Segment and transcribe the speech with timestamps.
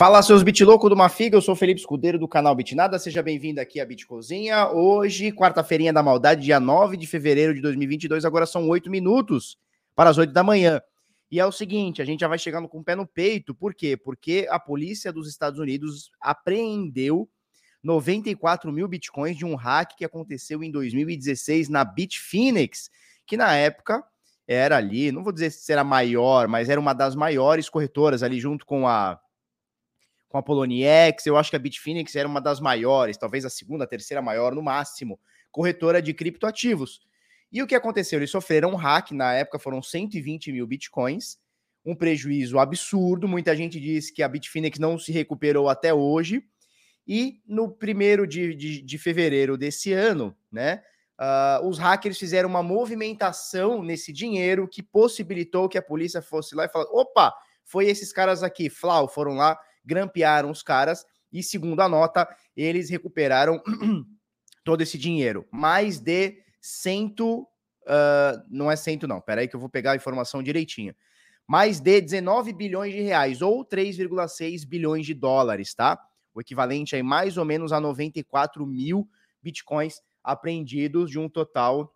[0.00, 3.78] Fala, seus bitlouco do Mafiga, eu sou Felipe Escudeiro do canal Bitnada, seja bem-vindo aqui
[3.78, 4.66] à Bitcozinha.
[4.70, 9.58] Hoje, quarta-feirinha da maldade, dia 9 de fevereiro de 2022, agora são 8 minutos
[9.94, 10.80] para as 8 da manhã.
[11.30, 13.74] E é o seguinte, a gente já vai chegando com o pé no peito, por
[13.74, 13.94] quê?
[13.94, 17.28] Porque a polícia dos Estados Unidos apreendeu
[17.82, 22.90] 94 mil bitcoins de um hack que aconteceu em 2016 na Bitfinex,
[23.26, 24.02] que na época
[24.48, 28.40] era ali, não vou dizer se era maior, mas era uma das maiores corretoras ali
[28.40, 29.20] junto com a
[30.30, 33.82] com a Poloniex, eu acho que a Bitfinex era uma das maiores, talvez a segunda,
[33.82, 35.18] a terceira maior no máximo,
[35.50, 37.00] corretora de criptoativos.
[37.50, 38.20] E o que aconteceu?
[38.20, 41.36] Eles sofreram um hack, na época foram 120 mil bitcoins,
[41.84, 43.26] um prejuízo absurdo.
[43.26, 46.44] Muita gente diz que a Bitfinex não se recuperou até hoje.
[47.04, 50.80] E no primeiro de, de, de fevereiro desse ano, né,
[51.18, 56.66] uh, os hackers fizeram uma movimentação nesse dinheiro que possibilitou que a polícia fosse lá
[56.66, 57.34] e falasse: opa,
[57.64, 62.90] foi esses caras aqui, Flau, foram lá grampearam os caras e, segundo a nota, eles
[62.90, 63.62] recuperaram
[64.64, 65.46] todo esse dinheiro.
[65.50, 67.42] Mais de cento.
[67.82, 69.20] Uh, não é cento, não.
[69.20, 70.94] Peraí, que eu vou pegar a informação direitinho.
[71.46, 75.98] Mais de 19 bilhões de reais, ou 3,6 bilhões de dólares, tá?
[76.32, 79.08] O equivalente aí mais ou menos a 94 mil
[79.42, 81.92] bitcoins apreendidos de um total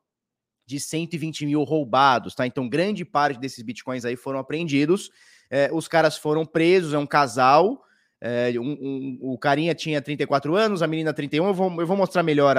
[0.67, 2.47] de 120 mil roubados, tá?
[2.47, 5.11] Então, grande parte desses bitcoins aí foram apreendidos.
[5.51, 7.83] É, os caras foram presos, é um casal.
[8.21, 11.47] É, um, um, o carinha tinha 34 anos, a menina 31.
[11.47, 12.57] Eu vou, eu vou mostrar melhor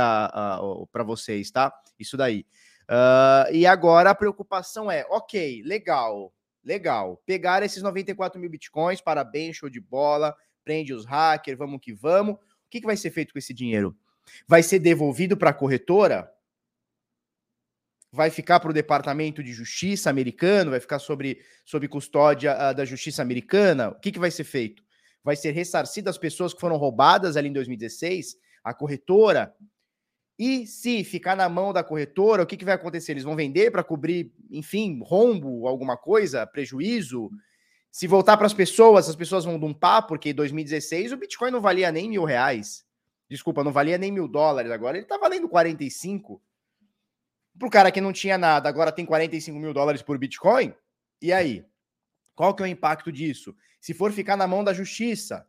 [0.92, 1.74] para vocês, tá?
[2.00, 2.46] Isso daí.
[2.84, 6.32] Uh, e agora a preocupação é: ok, legal,
[6.64, 7.22] legal.
[7.26, 12.36] Pegar esses 94 mil bitcoins, parabéns, show de bola, prende os hackers, vamos que vamos.
[12.36, 13.96] O que, que vai ser feito com esse dinheiro?
[14.48, 16.32] Vai ser devolvido para a corretora?
[18.16, 22.86] Vai ficar para o Departamento de Justiça americano, vai ficar sobre, sobre custódia uh, da
[22.86, 23.90] Justiça americana.
[23.90, 24.82] O que, que vai ser feito?
[25.22, 29.54] Vai ser ressarcido as pessoas que foram roubadas ali em 2016, a corretora.
[30.40, 33.12] E se ficar na mão da corretora, o que, que vai acontecer?
[33.12, 37.30] Eles vão vender para cobrir, enfim, rombo, alguma coisa, prejuízo.
[37.92, 41.62] Se voltar para as pessoas, as pessoas vão dumpar, porque em 2016 o Bitcoin não
[41.62, 42.86] valia nem mil reais.
[43.30, 44.72] Desculpa, não valia nem mil dólares.
[44.72, 46.42] Agora ele está valendo 45.
[47.58, 50.74] Para o cara que não tinha nada, agora tem 45 mil dólares por Bitcoin.
[51.22, 51.66] E aí?
[52.36, 53.56] Qual que é o impacto disso?
[53.80, 55.48] Se for ficar na mão da justiça,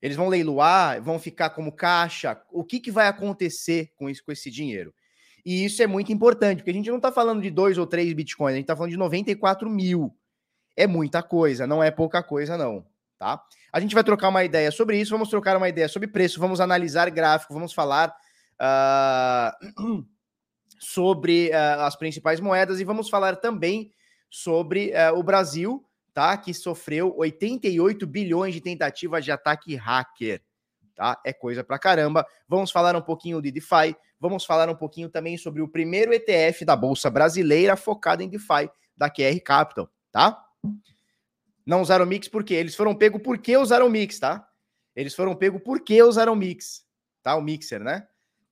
[0.00, 2.40] eles vão leiloar, vão ficar como caixa.
[2.50, 4.94] O que, que vai acontecer com, isso, com esse dinheiro?
[5.44, 8.12] E isso é muito importante, porque a gente não está falando de dois ou três
[8.12, 10.16] bitcoins, a gente está falando de 94 mil.
[10.76, 12.86] É muita coisa, não é pouca coisa, não.
[13.18, 13.42] Tá?
[13.72, 16.60] A gente vai trocar uma ideia sobre isso, vamos trocar uma ideia sobre preço, vamos
[16.60, 18.14] analisar gráfico, vamos falar.
[18.60, 20.04] Uh...
[20.78, 23.92] sobre uh, as principais moedas e vamos falar também
[24.30, 26.36] sobre uh, o Brasil, tá?
[26.36, 30.42] Que sofreu 88 bilhões de tentativas de ataque hacker,
[30.94, 31.20] tá?
[31.24, 32.26] É coisa pra caramba.
[32.48, 36.64] Vamos falar um pouquinho de DeFi, vamos falar um pouquinho também sobre o primeiro ETF
[36.64, 40.42] da Bolsa Brasileira focado em DeFi da QR Capital, tá?
[41.64, 44.48] Não usaram Mix porque eles foram pego porque usaram Mix, tá?
[44.94, 46.84] Eles foram pego porque usaram Mix,
[47.22, 47.36] tá?
[47.36, 48.06] O Mixer, né?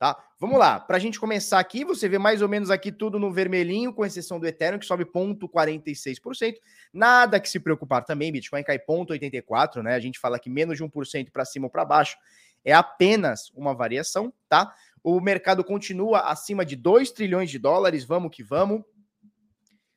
[0.04, 0.22] Tá?
[0.38, 3.32] Vamos lá, para a gente começar aqui, você vê mais ou menos aqui tudo no
[3.32, 6.56] vermelhinho, com exceção do Ethereum, que sobe 0,46%.
[6.92, 9.94] Nada que se preocupar também, Bitcoin cai 0,84%, né?
[9.94, 12.18] A gente fala que menos de 1% para cima ou para baixo
[12.62, 14.74] é apenas uma variação, tá?
[15.02, 18.82] O mercado continua acima de 2 trilhões de dólares, vamos que vamos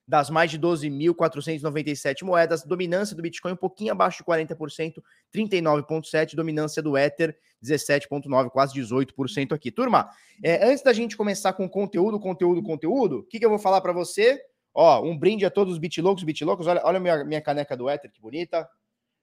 [0.07, 5.04] das mais de 12.497 moedas, dominância do Bitcoin um pouquinho abaixo de 40%,
[5.36, 9.69] 39,7%, dominância do Ether 17,9%, quase 18% aqui.
[9.69, 10.09] Turma,
[10.42, 13.81] é, antes da gente começar com conteúdo, conteúdo, conteúdo, o que, que eu vou falar
[13.81, 14.42] para você?
[14.74, 17.89] Ó, um brinde a todos os bitlocos, bitlocos, olha, olha a minha, minha caneca do
[17.89, 18.69] Ether, que bonita,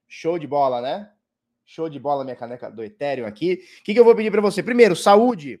[0.07, 1.09] show de bola, né?
[1.65, 3.59] Show de bola minha caneca do Ethereum aqui.
[3.79, 4.61] O que, que eu vou pedir para você?
[4.61, 5.59] Primeiro, saúde,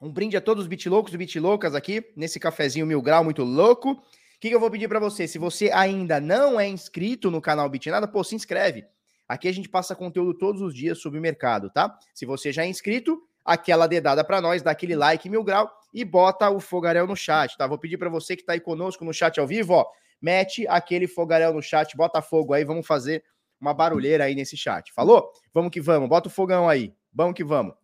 [0.00, 3.92] um brinde a todos os bitloucos e bitloucas aqui, nesse cafezinho mil grau muito louco.
[3.92, 5.26] O que, que eu vou pedir para você?
[5.26, 8.84] Se você ainda não é inscrito no canal Bitnada, pô, se inscreve.
[9.26, 11.98] Aqui a gente passa conteúdo todos os dias sobre o mercado, tá?
[12.14, 16.04] Se você já é inscrito, aquela dedada para nós, dá aquele like mil grau e
[16.04, 17.66] bota o fogaréu no chat, tá?
[17.66, 19.86] Vou pedir para você que tá aí conosco no chat ao vivo, ó,
[20.20, 23.24] mete aquele fogaréu no chat, bota fogo aí, vamos fazer
[23.60, 24.92] uma barulheira aí nesse chat.
[24.92, 25.32] Falou?
[25.52, 26.94] Vamos que vamos, bota o fogão aí.
[27.12, 27.74] Vamos que vamos.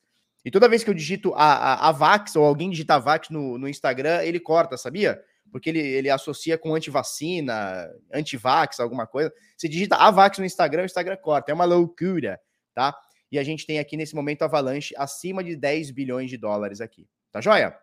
[0.45, 3.68] e toda vez que eu digito a, a, Avax ou alguém digita Avax no, no
[3.68, 5.19] Instagram, ele corta, sabia?
[5.51, 9.33] Porque ele, ele associa com antivacina, antivax, alguma coisa.
[9.57, 11.51] Se digita Avax no Instagram, o Instagram corta.
[11.51, 12.39] É uma loucura,
[12.75, 12.95] tá?
[13.31, 17.07] E a gente tem aqui nesse momento Avalanche acima de 10 bilhões de dólares aqui.
[17.31, 17.75] Tá joia?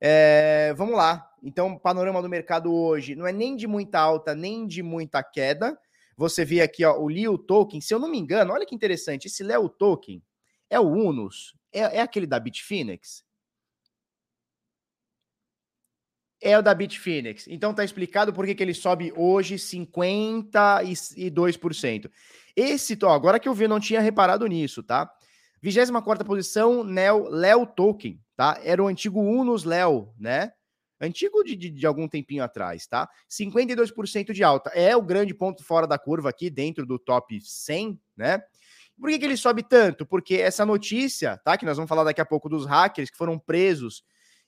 [0.00, 1.30] É, vamos lá.
[1.42, 5.78] Então, panorama do mercado hoje não é nem de muita alta, nem de muita queda.
[6.16, 9.26] Você vê aqui ó, o Leo Token, se eu não me engano, olha que interessante,
[9.26, 10.22] esse Leo Token
[10.68, 13.24] é o Unus, é, é aquele da Bitfinex?
[16.40, 17.46] É o da Bitfinex.
[17.48, 22.08] Então tá explicado por que, ele sobe hoje 52%.
[22.54, 25.10] Esse, ó, agora que eu vi, não tinha reparado nisso, tá?
[25.62, 28.60] 24 posição, Neo Leo Token, tá?
[28.62, 30.52] Era o antigo Unus Leo, né?
[31.00, 33.08] Antigo de, de, de, algum tempinho atrás, tá?
[33.30, 34.70] 52% de alta.
[34.70, 38.42] É o grande ponto fora da curva aqui, dentro do top 100, né?
[38.98, 40.06] Por que, que ele sobe tanto?
[40.06, 41.56] Porque essa notícia, tá?
[41.56, 44.02] Que nós vamos falar daqui a pouco dos hackers que foram presos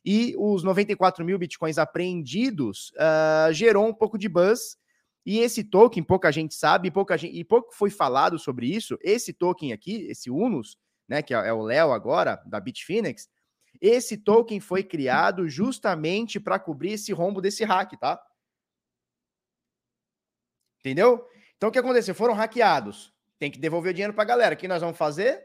[0.04, 4.78] e os 94 mil bitcoins apreendidos uh, gerou um pouco de buzz
[5.26, 8.98] e esse token, pouca gente sabe, pouca gente, e pouco foi falado sobre isso.
[9.02, 13.28] Esse token aqui, esse Unus, né, que é, é o Léo agora, da Bitfinex,
[13.80, 18.18] esse token foi criado justamente para cobrir esse rombo desse hack, tá?
[20.80, 21.26] Entendeu?
[21.56, 22.14] Então o que aconteceu?
[22.14, 23.12] Foram hackeados.
[23.38, 24.54] Tem que devolver o dinheiro para a galera.
[24.54, 25.42] O que nós vamos fazer?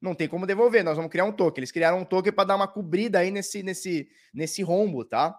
[0.00, 0.82] Não tem como devolver.
[0.82, 1.60] Nós vamos criar um token.
[1.60, 5.38] Eles criaram um token para dar uma cobrida aí nesse, nesse, nesse rombo, tá?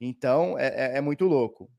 [0.00, 1.70] Então é, é, é muito louco.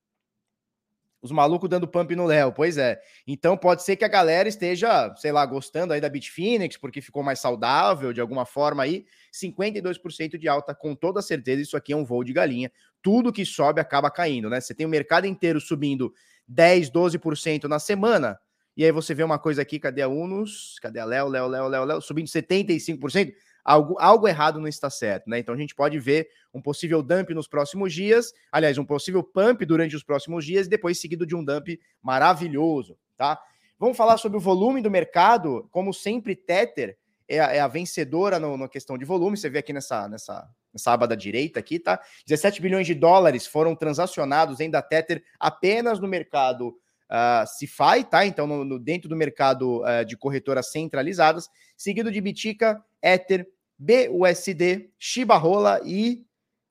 [1.23, 2.99] Os malucos dando pump no Léo, pois é.
[3.25, 7.23] Então pode ser que a galera esteja, sei lá, gostando aí da Bitfinex, porque ficou
[7.23, 9.05] mais saudável de alguma forma aí.
[9.33, 12.69] 52% de alta, com toda certeza, isso aqui é um voo de galinha.
[13.01, 14.59] Tudo que sobe acaba caindo, né?
[14.59, 16.13] Você tem o mercado inteiro subindo
[16.45, 18.37] 10, 12% na semana.
[18.75, 20.79] E aí você vê uma coisa aqui, cadê a Unus?
[20.81, 22.01] Cadê a Léo, Léo, Léo, Léo, Léo?
[22.01, 25.39] Subindo 75% algo, algo errado não está certo, né?
[25.39, 29.65] Então a gente pode ver um possível dump nos próximos dias, aliás, um possível pump
[29.65, 33.39] durante os próximos dias, e depois seguido de um dump maravilhoso, tá?
[33.79, 38.39] Vamos falar sobre o volume do mercado, como sempre, Tether é a, é a vencedora
[38.39, 41.79] no, na questão de volume, você vê aqui nessa, nessa, nessa aba da direita aqui,
[41.79, 41.99] tá?
[42.27, 46.77] 17 bilhões de dólares foram transacionados em da Tether apenas no mercado
[47.09, 48.25] uh, CeFi, tá?
[48.25, 54.89] Então, no, no, dentro do mercado uh, de corretoras centralizadas, seguido de Bitica, Ether, BUSD,
[54.97, 56.25] Shiba Rola e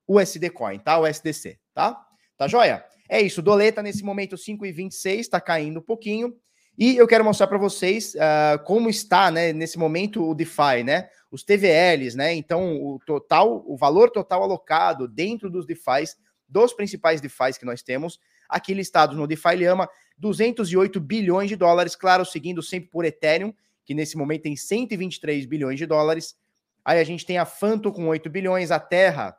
[0.08, 0.98] USD Coin, tá?
[0.98, 2.00] O SDC, tá?
[2.36, 2.84] Tá joia?
[3.08, 6.34] É isso, doleta nesse momento 5,26, tá caindo um pouquinho.
[6.78, 11.08] E eu quero mostrar para vocês uh, como está, né, nesse momento o DeFi, né?
[11.30, 12.32] Os TVLs, né?
[12.34, 16.16] Então, o total, o valor total alocado dentro dos DeFis,
[16.48, 19.88] dos principais DeFis que nós temos, aqui listados no DeFi Lhama,
[20.22, 23.52] 208 bilhões de dólares, claro, seguindo sempre por Ethereum,
[23.84, 26.36] que nesse momento tem 123 bilhões de dólares.
[26.84, 29.36] Aí a gente tem a Fanto com 8 bilhões, a Terra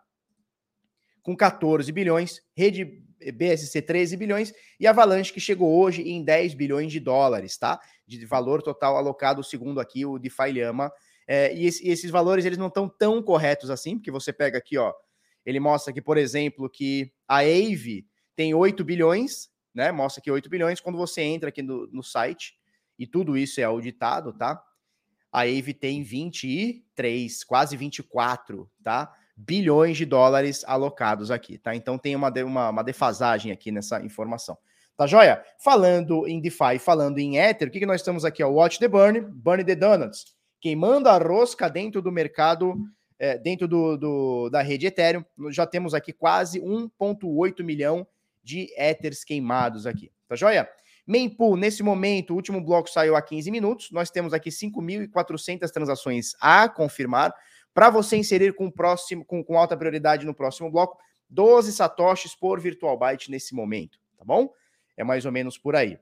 [1.22, 3.02] com 14 bilhões, Rede
[3.34, 7.80] BSC 13 bilhões e Avalanche que chegou hoje em 10 bilhões de dólares, tá?
[8.06, 10.92] De valor total alocado, segundo aqui o DeFi Lhama.
[11.26, 14.78] É, e, esse, esses valores eles não estão tão corretos assim, porque você pega aqui,
[14.78, 14.94] ó,
[15.46, 19.92] ele mostra aqui, por exemplo, que a AVE tem 8 bilhões, né?
[19.92, 20.80] Mostra aqui 8 bilhões.
[20.80, 22.58] Quando você entra aqui no, no site,
[22.98, 24.62] e tudo isso é auditado, tá?
[25.32, 29.12] A AVE tem 23, quase 24, tá?
[29.36, 31.76] Bilhões de dólares alocados aqui, tá?
[31.76, 34.58] Então tem uma, uma, uma defasagem aqui nessa informação.
[34.96, 35.44] Tá joia?
[35.58, 38.44] Falando em DeFi, falando em Ether, o que, que nós estamos aqui?
[38.44, 40.26] Ó, Watch the Burn, Burn the Donuts.
[40.62, 42.76] Queimando a rosca dentro do mercado,
[43.18, 45.26] é, dentro do, do, da rede Ethereum.
[45.50, 48.08] Já temos aqui quase 1,8 milhão
[48.44, 50.12] de Ethers queimados aqui.
[50.28, 50.70] Tá joia?
[51.06, 53.92] Mempool, nesse momento, o último bloco saiu há 15 minutos.
[53.92, 57.34] Nós temos aqui 5.400 transações a confirmar.
[57.74, 60.98] Para você inserir com, próximo, com, com alta prioridade no próximo bloco,
[61.30, 64.54] 12 satoshis por virtual byte nesse momento, tá bom?
[64.96, 65.98] É mais ou menos por aí.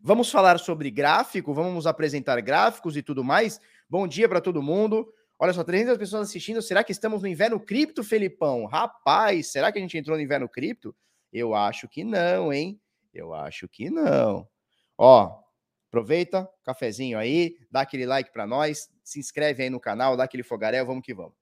[0.00, 3.60] Vamos falar sobre gráfico, vamos apresentar gráficos e tudo mais.
[3.88, 5.06] Bom dia para todo mundo.
[5.38, 6.62] Olha só, 300 pessoas assistindo.
[6.62, 8.64] Será que estamos no inverno cripto, Felipão?
[8.64, 10.96] Rapaz, será que a gente entrou no inverno cripto?
[11.36, 12.80] Eu acho que não, hein?
[13.12, 14.48] Eu acho que não.
[14.96, 15.38] Ó,
[15.86, 20.42] aproveita, cafezinho aí, dá aquele like para nós, se inscreve aí no canal, dá aquele
[20.42, 21.34] fogaréu, vamos que vamos.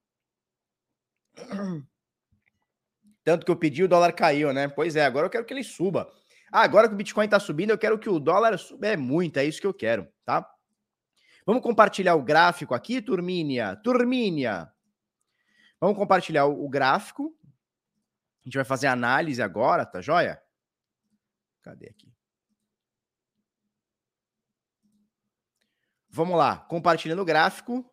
[3.23, 4.67] Tanto que eu pedi, o dólar caiu, né?
[4.67, 6.11] Pois é, agora eu quero que ele suba.
[6.51, 8.89] Ah, agora que o Bitcoin está subindo, eu quero que o dólar suba.
[8.89, 10.45] É muito, é isso que eu quero, tá?
[11.47, 13.77] Vamos compartilhar o gráfico aqui, turminha?
[13.77, 14.73] Turminha.
[15.81, 17.33] Vamos compartilhar o, gráfico.
[18.45, 20.39] A gente vai fazer análise agora, tá joia?
[21.63, 22.13] Cadê aqui?
[26.11, 27.91] Vamos lá, compartilhando o gráfico.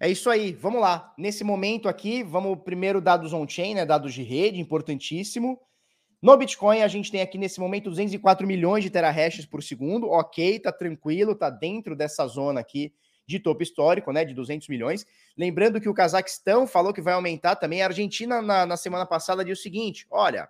[0.00, 1.12] É isso aí, vamos lá.
[1.18, 3.84] Nesse momento aqui, vamos primeiro dados on-chain, né?
[3.84, 5.60] Dados de rede, importantíssimo.
[6.22, 10.08] No Bitcoin, a gente tem aqui nesse momento 204 milhões de terahashes por segundo.
[10.08, 12.94] Ok, tá tranquilo, tá dentro dessa zona aqui
[13.28, 14.24] de topo histórico, né?
[14.24, 15.06] De 200 milhões.
[15.36, 17.82] Lembrando que o Cazaquistão falou que vai aumentar também.
[17.82, 20.48] A Argentina, na, na semana passada, disse o seguinte: olha,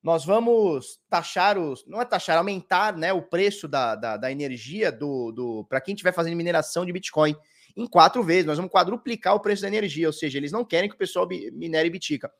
[0.00, 1.84] nós vamos taxar os.
[1.84, 5.94] Não é taxar, aumentar né, o preço da, da, da energia do, do para quem
[5.94, 7.34] estiver fazendo mineração de Bitcoin
[7.76, 8.46] em quatro vezes.
[8.46, 11.26] Nós vamos quadruplicar o preço da energia, ou seja, eles não querem que o pessoal
[11.52, 12.30] minere Bitica.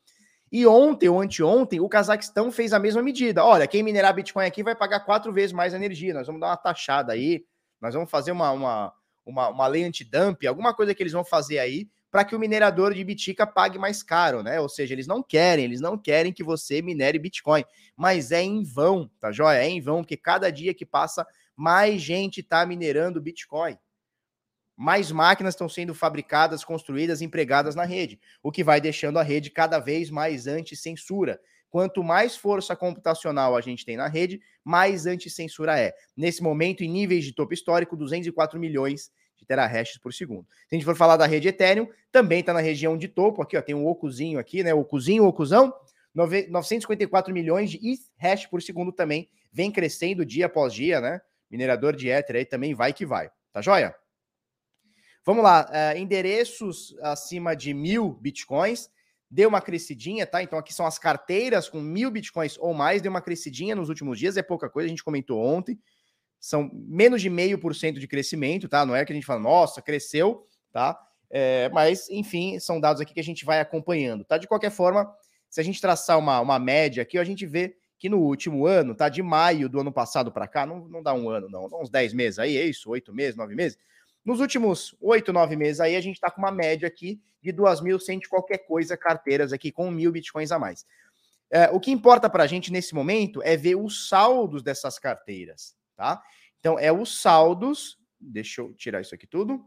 [0.49, 3.43] E ontem ou anteontem, o Cazaquistão fez a mesma medida.
[3.43, 6.13] Olha, quem minerar Bitcoin aqui vai pagar quatro vezes mais energia.
[6.13, 7.43] Nós vamos dar uma taxada aí,
[7.83, 8.93] nós vamos fazer uma, uma,
[9.25, 12.93] uma, uma lei antidump, alguma coisa que eles vão fazer aí para que o minerador
[12.93, 14.59] de Bitica pague mais caro, né?
[14.61, 18.63] Ou seja, eles não querem, eles não querem que você minere Bitcoin, mas é em
[18.63, 19.57] vão, tá joia?
[19.57, 23.77] É em vão, porque cada dia que passa, mais gente está minerando Bitcoin
[24.75, 29.51] mais máquinas estão sendo fabricadas, construídas, empregadas na rede, o que vai deixando a rede
[29.51, 31.39] cada vez mais anti-censura.
[31.73, 35.91] Quanto mais força computacional a gente tem na rede, mais anti-censura é.
[36.15, 40.45] Nesse momento, em níveis de topo histórico, 204 milhões de terahashes por segundo.
[40.69, 43.57] Se a gente for falar da rede Ethereum, também está na região de topo, aqui
[43.57, 45.73] ó, tem um ocuzinho aqui, né, ocuzinho, ocuzão,
[46.13, 47.79] 954 milhões de
[48.17, 52.75] hash por segundo também, vem crescendo dia após dia, né, minerador de Ether aí também
[52.75, 53.95] vai que vai, tá joia?
[55.25, 58.91] Vamos lá, uh, endereços acima de mil bitcoins,
[59.33, 60.43] deu uma crescidinha, tá?
[60.43, 64.19] Então aqui são as carteiras com mil bitcoins ou mais, deu uma crescidinha nos últimos
[64.19, 65.79] dias, é pouca coisa, a gente comentou ontem,
[66.39, 68.85] são menos de meio por cento de crescimento, tá?
[68.85, 70.99] Não é que a gente fala, nossa, cresceu, tá?
[71.31, 74.37] É, mas, enfim, são dados aqui que a gente vai acompanhando, tá?
[74.37, 75.11] De qualquer forma,
[75.49, 78.93] se a gente traçar uma, uma média aqui, a gente vê que no último ano,
[78.93, 79.09] tá?
[79.09, 82.13] De maio do ano passado para cá, não, não dá um ano, não, uns 10
[82.13, 82.87] meses aí, é isso?
[82.91, 83.79] Oito meses, nove meses?
[84.25, 88.21] Nos últimos oito, nove meses aí, a gente está com uma média aqui de 2.100
[88.29, 90.85] qualquer coisa carteiras aqui com mil bitcoins a mais.
[91.51, 95.75] É, o que importa para a gente nesse momento é ver os saldos dessas carteiras,
[95.95, 96.23] tá?
[96.59, 99.63] Então, é os saldos, deixa eu tirar isso aqui tudo,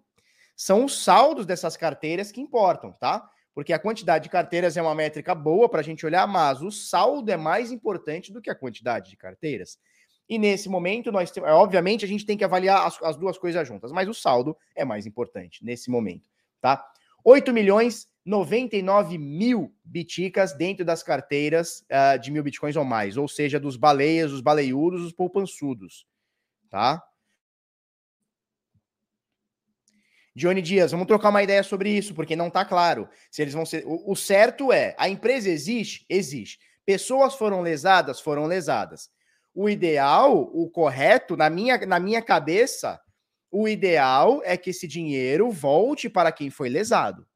[0.56, 3.28] são os saldos dessas carteiras que importam, tá?
[3.54, 6.70] Porque a quantidade de carteiras é uma métrica boa para a gente olhar, mas o
[6.70, 9.78] saldo é mais importante do que a quantidade de carteiras.
[10.28, 13.92] E nesse momento, nós obviamente, a gente tem que avaliar as, as, duas coisas juntas,
[13.92, 16.28] mas o saldo é mais importante nesse momento,
[16.60, 16.84] tá?
[17.24, 23.28] 8 milhões 99 mil biticas dentro das carteiras uh, de mil bitcoins ou mais, ou
[23.28, 26.04] seja, dos baleias, os baleiudos, os poupançudos,
[26.68, 27.00] tá?
[30.34, 33.64] Johnny Dias, vamos trocar uma ideia sobre isso, porque não tá claro se eles vão
[33.64, 33.84] ser.
[33.86, 36.04] O, o certo é: a empresa existe?
[36.10, 36.58] Existe.
[36.84, 38.20] Pessoas foram lesadas?
[38.20, 39.08] Foram lesadas.
[39.56, 43.00] O ideal, o correto, na minha, na minha cabeça,
[43.50, 47.26] o ideal é que esse dinheiro volte para quem foi lesado.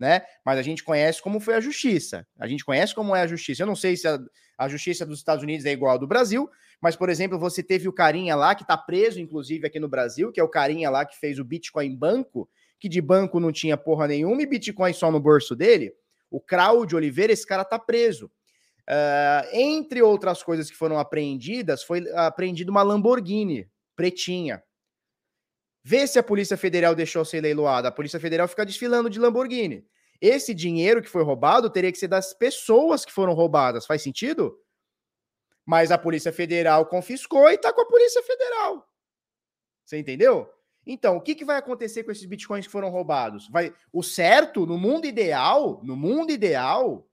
[0.00, 0.22] Né?
[0.46, 2.26] Mas a gente conhece como foi a justiça.
[2.38, 3.62] A gente conhece como é a justiça.
[3.62, 4.18] Eu não sei se a,
[4.56, 7.86] a justiça dos Estados Unidos é igual à do Brasil, mas, por exemplo, você teve
[7.86, 11.04] o carinha lá que está preso, inclusive, aqui no Brasil, que é o carinha lá
[11.04, 12.48] que fez o Bitcoin banco,
[12.80, 15.92] que de banco não tinha porra nenhuma e Bitcoin só no bolso dele.
[16.30, 18.30] O Claudio Oliveira, esse cara tá preso.
[18.88, 24.62] Uh, entre outras coisas que foram apreendidas, foi apreendida uma Lamborghini pretinha.
[25.84, 27.88] Vê se a Polícia Federal deixou ser leiloada.
[27.88, 29.84] A Polícia Federal fica desfilando de Lamborghini.
[30.20, 33.86] Esse dinheiro que foi roubado teria que ser das pessoas que foram roubadas.
[33.86, 34.56] Faz sentido?
[35.66, 38.88] Mas a Polícia Federal confiscou e tá com a Polícia Federal.
[39.84, 40.48] Você entendeu?
[40.86, 43.48] Então, o que, que vai acontecer com esses bitcoins que foram roubados?
[43.48, 47.08] Vai, o certo, no mundo ideal, no mundo ideal,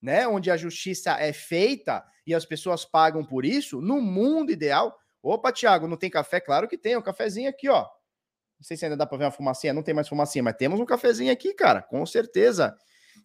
[0.00, 4.96] né, onde a justiça é feita e as pessoas pagam por isso, no mundo ideal.
[5.22, 6.40] Opa, Tiago, não tem café?
[6.40, 7.82] Claro que tem, um cafezinho aqui, ó.
[7.82, 10.78] Não sei se ainda dá para ver uma fumacinha, não tem mais fumacinha, mas temos
[10.80, 12.76] um cafezinho aqui, cara, com certeza.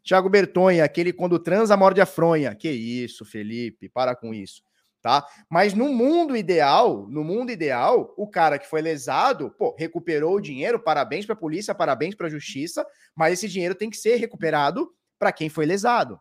[0.02, 2.56] Tiago Bertonha, aquele quando transa morde a fronha.
[2.56, 4.62] Que isso, Felipe, para com isso,
[5.02, 5.26] tá?
[5.50, 10.42] Mas no mundo ideal, no mundo ideal, o cara que foi lesado, pô, recuperou o
[10.42, 14.16] dinheiro, parabéns para a polícia, parabéns para a justiça, mas esse dinheiro tem que ser
[14.18, 14.90] recuperado
[15.20, 16.20] para quem foi lesado.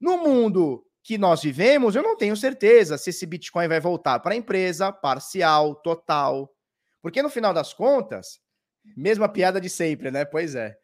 [0.00, 4.34] No mundo que nós vivemos, eu não tenho certeza se esse Bitcoin vai voltar para
[4.34, 6.52] a empresa, parcial, total.
[7.00, 8.40] Porque no final das contas,
[8.96, 10.24] mesma piada de sempre, né?
[10.24, 10.76] Pois é.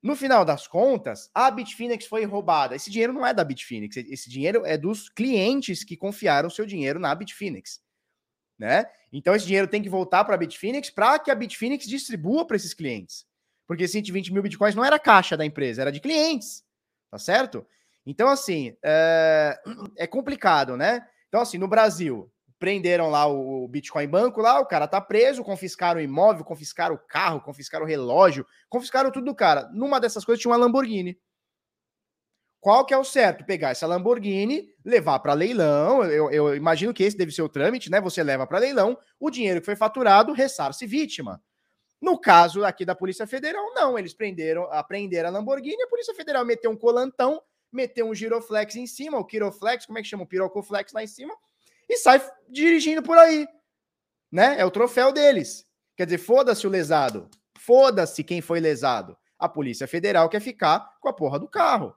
[0.00, 2.76] No final das contas, a Bitfinex foi roubada.
[2.76, 7.00] Esse dinheiro não é da Bitfinex, esse dinheiro é dos clientes que confiaram seu dinheiro
[7.00, 7.80] na Bitfinex,
[8.56, 8.86] né?
[9.12, 12.56] Então esse dinheiro tem que voltar para a Bitfinex para que a Bitfinex distribua para
[12.56, 13.26] esses clientes.
[13.66, 16.64] Porque 120 mil bitcoins não era caixa da empresa, era de clientes,
[17.10, 17.66] tá certo?
[18.08, 19.60] Então, assim, é,
[19.98, 21.06] é complicado, né?
[21.28, 26.00] Então, assim, no Brasil, prenderam lá o Bitcoin Banco lá, o cara tá preso, confiscaram
[26.00, 29.68] o imóvel, confiscaram o carro, confiscaram o relógio, confiscaram tudo do cara.
[29.74, 31.20] Numa dessas coisas tinha uma Lamborghini.
[32.60, 33.44] Qual que é o certo?
[33.44, 36.02] Pegar essa Lamborghini, levar para leilão.
[36.04, 38.00] Eu, eu, imagino que esse deve ser o trâmite, né?
[38.00, 41.42] Você leva para leilão, o dinheiro que foi faturado ressarce vítima.
[42.00, 43.98] No caso aqui da Polícia Federal, não.
[43.98, 48.86] Eles prenderam, apreenderam a Lamborghini, a Polícia Federal meteu um colantão, meteu um giroflex em
[48.86, 50.24] cima, o quiroflex, como é que chama?
[50.24, 51.34] O pirocoflex lá em cima,
[51.88, 53.46] e sai dirigindo por aí.
[54.30, 54.60] Né?
[54.60, 55.66] É o troféu deles.
[55.96, 57.28] Quer dizer, foda-se o lesado.
[57.58, 59.16] Foda-se quem foi lesado.
[59.38, 61.94] A Polícia Federal quer ficar com a porra do carro.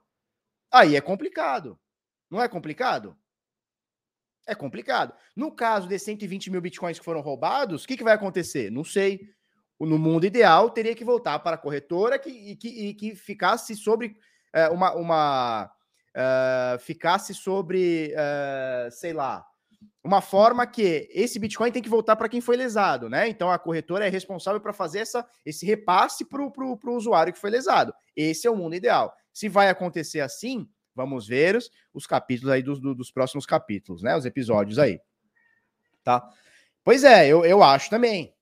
[0.70, 1.78] Aí é complicado.
[2.30, 3.16] Não é complicado?
[4.46, 5.14] É complicado.
[5.36, 8.70] No caso de 120 mil bitcoins que foram roubados, o que, que vai acontecer?
[8.70, 9.28] Não sei.
[9.78, 13.74] No mundo ideal, teria que voltar para a corretora que, e, que, e que ficasse
[13.74, 14.16] sobre
[14.52, 14.94] é, uma.
[14.94, 15.72] uma
[16.16, 19.44] uh, ficasse sobre, uh, sei lá,
[20.04, 23.28] uma forma que esse Bitcoin tem que voltar para quem foi lesado, né?
[23.28, 27.50] Então a corretora é responsável para fazer essa, esse repasse para o usuário que foi
[27.50, 27.94] lesado.
[28.16, 29.14] Esse é o mundo ideal.
[29.32, 34.16] Se vai acontecer assim, vamos ver os, os capítulos aí dos, dos próximos capítulos, né?
[34.16, 35.00] Os episódios aí.
[36.02, 36.28] Tá?
[36.84, 38.34] Pois é, eu, eu acho também.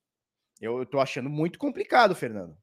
[0.60, 2.56] Eu, eu tô achando muito complicado, Fernando.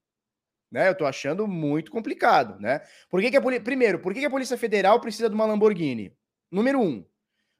[0.71, 0.89] Né?
[0.89, 2.81] Eu tô achando muito complicado, né?
[3.09, 6.13] Por que, que a Primeiro, por que, que a Polícia Federal precisa de uma Lamborghini?
[6.51, 7.05] Número um,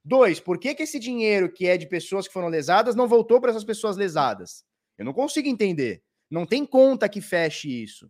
[0.07, 3.41] Dois, por que, que esse dinheiro que é de pessoas que foram lesadas não voltou
[3.41, 4.63] para essas pessoas lesadas?
[4.97, 6.01] Eu não consigo entender.
[6.31, 8.09] Não tem conta que feche isso.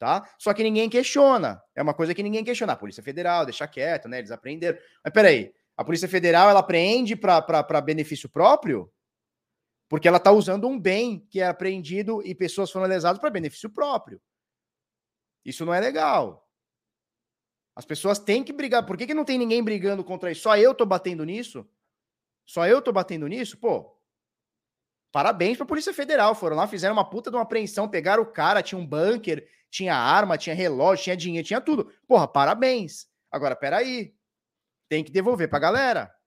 [0.00, 0.28] Tá?
[0.36, 1.62] Só que ninguém questiona.
[1.72, 2.72] É uma coisa que ninguém questiona.
[2.72, 4.18] A Polícia Federal, deixa quieto, né?
[4.18, 4.76] Eles aprenderam.
[5.04, 8.92] Mas peraí, a Polícia Federal ela apreende para benefício próprio?
[9.88, 13.70] Porque ela está usando um bem que é apreendido e pessoas foram lesadas para benefício
[13.70, 14.20] próprio.
[15.44, 16.46] Isso não é legal.
[17.74, 18.84] As pessoas têm que brigar.
[18.84, 20.42] Por que, que não tem ninguém brigando contra isso?
[20.42, 21.66] Só eu tô batendo nisso?
[22.44, 23.56] Só eu tô batendo nisso?
[23.56, 23.96] Pô,
[25.10, 26.34] parabéns pra Polícia Federal.
[26.34, 29.94] Foram lá, fizeram uma puta de uma apreensão, pegaram o cara, tinha um bunker, tinha
[29.94, 31.90] arma, tinha relógio, tinha dinheiro, tinha tudo.
[32.06, 33.06] Porra, parabéns.
[33.30, 34.14] Agora, peraí.
[34.88, 36.17] Tem que devolver pra galera.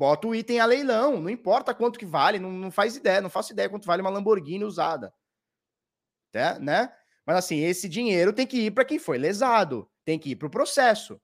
[0.00, 3.28] Bota o item a leilão, não importa quanto que vale, não, não faz ideia, não
[3.28, 5.12] faço ideia quanto vale uma Lamborghini usada.
[6.32, 6.58] Né?
[6.58, 6.96] né?
[7.26, 10.48] Mas assim, esse dinheiro tem que ir para quem foi lesado tem que ir para
[10.48, 11.20] o processo,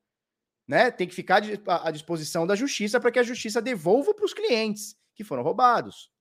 [0.68, 0.90] né?
[0.90, 4.94] Tem que ficar à disposição da justiça para que a justiça devolva para os clientes
[5.14, 6.12] que foram roubados.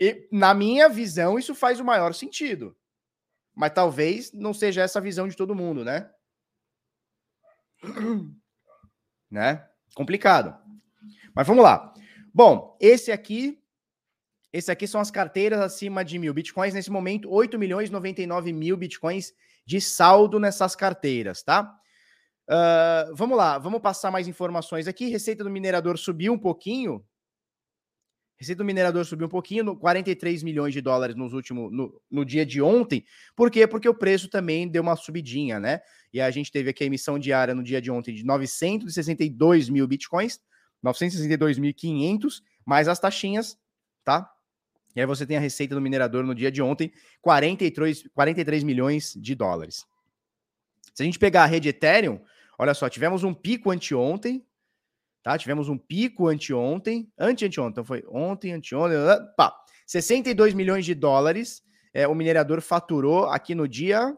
[0.00, 2.74] E, na minha visão, isso faz o maior sentido.
[3.54, 6.10] Mas talvez não seja essa a visão de todo mundo, né?
[9.30, 9.68] né?
[9.94, 10.67] Complicado.
[11.38, 11.94] Mas vamos lá.
[12.34, 13.62] Bom, esse aqui,
[14.52, 16.74] esse aqui são as carteiras acima de mil bitcoins.
[16.74, 19.32] Nesse momento, 8 milhões 99 mil bitcoins
[19.64, 21.72] de saldo nessas carteiras, tá?
[22.50, 25.06] Uh, vamos lá, vamos passar mais informações aqui.
[25.06, 27.06] Receita do minerador subiu um pouquinho.
[28.36, 32.24] Receita do minerador subiu um pouquinho, no 43 milhões de dólares nos últimos, no, no
[32.24, 33.04] dia de ontem.
[33.36, 33.64] Por quê?
[33.64, 35.82] Porque o preço também deu uma subidinha, né?
[36.12, 39.86] E a gente teve aqui a emissão diária no dia de ontem de 962 mil
[39.86, 40.40] bitcoins,
[40.84, 43.58] 962.500, mais as taxinhas,
[44.04, 44.32] tá?
[44.94, 49.14] E aí você tem a receita do minerador no dia de ontem, 43, 43 milhões
[49.14, 49.86] de dólares.
[50.94, 52.20] Se a gente pegar a rede Ethereum,
[52.58, 54.44] olha só, tivemos um pico anteontem,
[55.22, 55.38] tá?
[55.38, 58.96] Tivemos um pico anteontem, ante-anteontem, então foi ontem, anteontem,
[59.36, 59.54] pá,
[59.86, 61.62] 62 milhões de dólares
[61.92, 64.16] é, o minerador faturou aqui no dia,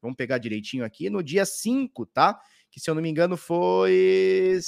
[0.00, 2.40] vamos pegar direitinho aqui, no dia 5, tá?
[2.70, 4.58] Que se eu não me engano foi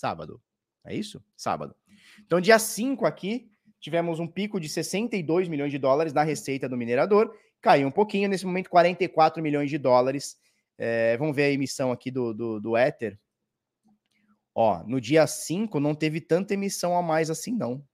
[0.00, 0.40] sábado,
[0.84, 1.22] é isso?
[1.36, 1.76] Sábado.
[2.24, 6.76] Então dia 5 aqui, tivemos um pico de 62 milhões de dólares na receita do
[6.76, 10.38] minerador, caiu um pouquinho, nesse momento 44 milhões de dólares.
[10.78, 13.18] É, vamos ver a emissão aqui do, do, do Ether.
[14.54, 17.84] Ó, no dia 5 não teve tanta emissão a mais assim, não.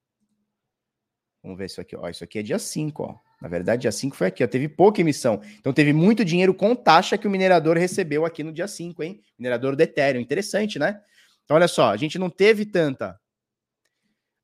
[1.42, 2.08] Vamos ver isso aqui, ó.
[2.08, 3.18] Isso aqui é dia 5, ó.
[3.42, 5.40] Na verdade, dia 5 foi aqui, ó, teve pouca emissão.
[5.58, 9.20] Então teve muito dinheiro com taxa que o minerador recebeu aqui no dia 5, hein?
[9.38, 10.20] Minerador do Ethereum.
[10.20, 11.00] Interessante, né?
[11.46, 13.18] Então, olha só, a gente não teve tanta.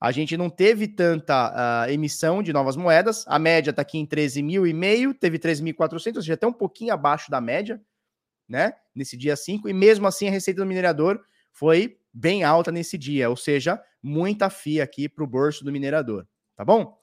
[0.01, 3.25] A gente não teve tanta uh, emissão de novas moedas.
[3.27, 7.41] A média está aqui em 13.500, teve 13.400, ou seja, até um pouquinho abaixo da
[7.41, 7.81] média,
[8.49, 8.73] né?
[8.95, 9.69] Nesse dia 5.
[9.69, 14.49] E mesmo assim, a receita do minerador foi bem alta nesse dia, ou seja, muita
[14.49, 16.99] FIA aqui para o bolso do minerador, tá bom?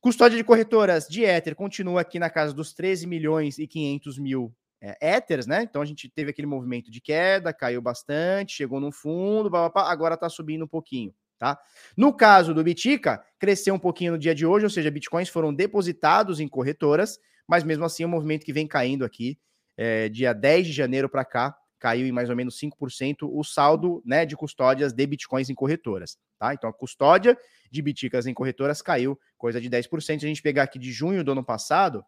[0.00, 4.54] Custódia de corretoras de Ether continua aqui na casa dos 13 milhões e 500 mil
[4.84, 5.62] é, Ethers, né?
[5.62, 9.70] Então a gente teve aquele movimento de queda, caiu bastante, chegou no fundo, blá, blá,
[9.70, 11.58] blá, agora tá subindo um pouquinho, tá?
[11.96, 15.54] No caso do Bitica, cresceu um pouquinho no dia de hoje, ou seja, bitcoins foram
[15.54, 17.18] depositados em corretoras,
[17.48, 19.38] mas mesmo assim é um movimento que vem caindo aqui,
[19.76, 24.02] é, dia 10 de janeiro para cá, caiu em mais ou menos 5% o saldo
[24.04, 26.18] né, de custódias de bitcoins em corretoras.
[26.38, 26.54] Tá?
[26.54, 27.36] Então a custódia
[27.70, 30.00] de biticas em corretoras caiu coisa de 10%.
[30.00, 32.02] Se a gente pegar aqui de junho do ano passado,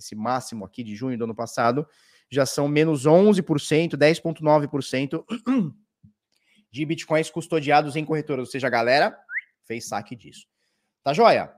[0.00, 1.86] esse máximo aqui de junho do ano passado,
[2.30, 5.24] já são menos 11%, 10,9%
[6.70, 8.46] de bitcoins custodiados em corretoras.
[8.46, 9.18] Ou seja, a galera
[9.64, 10.46] fez saque disso.
[11.02, 11.52] Tá joia?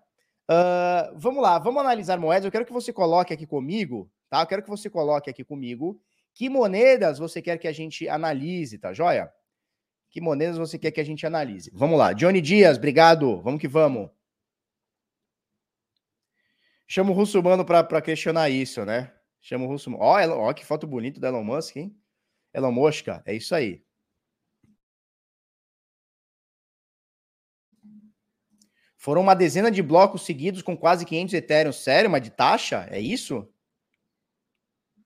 [0.51, 2.45] Uh, vamos lá, vamos analisar moedas.
[2.45, 4.41] Eu quero que você coloque aqui comigo, tá?
[4.41, 6.01] Eu quero que você coloque aqui comigo
[6.35, 9.31] que moedas você quer que a gente analise, tá joia?
[10.11, 11.71] Que moedas você quer que a gente analise?
[11.75, 12.13] Vamos lá.
[12.13, 13.41] Johnny Dias, obrigado.
[13.43, 14.11] Vamos que vamos.
[16.87, 19.13] Chama o Russo Mano para questionar isso, né?
[19.43, 21.95] Chama o Russo Ó, ó, que foto bonita do Elon Musk, hein?
[22.55, 23.85] Elon Mosca, é isso aí.
[28.97, 31.73] Foram uma dezena de blocos seguidos com quase 500 Ethereum.
[31.73, 32.87] Sério, mas de taxa?
[32.89, 33.53] É isso?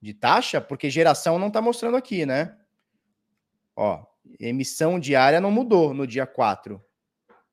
[0.00, 2.56] de taxa, porque geração não está mostrando aqui, né?
[3.74, 4.06] Ó,
[4.38, 6.82] emissão diária não mudou no dia 4.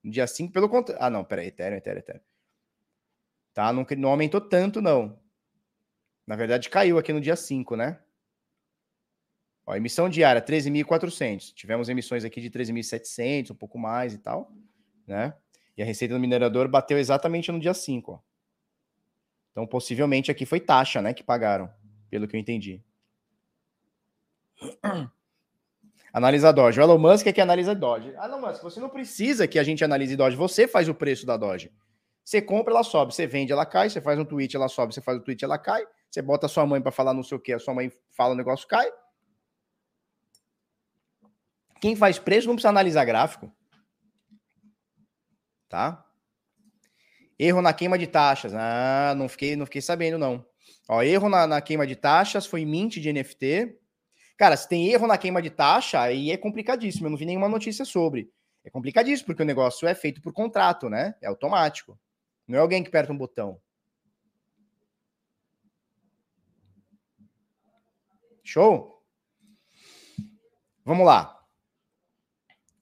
[0.04, 1.04] No dia 5, pelo contrário.
[1.04, 2.22] Ah, não, peraí, Ethereum, Ethereum, Ethereum.
[3.54, 5.20] Tá, não, não aumentou tanto, não.
[6.26, 8.00] Na verdade, caiu aqui no dia 5, né?
[9.66, 11.54] Ó, emissão diária, 13.400.
[11.54, 14.52] Tivemos emissões aqui de 13.700, um pouco mais e tal,
[15.08, 15.34] né?
[15.76, 18.20] E a receita do minerador bateu exatamente no dia 5, ó.
[19.52, 21.72] Então, possivelmente aqui foi taxa, né, que pagaram
[22.10, 22.82] pelo que eu entendi.
[26.12, 26.80] Analisa Doge.
[26.80, 28.10] O Elon Musk é que analisa Doge.
[28.10, 30.36] Elon Musk, você não precisa que a gente analise Doge.
[30.36, 31.72] Você faz o preço da Doge.
[32.24, 33.14] Você compra, ela sobe.
[33.16, 33.90] Você vende, ela cai.
[33.90, 34.94] Você faz um tweet, ela sobe.
[34.94, 35.84] Você faz um tweet, ela cai.
[36.14, 37.52] Você bota sua mãe para falar não sei o que.
[37.52, 38.88] A sua mãe fala, o negócio cai.
[41.82, 43.52] Quem faz preço não precisa analisar gráfico.
[45.68, 46.06] Tá?
[47.40, 48.54] Erro na queima de taxas.
[48.54, 50.46] Ah, não fiquei, não fiquei sabendo, não.
[50.88, 53.76] Ó, erro na, na queima de taxas foi mint de NFT.
[54.38, 57.08] Cara, se tem erro na queima de taxa, aí é complicadíssimo.
[57.08, 58.30] Eu não vi nenhuma notícia sobre.
[58.64, 61.16] É complicadíssimo, porque o negócio é feito por contrato, né?
[61.20, 62.00] É automático.
[62.48, 63.60] Não é alguém que aperta um botão.
[68.44, 69.02] Show?
[70.86, 71.40] Vamos lá.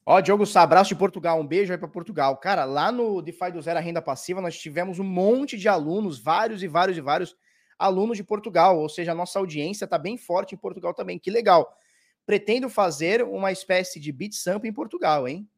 [0.03, 2.35] Ó, Diogo Sá, abraço de Portugal, um beijo aí para Portugal.
[2.37, 6.19] Cara, lá no DeFi do Zero a Renda Passiva, nós tivemos um monte de alunos,
[6.19, 7.35] vários e vários e vários
[7.77, 11.17] alunos de Portugal, ou seja, a nossa audiência está bem forte em Portugal também.
[11.17, 11.77] Que legal.
[12.25, 15.49] Pretendo fazer uma espécie de Beat Sampa em Portugal, hein?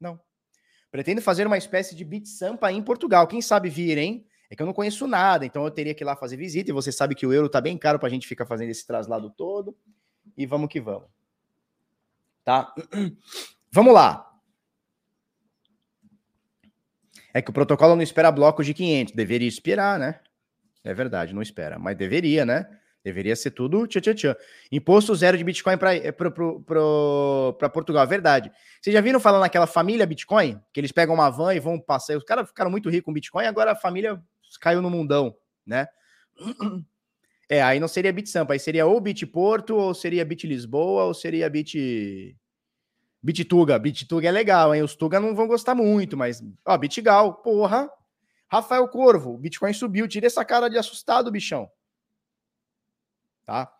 [0.00, 0.20] Não.
[0.90, 3.26] Pretendo fazer uma espécie de Beat Sampa em Portugal.
[3.26, 4.26] Quem sabe vir, hein?
[4.50, 6.70] É que eu não conheço nada, então eu teria que ir lá fazer visita.
[6.70, 8.86] E você sabe que o euro tá bem caro para a gente ficar fazendo esse
[8.86, 9.76] traslado todo.
[10.36, 11.08] E vamos que vamos.
[12.44, 12.72] Tá?
[13.70, 14.24] Vamos lá.
[17.34, 19.14] É que o protocolo não espera blocos de 500.
[19.14, 20.20] Deveria esperar, né?
[20.82, 21.78] É verdade, não espera.
[21.78, 22.66] Mas deveria, né?
[23.04, 24.36] Deveria ser tudo tchan, tchan, tchan.
[24.72, 26.12] Imposto zero de Bitcoin para eh,
[27.72, 28.02] Portugal.
[28.02, 28.50] É verdade.
[28.80, 30.60] Vocês já viram falando naquela família Bitcoin?
[30.72, 32.16] Que eles pegam uma van e vão passar.
[32.16, 34.20] Os caras ficaram muito ricos com Bitcoin, agora a família
[34.56, 35.86] caiu no mundão, né?
[37.50, 41.48] É, aí não seria BitSampa, aí seria ou Bitporto, ou seria Bit Lisboa, ou seria
[41.48, 42.36] Bit.
[43.22, 43.78] Bittuga.
[43.78, 44.82] Bittuga é legal, hein?
[44.82, 46.42] Os Tuga não vão gostar muito, mas.
[46.64, 47.90] Ó, Bitgal, porra.
[48.50, 51.70] Rafael Corvo, o Bitcoin subiu, tira essa cara de assustado, bichão.
[53.44, 53.70] Tá?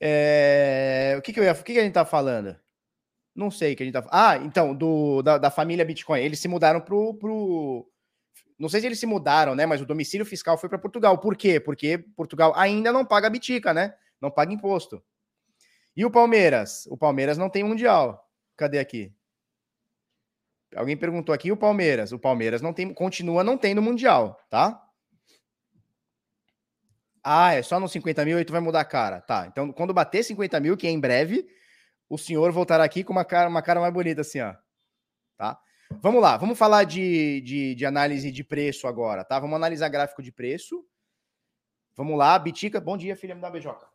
[0.00, 1.14] É...
[1.18, 1.52] O que que, ia...
[1.52, 2.54] o que que a gente tá falando?
[3.34, 6.20] Não sei o que a gente tá Ah, então, do, da, da família Bitcoin.
[6.20, 7.90] Eles se mudaram pro, pro.
[8.58, 9.66] Não sei se eles se mudaram, né?
[9.66, 11.18] Mas o domicílio fiscal foi para Portugal.
[11.18, 11.58] Por quê?
[11.58, 13.94] Porque Portugal ainda não paga bitica, né?
[14.20, 15.02] Não paga imposto.
[15.96, 16.86] E o Palmeiras?
[16.86, 18.28] O Palmeiras não tem mundial.
[18.56, 19.12] Cadê aqui?
[20.74, 22.12] Alguém perguntou aqui o Palmeiras.
[22.12, 24.80] O Palmeiras não tem, continua não tendo mundial, tá?
[27.22, 29.20] Ah, é só no 50 mil e tu vai mudar a cara.
[29.20, 29.46] Tá.
[29.46, 31.46] Então, quando bater 50 mil, que é em breve,
[32.08, 34.54] o senhor voltará aqui com uma cara, uma cara mais bonita, assim, ó.
[35.36, 35.58] Tá?
[36.00, 39.38] Vamos lá, vamos falar de, de, de, análise de preço agora, tá?
[39.38, 40.84] Vamos analisar gráfico de preço.
[41.96, 42.80] Vamos lá, Bitica.
[42.80, 43.86] Bom dia, filha, uma beijoca.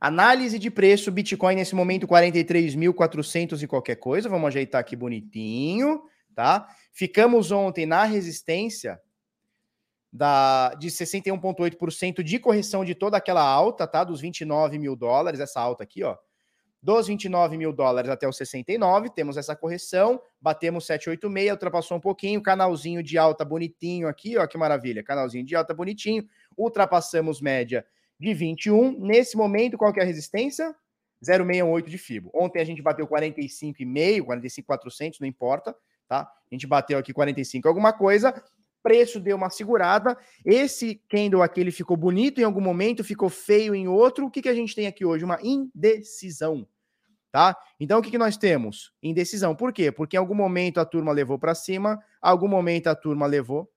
[0.00, 4.28] Análise de preço, Bitcoin nesse momento 43.400 e qualquer coisa.
[4.28, 6.02] Vamos ajeitar aqui bonitinho,
[6.34, 6.68] tá?
[6.92, 9.00] Ficamos ontem na resistência
[10.12, 14.04] da, de 61,8% de correção de toda aquela alta, tá?
[14.04, 16.16] Dos 29 mil dólares, essa alta aqui, ó.
[16.82, 22.42] Dos 29 mil dólares até os 69, temos essa correção, batemos 786, ultrapassou um pouquinho,
[22.42, 26.26] canalzinho de alta bonitinho aqui, ó, que maravilha, canalzinho de alta bonitinho,
[26.58, 27.86] ultrapassamos média
[28.18, 28.98] de 21.
[28.98, 30.74] Nesse momento, qual que é a resistência?
[31.24, 32.30] 0,618 de FIBO.
[32.34, 35.76] Ontem a gente bateu 45,5, 45,400, não importa,
[36.08, 36.22] tá?
[36.22, 38.34] A gente bateu aqui 45 alguma coisa,
[38.82, 40.18] preço deu uma segurada.
[40.44, 44.26] Esse candle aqui ele ficou bonito em algum momento, ficou feio em outro.
[44.26, 45.24] O que, que a gente tem aqui hoje?
[45.24, 46.66] Uma indecisão,
[47.32, 47.56] tá?
[47.80, 48.92] Então o que, que nós temos?
[49.02, 49.56] Indecisão.
[49.56, 49.90] Por quê?
[49.90, 53.68] Porque em algum momento a turma levou para cima, algum momento a turma levou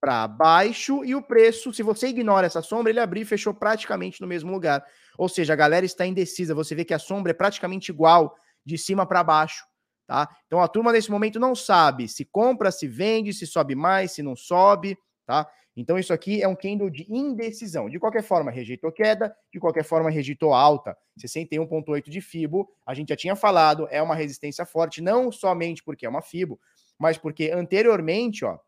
[0.00, 4.20] para baixo e o preço, se você ignora essa sombra, ele abriu e fechou praticamente
[4.20, 4.84] no mesmo lugar.
[5.16, 6.54] Ou seja, a galera está indecisa.
[6.54, 9.64] Você vê que a sombra é praticamente igual de cima para baixo,
[10.06, 10.28] tá?
[10.46, 14.22] Então a turma nesse momento não sabe se compra, se vende, se sobe mais, se
[14.22, 15.48] não sobe, tá?
[15.80, 17.88] Então isso aqui é um candle de indecisão.
[17.88, 20.98] De qualquer forma, rejeitou queda, de qualquer forma, rejeitou alta.
[21.16, 26.04] 61.8 de FIBO, a gente já tinha falado, é uma resistência forte, não somente porque
[26.04, 26.58] é uma FIBO,
[26.98, 28.58] mas porque anteriormente, ó,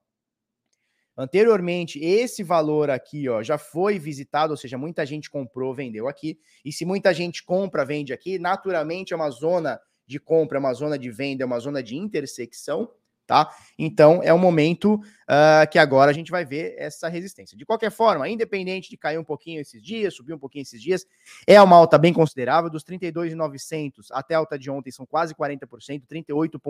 [1.16, 6.38] Anteriormente, esse valor aqui, ó, já foi visitado, ou seja, muita gente comprou, vendeu aqui.
[6.64, 10.72] E se muita gente compra, vende aqui, naturalmente é uma zona de compra, é uma
[10.72, 12.90] zona de venda, é uma zona de intersecção,
[13.30, 13.48] tá?
[13.78, 17.56] Então é o momento uh, que agora a gente vai ver essa resistência.
[17.56, 21.06] De qualquer forma, independente de cair um pouquinho esses dias, subir um pouquinho esses dias,
[21.46, 22.68] é uma alta bem considerável.
[22.68, 26.60] Dos 32,900 até a alta de ontem são quase 40%, 38.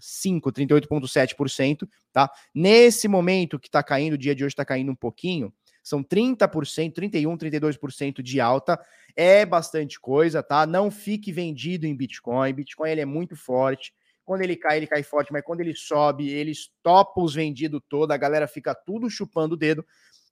[0.00, 2.30] 5, 38,7%, tá?
[2.52, 6.92] Nesse momento que está caindo, o dia de hoje está caindo um pouquinho, são 30%,
[6.92, 8.80] 31, 32% de alta.
[9.16, 10.64] É bastante coisa, tá?
[10.64, 12.52] Não fique vendido em Bitcoin.
[12.52, 13.92] Bitcoin ele é muito forte.
[14.24, 18.12] Quando ele cai, ele cai forte, mas quando ele sobe, ele topa os vendidos todo,
[18.12, 19.84] a galera fica tudo chupando o dedo.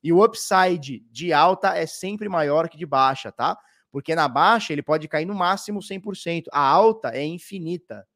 [0.02, 3.56] E o upside de alta é sempre maior que de baixa, tá?
[3.90, 6.44] Porque na baixa ele pode cair no máximo 100%.
[6.50, 8.06] A alta é infinita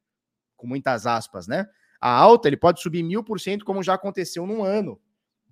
[0.57, 1.67] com muitas aspas, né?
[2.01, 5.01] A alta ele pode subir mil por cento, como já aconteceu num ano.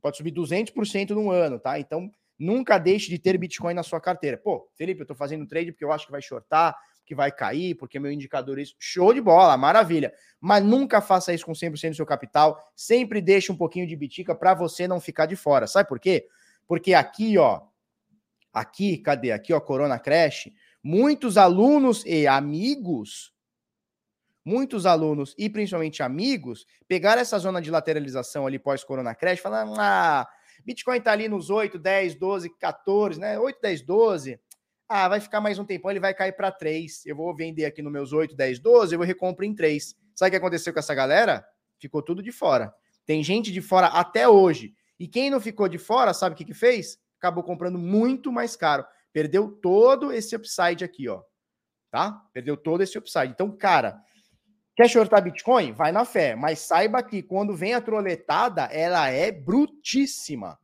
[0.00, 1.78] Pode subir 200% num ano, tá?
[1.78, 4.36] Então, nunca deixe de ter Bitcoin na sua carteira.
[4.36, 7.74] Pô, Felipe, eu tô fazendo trade porque eu acho que vai shortar, que vai cair,
[7.74, 8.74] porque meu indicador é isso.
[8.78, 10.12] Show de bola, maravilha.
[10.40, 12.58] Mas nunca faça isso com 100% do seu capital.
[12.74, 15.66] Sempre deixe um pouquinho de bitica para você não ficar de fora.
[15.66, 16.26] Sabe por quê?
[16.66, 17.62] Porque aqui, ó,
[18.52, 19.32] aqui, cadê?
[19.32, 20.50] Aqui, ó, Corona Crash,
[20.82, 23.34] muitos alunos e amigos
[24.44, 30.28] muitos alunos e principalmente amigos pegaram essa zona de lateralização ali pós-Corona Crash, falando: ah,
[30.64, 33.38] Bitcoin tá ali nos 8, 10, 12, 14, né?
[33.38, 34.40] 8, 10, 12.
[34.88, 37.06] Ah, vai ficar mais um tempão, ele vai cair para 3.
[37.06, 39.96] Eu vou vender aqui nos meus 8, 10, 12, eu vou recompro em 3.
[40.14, 41.44] Sabe o que aconteceu com essa galera?
[41.78, 42.72] Ficou tudo de fora.
[43.06, 44.74] Tem gente de fora até hoje.
[44.98, 46.98] E quem não ficou de fora, sabe o que, que fez?
[47.18, 48.84] Acabou comprando muito mais caro.
[49.12, 51.22] Perdeu todo esse upside aqui, ó.
[51.90, 52.12] Tá?
[52.32, 53.32] Perdeu todo esse upside.
[53.32, 54.02] Então, cara,
[54.76, 55.72] Quer shortar Bitcoin?
[55.72, 60.58] Vai na fé, mas saiba que quando vem a troletada, ela é brutíssima,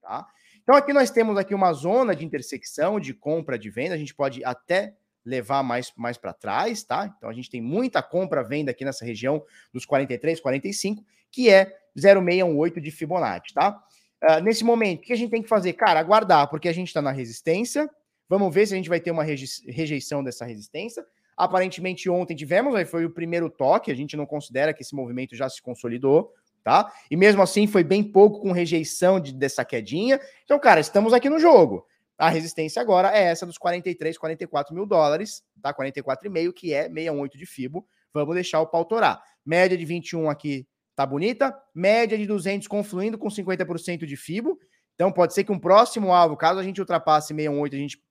[0.00, 0.26] tá?
[0.62, 4.14] Então aqui nós temos aqui uma zona de intersecção de compra de venda, a gente
[4.14, 4.94] pode até
[5.24, 7.12] levar mais, mais para trás, tá?
[7.16, 11.76] Então a gente tem muita compra venda aqui nessa região dos 43, 45, que é
[11.98, 13.82] 0,618 de Fibonacci, tá?
[14.22, 15.72] Uh, nesse momento, o que a gente tem que fazer?
[15.72, 17.90] Cara, aguardar, porque a gente está na resistência.
[18.28, 21.04] Vamos ver se a gente vai ter uma rejeição dessa resistência.
[21.36, 25.34] Aparentemente, ontem tivemos, aí foi o primeiro toque, a gente não considera que esse movimento
[25.34, 26.92] já se consolidou, tá?
[27.10, 30.20] E mesmo assim foi bem pouco com rejeição de, dessa quedinha.
[30.44, 31.86] Então, cara, estamos aqui no jogo.
[32.18, 35.74] A resistência agora é essa dos 43, 44 mil dólares, tá?
[35.74, 37.86] 44,5, que é 68 de FIBO.
[38.12, 39.22] Vamos deixar o pau torar.
[39.44, 41.56] Média de 21 aqui tá bonita.
[41.74, 44.58] Média de 200 confluindo com 50% de FIBO.
[44.94, 48.02] Então pode ser que um próximo alvo, caso a gente ultrapasse 68, a gente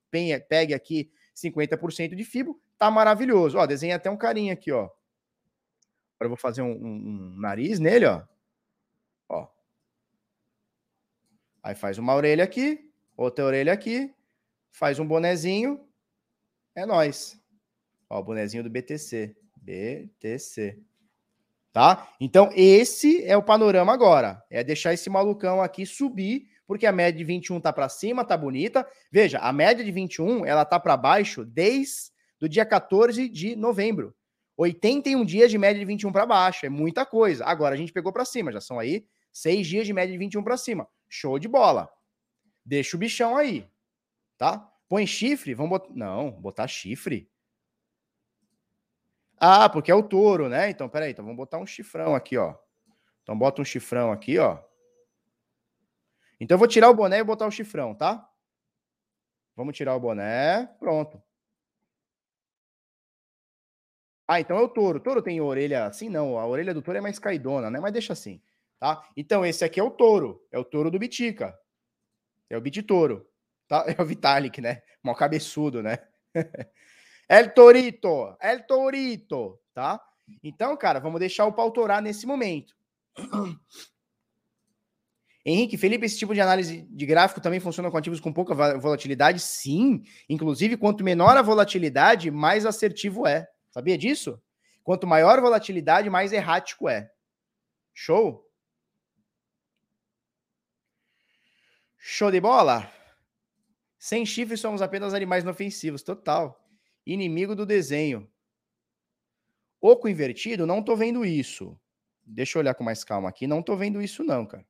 [0.49, 3.59] pegue aqui 50% de FIBO tá maravilhoso.
[3.59, 4.89] Ó, desenha até um carinha aqui, ó.
[6.15, 8.23] Agora eu vou fazer um, um, um nariz nele, ó.
[9.31, 9.47] Ó.
[11.63, 14.13] Aí faz uma orelha aqui, outra orelha aqui,
[14.69, 15.87] faz um bonezinho.
[16.75, 17.39] É nós.
[18.09, 19.35] Ó, o bonezinho do BTC.
[19.55, 20.79] BTC.
[21.71, 22.09] Tá?
[22.19, 24.43] Então, esse é o panorama agora.
[24.49, 28.35] É deixar esse malucão aqui subir, porque a média de 21 tá para cima, tá
[28.35, 28.85] bonita.
[29.09, 34.13] Veja, a média de 21, ela tá para baixo desde do dia 14 de novembro.
[34.57, 37.45] 81 dias de média de 21 para baixo, é muita coisa.
[37.45, 40.43] Agora a gente pegou para cima, já são aí seis dias de média de 21
[40.43, 40.87] para cima.
[41.09, 41.91] Show de bola.
[42.65, 43.69] Deixa o bichão aí,
[44.37, 44.59] tá?
[44.87, 45.93] Põe chifre, vamos botar.
[45.93, 47.29] Não, botar chifre.
[49.37, 50.69] Ah, porque é o touro, né?
[50.69, 52.55] Então, peraí, então vamos botar um chifrão aqui, ó.
[53.23, 54.59] Então, bota um chifrão aqui, ó.
[56.39, 58.29] Então, eu vou tirar o boné e botar o chifrão, tá?
[59.55, 60.67] Vamos tirar o boné.
[60.79, 61.21] Pronto.
[64.27, 64.97] Ah, então é o touro.
[64.97, 66.07] O touro tem orelha assim?
[66.07, 67.79] Não, a orelha do touro é mais caidona, né?
[67.79, 68.41] Mas deixa assim,
[68.81, 69.07] tá?
[69.15, 70.43] Então, esse aqui é o touro.
[70.51, 71.55] É o touro do Bitica.
[72.49, 72.83] É o Bit.
[73.67, 73.85] Tá?
[73.95, 74.81] É o Vitalik, né?
[75.03, 75.99] Mal cabeçudo, né?
[77.29, 78.35] El Torito.
[78.41, 80.01] El Torito, tá?
[80.43, 82.75] Então, cara, vamos deixar o pau torar nesse momento.
[85.45, 89.39] Henrique, Felipe, esse tipo de análise de gráfico também funciona com ativos com pouca volatilidade?
[89.39, 90.03] Sim.
[90.27, 93.47] Inclusive, quanto menor a volatilidade, mais assertivo é.
[93.69, 94.41] Sabia disso?
[94.83, 97.09] Quanto maior a volatilidade, mais errático é.
[97.93, 98.50] Show?
[102.03, 102.91] Show de bola?
[103.99, 106.01] Sem chifres somos apenas animais inofensivos.
[106.01, 106.67] Total.
[107.05, 108.27] Inimigo do desenho.
[109.79, 111.79] Oco invertido, não tô vendo isso.
[112.23, 113.45] Deixa eu olhar com mais calma aqui.
[113.45, 114.65] Não tô vendo isso, não, cara.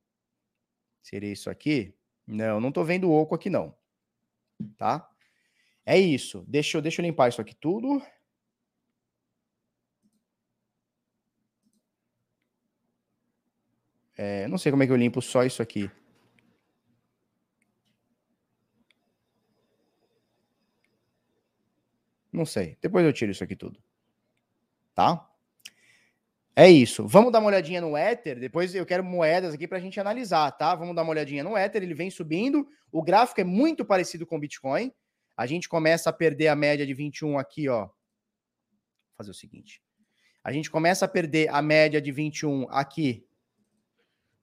[1.02, 1.96] Seria isso aqui?
[2.28, 3.74] Não, não tô vendo oco aqui, não.
[4.78, 5.10] Tá?
[5.86, 6.44] É isso.
[6.50, 8.06] Deixa eu, deixa eu limpar isso aqui tudo.
[14.18, 15.90] É, não sei como é que eu limpo só isso aqui.
[22.32, 22.78] Não sei.
[22.82, 23.82] Depois eu tiro isso aqui tudo.
[24.96, 25.28] Tá?
[26.56, 27.08] É isso.
[27.08, 28.40] Vamos dar uma olhadinha no Ether.
[28.40, 30.76] Depois eu quero moedas aqui para a gente analisar, tá?
[30.76, 31.82] Vamos dar uma olhadinha no Ether.
[31.82, 32.68] Ele vem subindo.
[32.92, 34.92] O gráfico é muito parecido com o Bitcoin.
[35.36, 37.86] A gente começa a perder a média de 21 aqui, ó.
[37.86, 37.94] Vou
[39.18, 39.82] fazer o seguinte.
[40.44, 43.26] A gente começa a perder a média de 21 aqui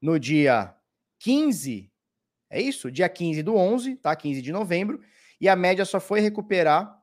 [0.00, 0.74] no dia
[1.18, 1.90] 15.
[2.48, 2.90] É isso?
[2.90, 4.14] Dia 15 do 11, tá?
[4.14, 5.00] 15 de novembro.
[5.40, 6.97] E a média só foi recuperar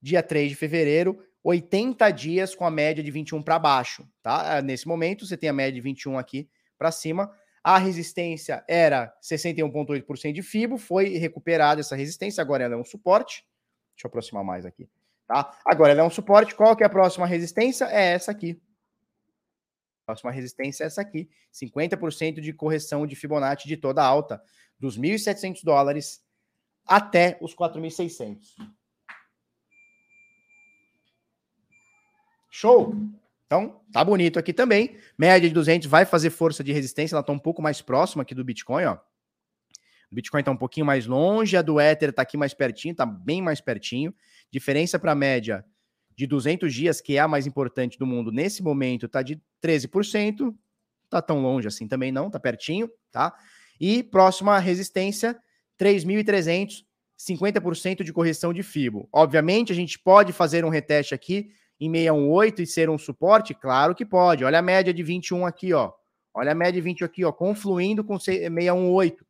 [0.00, 4.60] dia 3 de fevereiro 80 dias com a média de 21 para baixo, tá?
[4.60, 7.32] Nesse momento, você tem a média de 21 aqui para cima.
[7.62, 13.46] A resistência era 61,8% de FIBO, foi recuperada essa resistência, agora ela é um suporte.
[13.94, 14.88] Deixa eu aproximar mais aqui,
[15.26, 15.58] tá?
[15.64, 16.54] Agora ela é um suporte.
[16.54, 17.84] Qual que é a próxima resistência?
[17.86, 18.60] É essa aqui.
[20.02, 24.42] A próxima resistência é essa aqui, 50% de correção de Fibonacci de toda alta,
[24.78, 26.22] dos 1.700 dólares
[26.86, 28.38] até os 4.600.
[32.58, 32.92] Show?
[33.46, 34.96] Então, tá bonito aqui também.
[35.16, 38.34] Média de 200 vai fazer força de resistência, ela tá um pouco mais próxima aqui
[38.34, 38.94] do Bitcoin, ó.
[40.10, 43.06] O Bitcoin tá um pouquinho mais longe, a do Ether tá aqui mais pertinho, tá
[43.06, 44.12] bem mais pertinho.
[44.50, 45.64] Diferença para a média
[46.16, 50.52] de 200 dias, que é a mais importante do mundo nesse momento, tá de 13%.
[51.08, 53.36] Tá tão longe assim também não, tá pertinho, tá?
[53.78, 55.38] E próxima resistência,
[55.78, 56.84] 3.300,
[57.16, 59.08] 50% de correção de FIBO.
[59.12, 63.54] Obviamente, a gente pode fazer um reteste aqui em 618 e ser um suporte?
[63.54, 64.44] Claro que pode.
[64.44, 65.92] Olha a média de 21 aqui, ó.
[66.34, 69.26] Olha a média de 20 aqui, ó, confluindo com 618.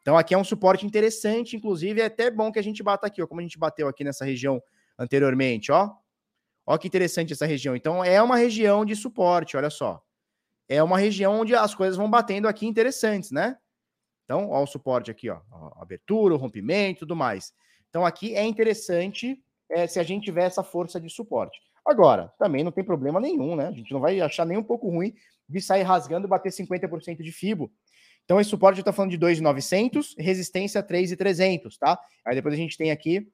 [0.00, 3.22] Então aqui é um suporte interessante, inclusive é até bom que a gente bata aqui,
[3.22, 4.62] ó, como a gente bateu aqui nessa região
[4.98, 5.90] anteriormente, ó.
[6.66, 7.76] Ó que interessante essa região.
[7.76, 10.02] Então é uma região de suporte, olha só.
[10.68, 13.56] É uma região onde as coisas vão batendo aqui interessantes, né?
[14.24, 15.40] Então, ó o suporte aqui, ó,
[15.76, 17.52] abertura, rompimento, tudo mais.
[17.88, 21.58] Então aqui é interessante é, se a gente tiver essa força de suporte.
[21.88, 23.68] Agora, também não tem problema nenhum, né?
[23.68, 25.14] A gente não vai achar nem um pouco ruim
[25.48, 27.72] de sair rasgando e bater 50% de FIBO.
[28.26, 31.98] Então, esse suporte está falando de 2,900, resistência 3,300, tá?
[32.26, 33.26] Aí depois a gente tem aqui,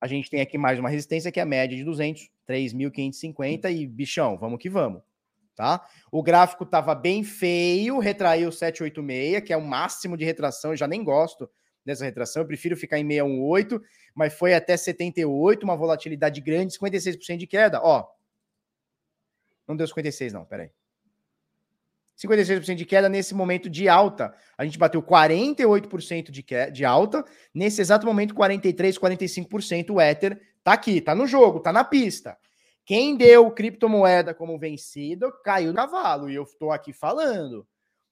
[0.00, 3.86] a gente tem aqui mais uma resistência que é a média de 200, 3.550 e
[3.86, 5.02] bichão, vamos que vamos,
[5.54, 5.86] tá?
[6.10, 10.88] O gráfico estava bem feio, retraiu 786, que é o máximo de retração, eu já
[10.88, 11.46] nem gosto
[11.88, 13.82] dessa retração, eu prefiro ficar em 618,
[14.14, 17.80] mas foi até 78, uma volatilidade grande, 56% de queda.
[17.82, 18.06] Ó,
[19.66, 20.70] não deu 56 não, peraí.
[22.16, 24.34] 56% de queda nesse momento de alta.
[24.56, 26.70] A gente bateu 48% de, que...
[26.70, 27.24] de alta.
[27.54, 32.36] Nesse exato momento, 43%, 45% o Ether tá aqui, tá no jogo, tá na pista.
[32.84, 36.28] Quem deu criptomoeda como vencido caiu no cavalo.
[36.28, 37.66] E eu estou aqui falando.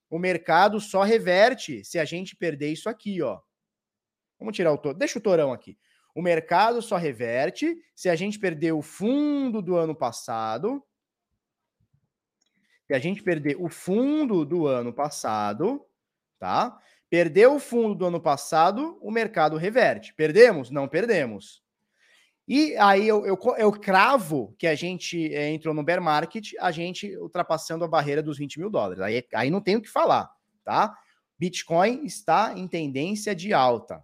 [0.08, 3.40] O mercado só reverte se a gente perder isso aqui, ó.
[4.38, 4.98] Vamos tirar o touro.
[4.98, 5.78] Deixa o torão aqui.
[6.14, 10.82] O mercado só reverte se a gente perder o fundo do ano passado.
[12.86, 15.84] Se a gente perder o fundo do ano passado,
[16.38, 16.78] tá?
[17.10, 20.14] Perdeu o fundo do ano passado, o mercado reverte.
[20.14, 20.70] Perdemos?
[20.70, 21.62] Não perdemos.
[22.48, 26.70] E aí eu, eu, eu cravo que a gente é, entrou no bear market, a
[26.70, 29.02] gente ultrapassando a barreira dos 20 mil dólares.
[29.02, 30.30] Aí, aí não tem o que falar,
[30.64, 30.96] tá?
[31.38, 34.02] Bitcoin está em tendência de alta.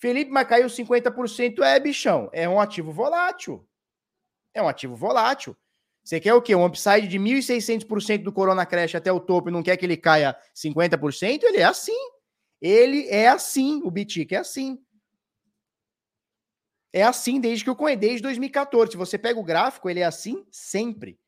[0.00, 1.60] Felipe, mas caiu 50%.
[1.62, 3.68] É, bichão, é um ativo volátil.
[4.54, 5.54] É um ativo volátil.
[6.02, 6.54] Você quer o quê?
[6.54, 9.98] Um upside de 1.600% do Corona Crash até o topo e não quer que ele
[9.98, 11.42] caia 50%?
[11.42, 11.96] Ele é assim.
[12.60, 13.82] Ele é assim.
[13.84, 14.82] O Bitic é assim.
[16.92, 18.92] É assim desde que eu conheço, desde 2014.
[18.92, 21.20] Se você pega o gráfico, ele é assim sempre.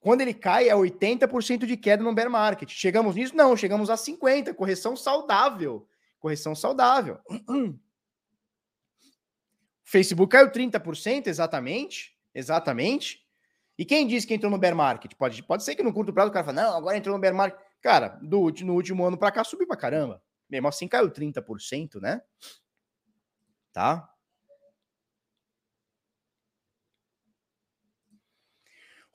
[0.00, 2.70] Quando ele cai, é 80% de queda no bear market.
[2.70, 3.36] Chegamos nisso?
[3.36, 4.54] Não, chegamos a 50%.
[4.54, 5.86] Correção saudável.
[6.26, 7.20] Correção saudável.
[9.84, 12.18] Facebook caiu 30%, exatamente.
[12.34, 13.24] Exatamente.
[13.78, 15.14] E quem disse que entrou no bear market?
[15.14, 17.32] Pode, pode ser que no curto prazo o cara fale, não, agora entrou no bear
[17.32, 17.60] market.
[17.80, 20.20] Cara, do, no último ano para cá subiu pra caramba.
[20.50, 22.20] Mesmo assim caiu 30%, né?
[23.72, 24.12] Tá?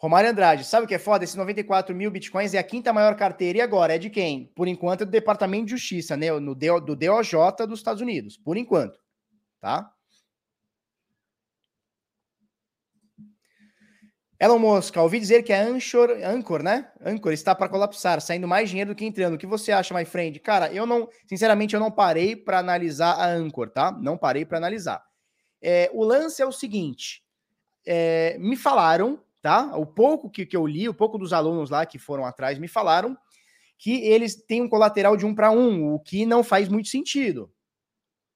[0.01, 1.23] Romário Andrade, sabe o que é foda?
[1.23, 4.51] Esses 94 mil bitcoins é a quinta maior carteira e agora é de quem?
[4.55, 6.31] Por enquanto é do Departamento de Justiça, né?
[6.39, 8.99] No, do DOJ dos Estados Unidos, por enquanto,
[9.59, 9.93] tá?
[14.39, 16.91] Elon Musk, ouvi dizer que a Anchor, Anchor, né?
[17.05, 19.35] Anchor está para colapsar, saindo mais dinheiro do que entrando.
[19.35, 20.39] O que você acha, my friend?
[20.39, 23.91] Cara, eu não, sinceramente, eu não parei para analisar a Anchor, tá?
[23.91, 25.05] Não parei para analisar.
[25.61, 27.23] É, o lance é o seguinte:
[27.85, 29.75] é, me falaram tá?
[29.75, 32.67] O pouco que, que eu li, o pouco dos alunos lá que foram atrás me
[32.67, 33.17] falaram
[33.77, 37.51] que eles têm um colateral de um para um, o que não faz muito sentido.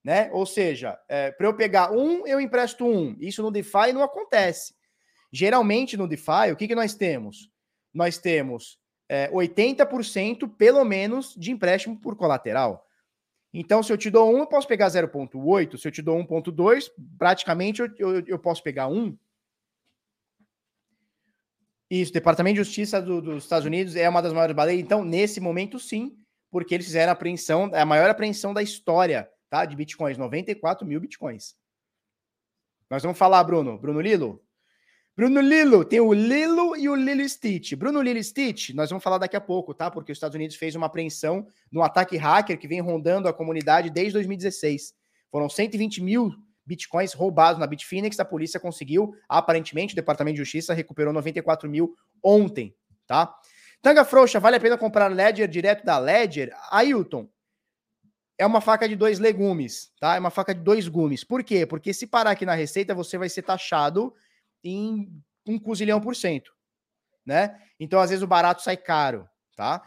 [0.03, 0.29] Né?
[0.31, 3.15] Ou seja, é, para eu pegar um, eu empresto um.
[3.19, 4.73] Isso no DeFi não acontece.
[5.31, 7.51] Geralmente no DeFi, o que, que nós temos?
[7.93, 12.85] Nós temos é, 80% pelo menos de empréstimo por colateral.
[13.53, 15.77] Então, se eu te dou um, eu posso pegar 0,8.
[15.77, 19.17] Se eu te dou 1,2, praticamente eu, eu, eu posso pegar um.
[22.01, 24.81] Isso, o Departamento de Justiça do, dos Estados Unidos é uma das maiores baleias.
[24.81, 26.17] Então, nesse momento, sim,
[26.51, 29.65] porque eles fizeram a apreensão, a maior apreensão da história, tá?
[29.65, 31.55] De bitcoins, 94 mil bitcoins.
[32.89, 33.77] Nós vamos falar, Bruno.
[33.77, 34.43] Bruno Lilo?
[35.15, 37.73] Bruno Lilo, tem o Lilo e o Lilo Stitch.
[37.75, 39.89] Bruno Lilo Stitch, nós vamos falar daqui a pouco, tá?
[39.89, 43.89] Porque os Estados Unidos fez uma apreensão no ataque hacker que vem rondando a comunidade
[43.89, 44.93] desde 2016.
[45.31, 46.33] Foram 120 mil
[46.65, 48.19] bitcoins roubados na Bitfinex.
[48.19, 53.33] A polícia conseguiu, aparentemente, o Departamento de Justiça recuperou 94 mil ontem, tá?
[53.81, 56.51] Tanga frouxa, vale a pena comprar Ledger direto da Ledger?
[56.71, 57.29] Ailton,
[58.37, 60.15] é uma faca de dois legumes, tá?
[60.15, 61.23] É uma faca de dois gumes.
[61.23, 61.65] Por quê?
[61.65, 64.13] Porque se parar aqui na receita, você vai ser taxado
[64.63, 65.09] em
[65.47, 66.51] um cozilhão por cento,
[67.25, 67.59] né?
[67.79, 69.83] Então, às vezes, o barato sai caro, tá?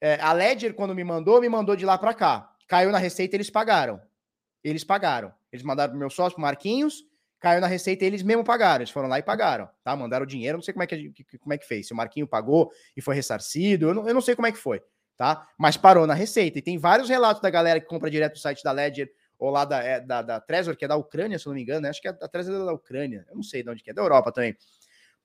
[0.00, 2.50] É, a Ledger, quando me mandou, me mandou de lá para cá.
[2.66, 4.00] Caiu na receita, eles pagaram.
[4.62, 5.32] Eles pagaram.
[5.52, 7.04] Eles mandaram pro meu sócio, pro Marquinhos,
[7.40, 8.82] caiu na receita e eles mesmo pagaram.
[8.82, 9.94] Eles foram lá e pagaram, tá?
[9.96, 11.88] Mandaram o dinheiro, não sei como é que, como é que fez.
[11.88, 14.58] Se o Marquinho pagou e foi ressarcido, eu não, eu não sei como é que
[14.58, 14.80] foi,
[15.16, 15.46] tá?
[15.58, 16.58] Mas parou na receita.
[16.58, 19.64] E tem vários relatos da galera que compra direto do site da Ledger ou lá
[19.64, 21.88] da, é, da, da Trezor, que é da Ucrânia, se eu não me engano, né?
[21.88, 23.92] Acho que é a Trezor é da Ucrânia, eu não sei de onde que é,
[23.92, 24.56] da Europa também.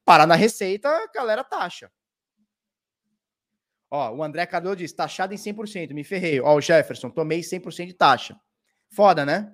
[0.03, 1.91] Parar na receita, a galera taxa.
[3.91, 6.41] Ó, o André Cardoso diz, taxado em 100%, me ferrei.
[6.41, 8.35] Ó, o Jefferson, tomei 100% de taxa.
[8.89, 9.53] Foda, né?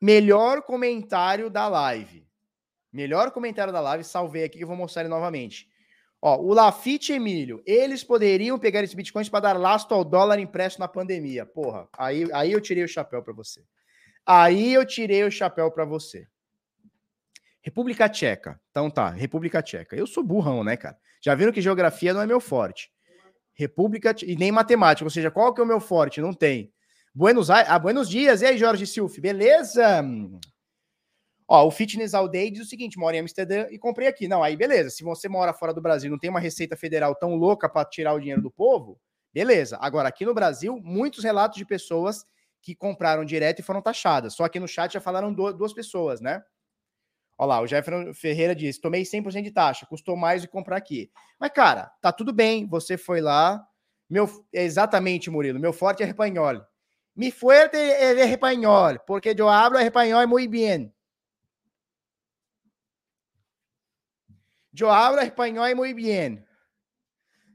[0.00, 2.26] Melhor comentário da live.
[2.92, 5.68] Melhor comentário da live, salvei aqui que eu vou mostrar ele novamente.
[6.22, 10.78] Ó, o Lafite Emílio, eles poderiam pegar esses bitcoins para dar lastro ao dólar impresso
[10.78, 11.46] na pandemia.
[11.46, 13.64] Porra, aí, aí eu tirei o chapéu para você.
[14.26, 16.26] Aí eu tirei o chapéu para você.
[17.62, 18.60] República Tcheca.
[18.70, 19.96] Então tá, República Tcheca.
[19.96, 20.98] Eu sou burrão, né, cara?
[21.22, 22.90] Já viram que geografia não é meu forte.
[23.60, 26.20] República e nem matemática, ou seja, qual que é o meu forte?
[26.20, 26.72] Não tem.
[27.14, 28.40] Buenos Aires, ah, buenos dias.
[28.40, 30.02] E aí, Jorge Silf, beleza?
[31.46, 34.28] Ó, o Fitness All Day diz o seguinte: moro em Amsterdã e comprei aqui.
[34.28, 34.90] Não, aí beleza.
[34.90, 38.14] Se você mora fora do Brasil, não tem uma receita federal tão louca para tirar
[38.14, 38.98] o dinheiro do povo,
[39.34, 39.76] beleza.
[39.80, 42.24] Agora, aqui no Brasil, muitos relatos de pessoas
[42.62, 44.34] que compraram direto e foram taxadas.
[44.34, 46.42] Só aqui no chat já falaram duas pessoas, né?
[47.40, 51.10] Olha lá, o Jefferson Ferreira diz: tomei 100% de taxa, custou mais de comprar aqui.
[51.38, 53.66] Mas, cara, tá tudo bem, você foi lá.
[54.10, 56.62] Meu, exatamente, Murilo, meu forte é espanhol.
[57.16, 60.92] Mi fuerte el español, porque yo hablo español muy bien.
[64.78, 66.44] Eu hablo espanhol muito bem.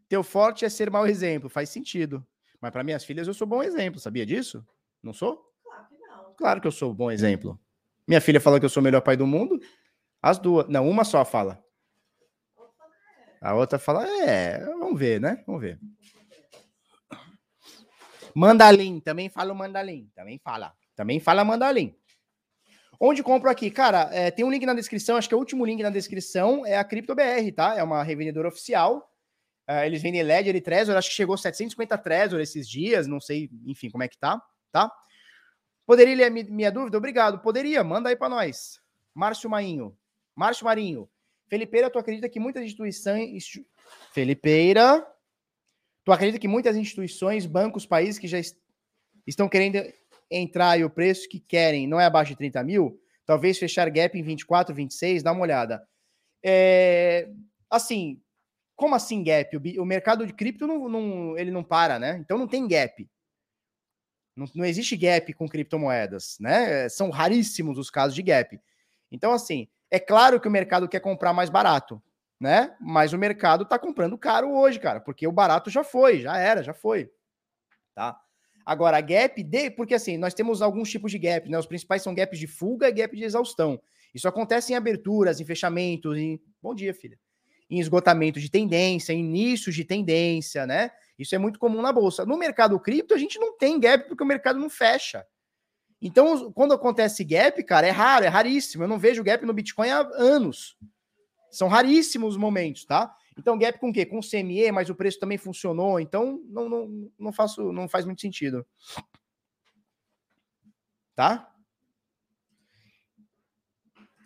[0.09, 1.47] Teu forte é ser mau exemplo.
[1.47, 2.25] Faz sentido.
[2.59, 3.99] Mas para minhas filhas eu sou bom exemplo.
[3.99, 4.65] Sabia disso?
[5.03, 5.47] Não sou?
[5.63, 6.33] Claro que não.
[6.33, 7.59] Claro que eu sou bom exemplo.
[8.07, 9.59] Minha filha fala que eu sou o melhor pai do mundo.
[10.21, 10.67] As duas.
[10.67, 11.63] Não, uma só fala.
[13.41, 15.43] A outra fala, é, vamos ver, né?
[15.45, 15.79] Vamos ver.
[18.33, 20.09] Mandalim, também fala o mandalim.
[20.15, 20.73] Também fala.
[20.95, 21.95] Também fala mandalim.
[22.99, 23.69] Onde compro aqui?
[23.69, 26.65] Cara, é, tem um link na descrição, acho que é o último link na descrição
[26.65, 27.75] é a CryptoBR, tá?
[27.77, 29.11] É uma revendedora oficial.
[29.67, 33.49] É, eles vendem Ledger e Trezor, acho que chegou 750 Trezor esses dias, não sei,
[33.65, 34.41] enfim, como é que tá,
[34.71, 34.91] tá?
[35.85, 36.97] Poderia ler minha dúvida?
[36.97, 37.39] Obrigado.
[37.39, 38.81] Poderia, manda aí para nós.
[39.13, 39.95] Márcio Marinho.
[40.35, 41.09] Márcio Marinho.
[41.47, 43.45] Felipeira, tu acredita que muitas instituições.
[44.11, 45.05] Felipeira.
[46.03, 48.57] Tu acredita que muitas instituições, bancos, países que já est...
[49.25, 49.81] estão querendo
[50.29, 52.99] entrar e o preço que querem não é abaixo de 30 mil?
[53.25, 55.23] Talvez fechar gap em 24, 26?
[55.23, 55.87] Dá uma olhada.
[56.43, 57.29] É...
[57.69, 58.21] Assim,
[58.75, 59.55] como assim gap?
[59.79, 62.17] O, mercado de cripto não, não, ele não para, né?
[62.19, 63.07] Então não tem gap.
[64.35, 66.89] Não, não existe gap com criptomoedas, né?
[66.89, 68.59] São raríssimos os casos de gap.
[69.11, 72.01] Então, assim, é claro que o mercado quer comprar mais barato,
[72.39, 72.75] né?
[72.81, 76.61] Mas o mercado está comprando caro hoje, cara, porque o barato já foi, já era,
[76.61, 77.09] já foi.
[77.93, 78.19] Tá?
[78.65, 79.69] Agora, gap de.
[79.69, 81.57] Porque assim, nós temos alguns tipos de gap, né?
[81.57, 83.79] Os principais são gaps de fuga e gap de exaustão.
[84.13, 86.41] Isso acontece em aberturas, em fechamentos, em.
[86.61, 87.17] Bom dia, filha.
[87.69, 90.91] Em esgotamento de tendência, em inícios de tendência, né?
[91.17, 92.25] Isso é muito comum na bolsa.
[92.25, 95.25] No mercado cripto, a gente não tem gap porque o mercado não fecha.
[96.01, 98.83] Então, quando acontece gap, cara, é raro, é raríssimo.
[98.83, 100.77] Eu não vejo gap no Bitcoin há anos.
[101.49, 103.15] São raríssimos os momentos, tá?
[103.37, 104.05] Então, gap com o quê?
[104.05, 105.99] Com CME, mas o preço também funcionou.
[105.99, 108.65] Então, não, não, não, faço, não faz muito sentido.
[111.15, 111.49] Tá?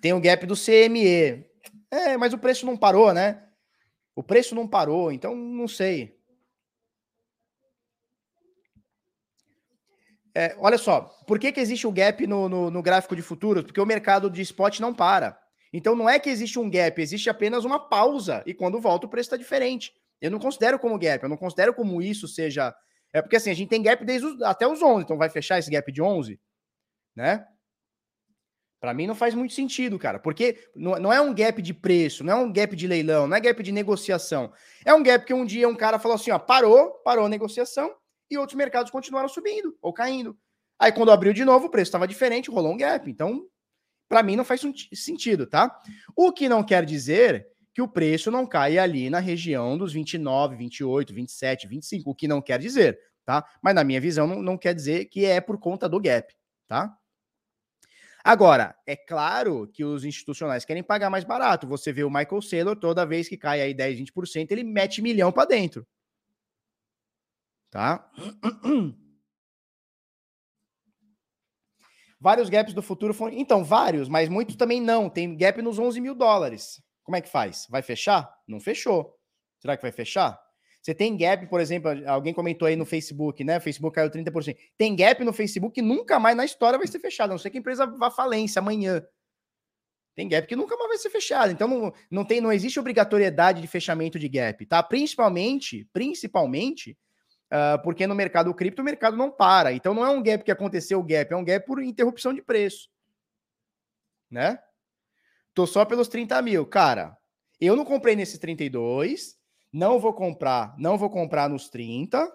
[0.02, 1.46] Tem o gap do CME.
[1.92, 3.48] É, mas o preço não parou, né?
[4.16, 6.18] O preço não parou, então não sei.
[10.36, 13.63] É, olha só, por que, que existe o gap no, no, no, gráfico de futuros?
[13.63, 15.39] Porque o mercado de spot não para.
[15.73, 18.43] Então não é que existe um gap, existe apenas uma pausa.
[18.45, 19.93] E quando volta, o preço está diferente.
[20.21, 22.73] Eu não considero como gap, eu não considero como isso seja.
[23.13, 25.57] É porque assim, a gente tem gap desde os, até os 11, então vai fechar
[25.57, 26.39] esse gap de 11,
[27.15, 27.45] né?
[28.80, 32.34] Para mim não faz muito sentido, cara, porque não é um gap de preço, não
[32.34, 34.53] é um gap de leilão, não é gap de negociação.
[34.86, 37.93] É um gap que um dia um cara falou assim, ó, parou, parou a negociação,
[38.30, 40.38] e outros mercados continuaram subindo ou caindo.
[40.77, 43.09] Aí quando abriu de novo, o preço estava diferente, rolou um gap.
[43.09, 43.45] Então,
[44.07, 44.61] para mim não faz
[44.93, 45.77] sentido, tá?
[46.15, 50.55] O que não quer dizer que o preço não caia ali na região dos 29,
[50.55, 53.45] 28, 27, 25, o que não quer dizer, tá?
[53.61, 56.34] Mas na minha visão não, não quer dizer que é por conta do gap,
[56.67, 56.95] tá?
[58.23, 61.67] Agora, é claro que os institucionais querem pagar mais barato.
[61.67, 65.32] Você vê o Michael Saylor, toda vez que cai aí 10, 20%, ele mete milhão
[65.32, 65.88] para dentro
[67.70, 68.09] tá?
[72.20, 73.34] Vários gaps do futuro foram.
[73.38, 75.09] Então, vários, mas muitos também não.
[75.09, 76.82] Tem gap nos 11 mil dólares.
[77.03, 77.65] Como é que faz?
[77.70, 78.30] Vai fechar?
[78.47, 79.15] Não fechou.
[79.59, 80.39] Será que vai fechar?
[80.82, 83.57] Você tem gap, por exemplo, alguém comentou aí no Facebook, né?
[83.57, 84.55] O Facebook caiu 30%.
[84.78, 87.49] Tem gap no Facebook que nunca mais na história vai ser fechado, a não ser
[87.49, 89.05] que a empresa vá falência amanhã.
[90.15, 91.51] Tem gap que nunca mais vai ser fechado.
[91.51, 94.82] Então não, não tem, não existe obrigatoriedade de fechamento de gap, tá?
[94.82, 96.97] Principalmente, principalmente
[97.52, 99.74] Uh, porque no mercado cripto o mercado não para.
[99.74, 102.41] Então não é um gap que aconteceu o gap, é um gap por interrupção de
[102.41, 102.89] preço.
[104.30, 104.60] Né?
[105.54, 106.66] Tô só pelos 30 mil.
[106.66, 107.18] Cara,
[107.60, 109.36] eu não comprei nesses 32,
[109.74, 112.32] não vou comprar, não vou comprar nos 30.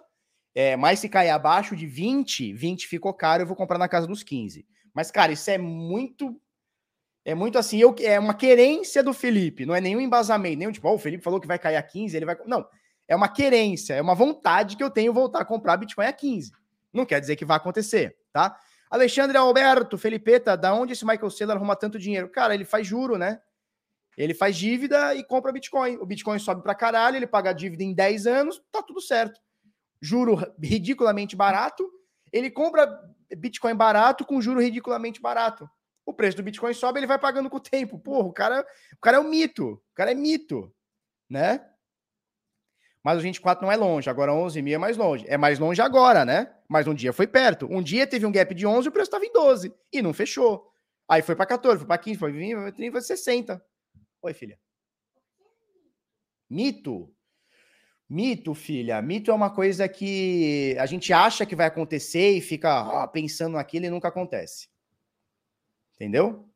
[0.53, 4.07] É, mas se cair abaixo de 20, 20 ficou caro, eu vou comprar na casa
[4.07, 4.65] dos 15.
[4.93, 6.39] Mas, cara, isso é muito.
[7.25, 10.87] É muito assim, eu, é uma querência do Felipe, não é nenhum embasamento, nenhum tipo,
[10.87, 12.37] oh, o Felipe falou que vai cair a 15, ele vai.
[12.45, 12.65] Não,
[13.07, 16.51] é uma querência, é uma vontade que eu tenho voltar a comprar Bitcoin a 15.
[16.91, 18.57] Não quer dizer que vai acontecer, tá?
[18.89, 22.29] Alexandre Alberto, Felipeta, da onde esse Michael Saylor arruma tanto dinheiro?
[22.29, 23.41] Cara, ele faz juro, né?
[24.17, 25.97] Ele faz dívida e compra Bitcoin.
[25.97, 29.39] O Bitcoin sobe pra caralho, ele paga a dívida em 10 anos, tá tudo certo.
[30.01, 31.89] Juro ridiculamente barato.
[32.31, 32.87] Ele compra
[33.37, 35.69] Bitcoin barato com juro ridiculamente barato.
[36.05, 37.99] O preço do Bitcoin sobe, ele vai pagando com o tempo.
[37.99, 39.71] Porra, o cara, o cara é um mito.
[39.71, 40.73] O cara é mito,
[41.29, 41.67] né?
[43.05, 45.25] Mas o 24 não é longe, agora 11 mil é mais longe.
[45.27, 46.51] É mais longe agora, né?
[46.67, 47.67] Mas um dia foi perto.
[47.69, 50.11] Um dia teve um gap de 11 e o preço estava em 12 e não
[50.11, 50.73] fechou.
[51.07, 53.65] Aí foi para 14, foi para 15, foi 20, foi 30, foi 60.
[54.23, 54.59] Oi, filha.
[56.49, 57.13] Mito.
[58.09, 58.99] Mito, filha.
[59.03, 63.53] Mito é uma coisa que a gente acha que vai acontecer e fica ó, pensando
[63.53, 64.67] naquilo e nunca acontece.
[65.93, 66.49] Entendeu?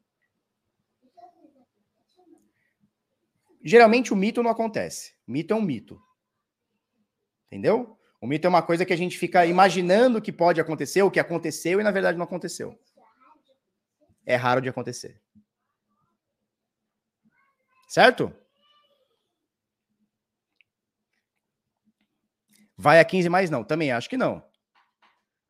[3.64, 5.14] Geralmente o mito não acontece.
[5.28, 6.09] Mito é um mito.
[7.50, 7.98] Entendeu?
[8.22, 11.20] O mito é uma coisa que a gente fica imaginando que pode acontecer, o que
[11.20, 12.80] aconteceu e na verdade não aconteceu.
[14.26, 15.20] É raro de acontecer.
[17.88, 18.32] Certo?
[22.78, 24.48] Vai a 15 mais não, também acho que não.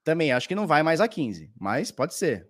[0.03, 2.49] Também acho que não vai mais a 15, mas pode ser.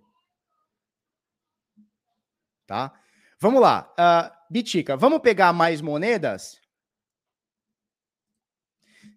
[2.67, 2.93] Tá?
[3.39, 3.91] Vamos lá.
[3.93, 6.61] Uh, Bitica, vamos pegar mais moedas?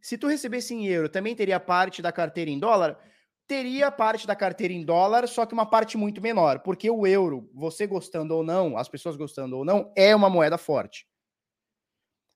[0.02, 2.98] Se tu recebesse em euro, também teria parte da carteira em dólar?
[3.46, 7.48] Teria parte da carteira em dólar, só que uma parte muito menor, porque o euro,
[7.54, 11.06] você gostando ou não, as pessoas gostando ou não, é uma moeda forte.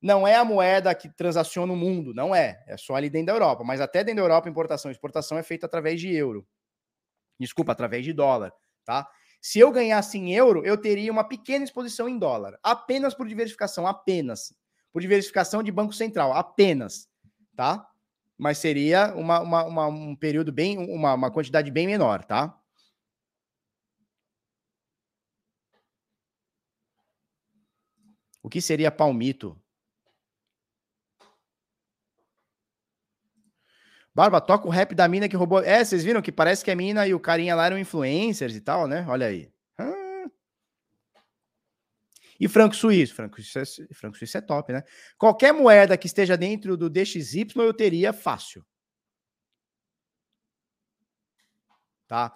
[0.00, 2.62] Não é a moeda que transaciona o mundo, não é.
[2.68, 3.64] É só ali dentro da Europa.
[3.64, 6.46] Mas até dentro da Europa, importação e exportação é feita através de euro.
[7.40, 8.52] Desculpa, através de dólar,
[8.84, 9.08] tá?
[9.40, 12.58] Se eu ganhasse em euro, eu teria uma pequena exposição em dólar.
[12.62, 14.54] Apenas por diversificação, apenas.
[14.92, 17.08] Por diversificação de Banco Central, apenas
[17.56, 17.90] tá?
[18.38, 22.54] Mas seria uma, uma, uma um período bem, uma, uma quantidade bem menor, tá?
[28.42, 29.60] O que seria palmito?
[34.14, 35.62] Barba, toca o rap da mina que roubou.
[35.62, 38.60] É, vocês viram que parece que a mina e o carinha lá eram influencers e
[38.60, 39.04] tal, né?
[39.08, 39.52] Olha aí.
[42.38, 44.82] E franco suíço, franco suíço, é, franco suíço é top, né?
[45.18, 48.64] Qualquer moeda que esteja dentro do DXY eu teria fácil.
[52.06, 52.32] Tá?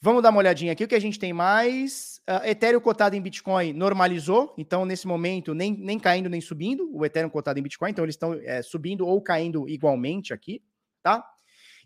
[0.00, 0.82] Vamos dar uma olhadinha aqui.
[0.82, 2.20] O que a gente tem mais?
[2.28, 4.52] Uh, Ethereum cotado em Bitcoin normalizou.
[4.58, 6.90] Então, nesse momento, nem, nem caindo nem subindo.
[6.92, 7.90] O Ethereum cotado em Bitcoin.
[7.90, 10.60] Então, eles estão é, subindo ou caindo igualmente aqui.
[11.02, 11.24] Tá?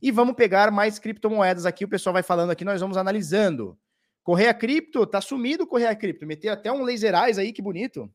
[0.01, 1.85] E vamos pegar mais criptomoedas aqui.
[1.85, 3.79] O pessoal vai falando aqui, nós vamos analisando.
[4.27, 6.27] Correia Cripto, tá sumido Correia Cripto.
[6.27, 8.13] Meteu até um laser eyes aí, que bonito.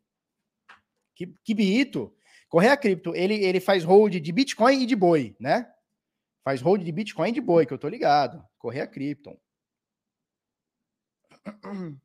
[1.15, 2.13] Que, que bonito.
[2.49, 5.71] Correia Cripto, ele, ele faz hold de Bitcoin e de boi, né?
[6.43, 8.45] Faz hold de Bitcoin e de boi, que eu tô ligado.
[8.59, 9.39] Correia Cripto.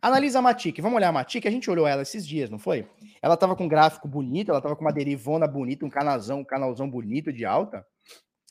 [0.00, 0.80] Analisa a Matic.
[0.80, 1.46] Vamos olhar a Matic.
[1.46, 2.88] A gente olhou ela esses dias, não foi?
[3.20, 6.44] Ela tava com um gráfico bonito, ela tava com uma derivona bonita, um canalzão, um
[6.44, 7.84] canalzão bonito de alta.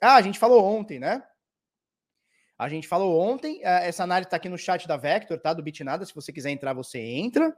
[0.02, 1.24] Ah, a gente falou ontem, né?
[2.58, 5.54] A gente falou ontem, é, essa análise está aqui no chat da Vector, tá?
[5.54, 6.06] Do Bitnada.
[6.06, 7.56] Se você quiser entrar, você entra,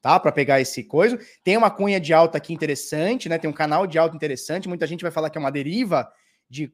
[0.00, 0.18] tá?
[0.18, 1.18] Para pegar esse coisa.
[1.42, 3.38] Tem uma cunha de alta aqui interessante, né?
[3.38, 4.68] Tem um canal de alta interessante.
[4.68, 6.10] Muita gente vai falar que é uma deriva
[6.48, 6.72] de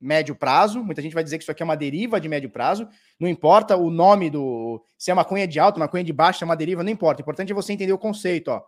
[0.00, 0.82] médio prazo.
[0.82, 2.88] Muita gente vai dizer que isso aqui é uma deriva de médio prazo.
[3.18, 4.84] Não importa o nome do.
[4.98, 6.90] Se é uma cunha de alta, uma cunha de baixo, se é uma deriva, não
[6.90, 7.20] importa.
[7.20, 8.62] O importante é você entender o conceito, ó.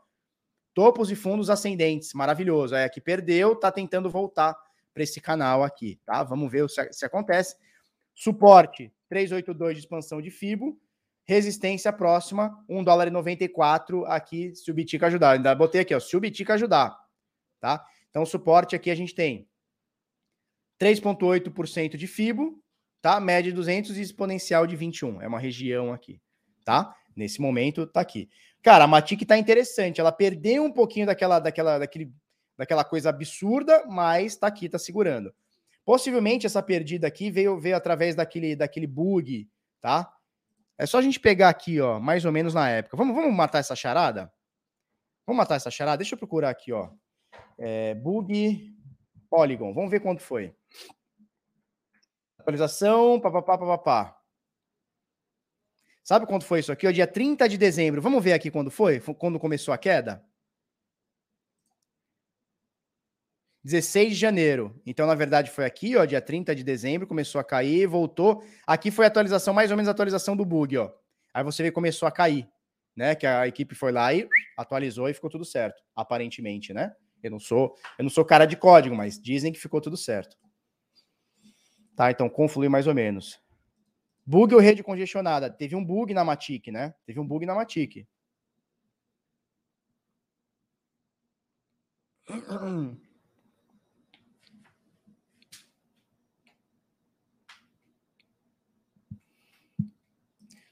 [0.73, 2.77] Topos e fundos ascendentes, maravilhoso.
[2.77, 4.57] É que perdeu, tá tentando voltar
[4.95, 6.23] para esse canal aqui, tá?
[6.23, 7.57] Vamos ver se, se acontece.
[8.19, 10.77] Suporte 382 de expansão de FIBO.
[11.25, 15.37] Resistência próxima, 1 dólar e 94 aqui, se o Bitica ajudar.
[15.37, 16.99] Ainda botei aqui, ó, se o Bitica ajudar,
[17.61, 17.85] tá?
[18.11, 19.49] Então, suporte aqui a gente tem
[20.81, 22.61] 3,8% de FIBO,
[23.01, 23.21] tá?
[23.21, 25.23] Média de 200 e exponencial de 21.
[25.23, 26.21] É uma região aqui,
[26.65, 26.93] tá?
[27.15, 28.29] Nesse momento, tá aqui.
[28.63, 30.01] Cara, a Matic tá interessante.
[30.01, 32.13] Ela perdeu um pouquinho daquela, daquela, daquele,
[32.57, 35.33] daquela coisa absurda, mas tá aqui, tá segurando.
[35.89, 40.15] Possivelmente essa perdida aqui veio, veio através daquele, daquele bug, tá?
[40.77, 42.95] É só a gente pegar aqui, ó, mais ou menos na época.
[42.95, 44.31] Vamos, vamos matar essa charada?
[45.27, 45.97] Vamos matar essa charada?
[45.97, 46.91] Deixa eu procurar aqui, ó.
[47.57, 48.71] É, bug
[49.31, 49.73] Polygon.
[49.73, 50.55] Vamos ver quanto foi.
[52.39, 54.21] Atualização, papapá, papapá.
[56.05, 56.87] Sabe quanto foi isso aqui?
[56.87, 58.03] O dia 30 de dezembro.
[58.03, 59.01] Vamos ver aqui quando foi?
[59.01, 60.23] Quando começou a queda?
[63.69, 64.81] 16 de janeiro.
[64.87, 68.43] Então, na verdade, foi aqui, ó, dia 30 de dezembro, começou a cair, voltou.
[68.67, 70.91] Aqui foi a atualização, mais ou menos a atualização do bug, ó.
[71.35, 72.49] Aí você vê começou a cair,
[72.97, 73.15] né?
[73.15, 76.95] Que a equipe foi lá e atualizou e ficou tudo certo, aparentemente, né?
[77.23, 80.35] Eu não sou, eu não sou cara de código, mas dizem que ficou tudo certo.
[81.95, 83.39] Tá, então conflui mais ou menos.
[84.25, 85.51] Bug ou rede congestionada?
[85.51, 86.95] Teve um bug na Matic, né?
[87.05, 88.07] Teve um bug na Matic.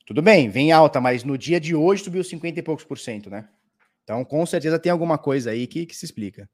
[0.06, 3.28] Tudo bem, vem alta, mas no dia de hoje subiu 50 e poucos por cento,
[3.28, 3.48] né?
[4.04, 6.48] Então, com certeza tem alguma coisa aí que, que se explica.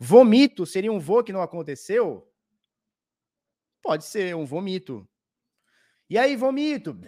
[0.00, 2.26] Vomito seria um vô que não aconteceu?
[3.82, 5.06] Pode ser um vomito.
[6.08, 6.98] E aí, vomito?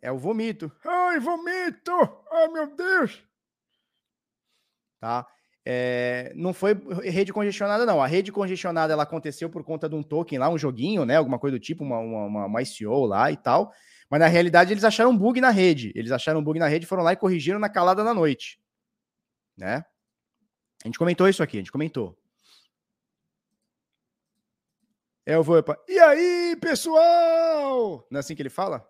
[0.00, 0.72] É o vomito.
[0.84, 1.92] Ai, vomito!
[2.32, 3.22] Ai, meu Deus!
[4.98, 5.24] Tá?
[5.64, 8.02] É, não foi rede congestionada, não.
[8.02, 11.16] A rede congestionada ela aconteceu por conta de um token lá, um joguinho, né?
[11.16, 13.72] Alguma coisa do tipo, uma, uma, uma ICO lá e tal.
[14.10, 15.92] Mas na realidade eles acharam um bug na rede.
[15.94, 18.60] Eles acharam um bug na rede, foram lá e corrigiram na calada da noite.
[19.56, 19.84] Né?
[20.84, 22.18] A gente comentou isso aqui, a gente comentou.
[25.24, 25.78] É o Voipa.
[25.88, 28.04] E aí, pessoal?
[28.10, 28.84] Não é assim que ele fala?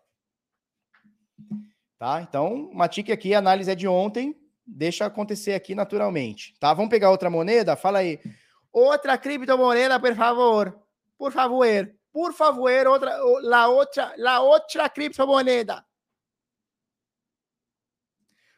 [1.98, 2.22] Tá?
[2.22, 6.72] Então, Matic aqui, a análise é de ontem deixa acontecer aqui naturalmente, tá?
[6.74, 7.76] Vamos pegar outra moneda?
[7.76, 8.20] Fala aí.
[8.72, 10.78] Outra criptomoeda, por favor.
[11.18, 11.94] Por favor.
[12.12, 15.84] Por favor, outra, la outra, la outra criptomoeda.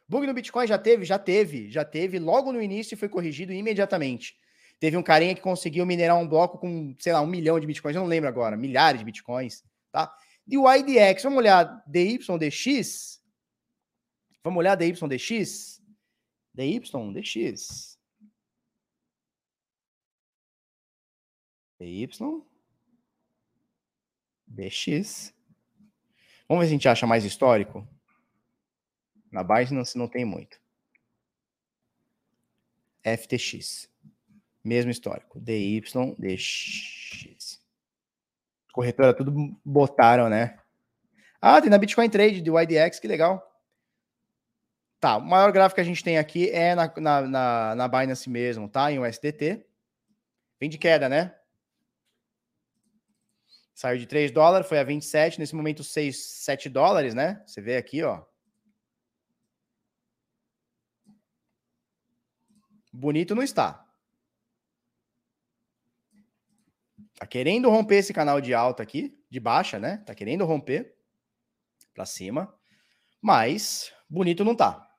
[0.07, 1.03] Bug no Bitcoin já teve?
[1.03, 2.19] Já teve, já teve.
[2.19, 4.35] Logo no início e foi corrigido imediatamente.
[4.79, 7.95] Teve um carinha que conseguiu minerar um bloco com, sei lá, um milhão de bitcoins,
[7.95, 10.13] eu não lembro agora, milhares de bitcoins, tá?
[10.47, 13.21] E o IDX, vamos olhar DYDX?
[14.43, 14.99] Vamos olhar DYDX?
[15.09, 15.81] DYDX.
[16.55, 16.79] DY.
[24.47, 25.33] DX.
[26.47, 27.85] Vamos ver se a gente acha mais histórico.
[29.29, 30.61] Na Binance não tem muito.
[33.03, 33.89] FTX.
[34.63, 35.39] Mesmo histórico.
[35.39, 35.81] DY,
[36.17, 37.61] DX.
[38.71, 40.57] Corretora tudo botaram, né?
[41.41, 43.54] Ah, tem na Bitcoin Trade do IDX, que legal.
[45.05, 48.27] Tá, o maior gráfico que a gente tem aqui é na, na, na, na Binance
[48.27, 48.91] mesmo, tá?
[48.91, 49.63] Em USDT.
[50.59, 51.35] Vem de queda, né?
[53.75, 57.43] Saiu de 3 dólares, foi a 27, nesse momento 6, 7 dólares, né?
[57.45, 58.25] Você vê aqui, ó.
[62.91, 63.87] Bonito não está.
[67.13, 69.97] Tá querendo romper esse canal de alta aqui, de baixa, né?
[69.97, 70.97] Tá querendo romper
[71.93, 72.51] para cima,
[73.21, 74.94] mas bonito não tá.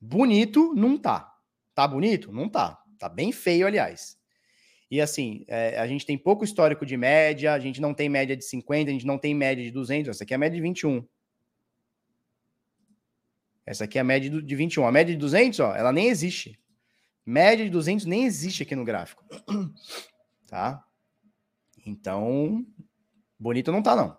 [0.00, 1.32] Bonito não tá.
[1.74, 2.32] Tá bonito?
[2.32, 2.82] Não tá.
[2.98, 4.18] Tá bem feio, aliás.
[4.90, 8.36] E assim, é, a gente tem pouco histórico de média, a gente não tem média
[8.36, 10.62] de 50, a gente não tem média de 200, essa aqui é a média de
[10.62, 11.06] 21.
[13.64, 14.84] Essa aqui é a média de 21.
[14.84, 16.60] A média de 200, ó, ela nem existe.
[17.24, 19.24] Média de 200 nem existe aqui no gráfico.
[20.48, 20.84] Tá?
[21.86, 22.66] Então,
[23.38, 24.18] bonito não tá, não.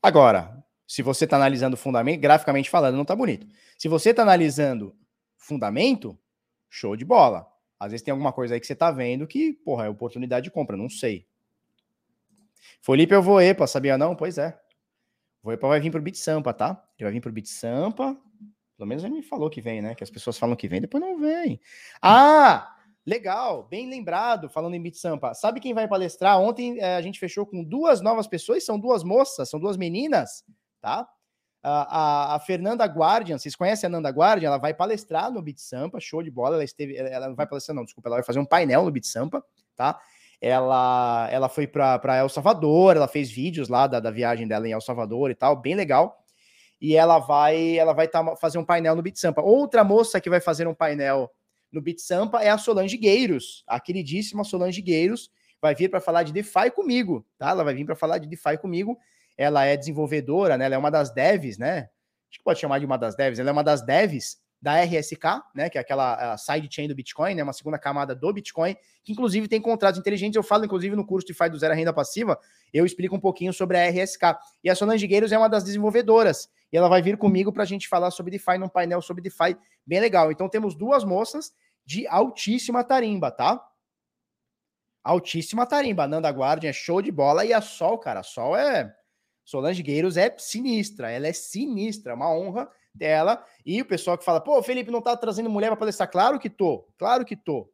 [0.00, 0.61] Agora,
[0.92, 3.46] se você está analisando fundamento, graficamente falando, não tá bonito.
[3.78, 4.94] Se você está analisando
[5.38, 6.18] fundamento,
[6.68, 7.50] show de bola.
[7.80, 10.50] Às vezes tem alguma coisa aí que você tá vendo que, porra, é oportunidade de
[10.50, 11.26] compra, não sei.
[12.82, 14.14] Felipe, eu vou EPA, sabia não?
[14.14, 14.60] Pois é.
[15.42, 16.84] O EPA vai vir pro Bit Sampa, tá?
[16.98, 18.14] Ele vai vir pro Bit Sampa.
[18.76, 19.94] Pelo menos ele me falou que vem, né?
[19.94, 21.58] Que as pessoas falam que vem, depois não vem.
[22.02, 22.76] Ah!
[23.06, 25.32] Legal, bem lembrado, falando em Bit Sampa.
[25.32, 26.38] Sabe quem vai palestrar?
[26.38, 30.44] Ontem é, a gente fechou com duas novas pessoas, são duas moças, são duas meninas,
[30.82, 31.08] tá?
[31.62, 34.48] A, a, a, Fernanda Guardian, vocês conhecem a Nanda Guardian?
[34.48, 36.56] Ela vai palestrar no Bit Sampa, show de bola.
[36.56, 39.06] Ela esteve, ela não vai palestrar, não, desculpa, ela vai fazer um painel no Bit
[39.06, 39.42] Sampa,
[39.76, 39.98] tá?
[40.40, 44.72] Ela, ela foi para El Salvador, ela fez vídeos lá da, da viagem dela em
[44.72, 46.18] El Salvador e tal, bem legal.
[46.80, 49.40] E ela vai, ela vai tá, fazer um painel no Bit Sampa.
[49.40, 51.30] Outra moça que vai fazer um painel
[51.70, 55.30] no Bit Sampa é a Solange Gueiros, a queridíssima Solange Gueiros,
[55.60, 57.50] vai vir para falar de DeFi comigo, tá?
[57.50, 58.98] Ela vai vir para falar de DeFi comigo.
[59.36, 60.66] Ela é desenvolvedora, né?
[60.66, 61.88] Ela é uma das devs, né?
[62.30, 63.38] Acho que pode chamar de uma das devs.
[63.38, 65.68] Ela é uma das devs da RSK, né?
[65.68, 67.42] Que é aquela sidechain do Bitcoin, né?
[67.42, 70.36] Uma segunda camada do Bitcoin, que inclusive tem contratos inteligentes.
[70.36, 72.38] Eu falo, inclusive, no curso DeFi do Zero Renda Passiva,
[72.72, 74.38] eu explico um pouquinho sobre a RSK.
[74.62, 76.48] E a Solange Gueiros é uma das desenvolvedoras.
[76.72, 79.56] E ela vai vir comigo para a gente falar sobre DeFi num painel sobre DeFi
[79.84, 80.30] bem legal.
[80.30, 81.52] Então temos duas moças
[81.84, 83.60] de altíssima tarimba, tá?
[85.02, 86.04] Altíssima tarimba.
[86.04, 88.94] A Nanda Guardian é show de bola e a Sol, cara, a Sol é.
[89.44, 93.44] Solange Gueiros é sinistra, ela é sinistra, é uma honra dela.
[93.64, 96.10] E o pessoal que fala, pô, Felipe não tá trazendo mulher para palestrar.
[96.10, 97.70] Claro que tô, claro que tô.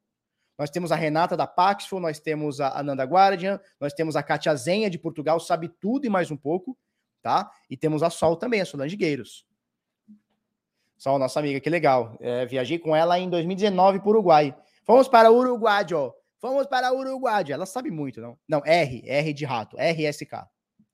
[0.58, 4.54] Nós temos a Renata da Paxful, nós temos a Nanda Guardian, nós temos a Katia
[4.56, 6.76] Zenha de Portugal, sabe tudo e mais um pouco,
[7.22, 7.48] tá?
[7.70, 9.46] E temos a Sol também, a Solange Gueiros.
[10.96, 12.16] Só nossa amiga, que legal.
[12.20, 14.56] É, viajei com ela em 2019 para o Uruguai.
[14.84, 16.12] Fomos para Uruguai, ó.
[16.40, 17.44] Fomos para Uruguai.
[17.48, 18.36] Ela sabe muito, não?
[18.48, 19.76] Não, R, R de rato.
[19.76, 20.44] RSK.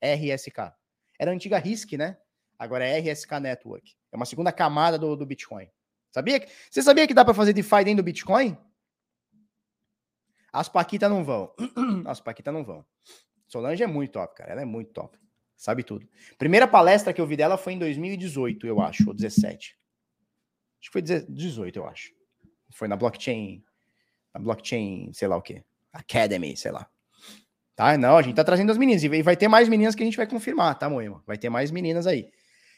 [0.04, 0.72] RSK.
[1.18, 2.18] Era a antiga RISC, né?
[2.58, 3.94] Agora é RSK Network.
[4.12, 5.68] É uma segunda camada do, do Bitcoin.
[6.10, 8.56] Sabia que, você sabia que dá para fazer DeFi dentro do Bitcoin?
[10.52, 11.52] As Paquitas não vão.
[12.06, 12.86] As Paquitas não vão.
[13.48, 14.52] Solange é muito top, cara.
[14.52, 15.18] Ela é muito top.
[15.56, 16.08] Sabe tudo.
[16.38, 19.76] Primeira palestra que eu vi dela foi em 2018, eu acho, ou 17.
[20.80, 22.12] Acho que foi 18, eu acho.
[22.72, 23.64] Foi na blockchain,
[24.32, 26.90] na blockchain, sei lá o que, Academy, sei lá.
[27.76, 27.98] Tá?
[27.98, 29.02] Não, a gente tá trazendo as meninas.
[29.02, 31.22] E vai ter mais meninas que a gente vai confirmar, tá, Moema?
[31.26, 32.28] Vai ter mais meninas aí.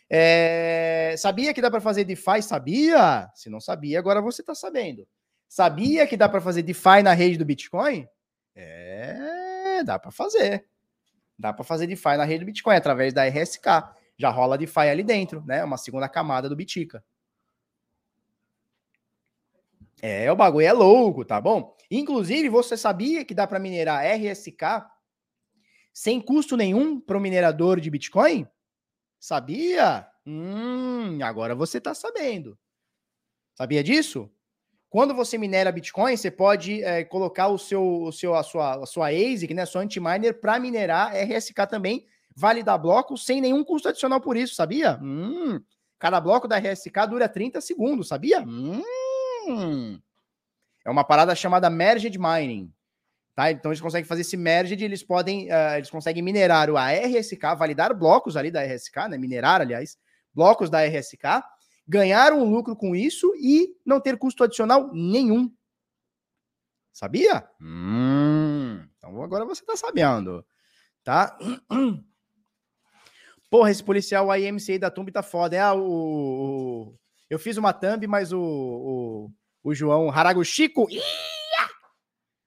[0.08, 1.14] É...
[1.18, 2.42] Sabia que dá para fazer DeFi?
[2.42, 3.30] Sabia?
[3.34, 5.06] Se não sabia, agora você tá sabendo.
[5.48, 8.08] Sabia que dá para fazer DeFi na rede do Bitcoin?
[8.54, 10.66] É, dá para fazer.
[11.38, 13.66] Dá para fazer DeFi na rede do Bitcoin através da RSK.
[14.18, 15.62] Já rola DeFi ali dentro, né?
[15.62, 17.04] Uma segunda camada do Bitica.
[20.02, 21.74] É, o bagulho é louco, tá bom?
[21.90, 24.84] Inclusive, você sabia que dá para minerar RSK
[25.92, 28.46] sem custo nenhum para o minerador de Bitcoin?
[29.18, 30.06] Sabia?
[30.26, 32.58] Hum, agora você tá sabendo.
[33.54, 34.30] Sabia disso?
[34.90, 38.86] Quando você minera Bitcoin, você pode é, colocar o seu, o seu, a sua, a
[38.86, 43.88] sua ASIC, né, a sua anti-miner, para minerar RSK também, validar blocos sem nenhum custo
[43.88, 44.98] adicional por isso, sabia?
[45.02, 45.60] Hum,
[45.98, 48.42] cada bloco da RSK dura 30 segundos, sabia?
[48.42, 48.82] Hum,
[50.84, 52.72] é uma parada chamada Merged Mining.
[53.36, 53.50] Tá?
[53.50, 57.94] Então eles conseguem fazer esse merge, eles podem, uh, eles conseguem minerar o RSK, validar
[57.94, 59.18] blocos ali da RSK, né?
[59.18, 59.98] Minerar, aliás,
[60.32, 61.42] blocos da RSK,
[61.86, 65.54] ganhar um lucro com isso e não ter custo adicional nenhum.
[66.90, 67.46] Sabia?
[67.60, 70.42] Hum, então agora você tá sabendo,
[71.04, 71.36] tá?
[73.50, 75.56] Porra, esse policial IMCA da Tumba tá foda.
[75.56, 76.96] É, ah, o,
[77.28, 79.30] eu fiz uma thumb, mas o, o,
[79.62, 80.86] o João Haraguchico...
[80.90, 81.00] Ih!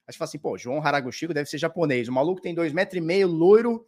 [0.10, 2.08] Aí você fala assim, pô, João Haraguchico deve ser japonês.
[2.08, 3.88] O maluco tem dois metros e meio, loiro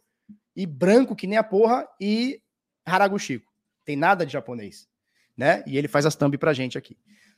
[0.54, 2.40] e branco que nem a porra, e
[2.86, 3.50] Haraguchico.
[3.84, 4.88] Tem nada de japonês,
[5.36, 5.64] né?
[5.66, 6.96] E ele faz as thumb pra gente aqui.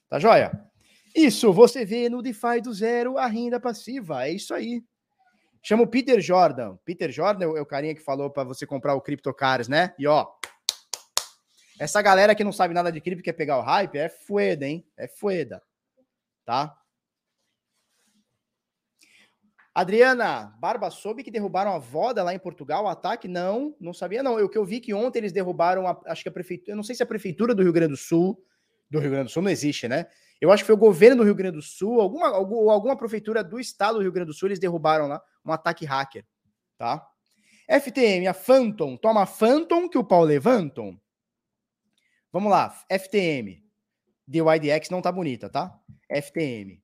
[0.08, 0.52] Tá joia?
[1.14, 4.26] Isso, você vê no DeFi do zero a renda passiva.
[4.26, 4.84] É isso aí.
[5.62, 6.76] Chama o Peter Jordan.
[6.84, 9.94] Peter Jordan é o carinha que falou para você comprar o CryptoCars, né?
[9.98, 10.26] E ó,
[11.78, 14.86] essa galera que não sabe nada de cripto quer pegar o hype é fueda, hein?
[14.96, 15.62] É fueda.
[16.44, 16.76] Tá?
[19.74, 23.26] Adriana, Barba, soube que derrubaram a Voda lá em Portugal, o ataque?
[23.26, 24.36] Não, não sabia não.
[24.36, 26.84] O que eu vi que ontem eles derrubaram, a, acho que a prefeitura, eu não
[26.84, 28.40] sei se a prefeitura do Rio Grande do Sul,
[28.88, 30.06] do Rio Grande do Sul não existe, né?
[30.40, 33.58] Eu acho que foi o governo do Rio Grande do Sul, alguma, alguma prefeitura do
[33.58, 36.24] estado do Rio Grande do Sul, eles derrubaram lá um ataque hacker,
[36.78, 37.04] tá?
[37.68, 41.00] FTM, a Phantom, toma Phantom que o pau levantam.
[42.34, 43.62] Vamos lá, FTM.
[44.26, 45.72] DYDX não tá bonita, tá?
[46.10, 46.82] FTM.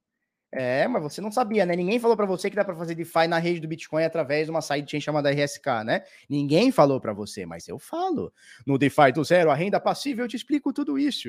[0.53, 1.75] É, mas você não sabia, né?
[1.75, 4.53] Ninguém falou para você que dá para fazer DeFi na rede do Bitcoin através de
[4.53, 6.05] uma sidechain chamada RSK, né?
[6.29, 8.33] Ninguém falou para você, mas eu falo.
[8.65, 11.29] No DeFi do zero, a renda passiva, eu te explico tudo isso.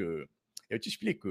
[0.70, 1.28] Eu te explico.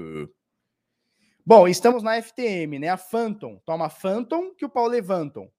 [1.45, 2.89] Bom, estamos na FTM, né?
[2.89, 3.57] A Phantom.
[3.65, 5.49] Toma Phantom que o pau levantam.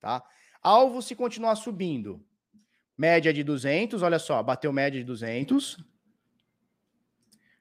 [0.00, 0.24] Tá?
[0.60, 2.27] Alvo se continuar subindo.
[2.98, 5.78] Média de 200, olha só, bateu média de 200.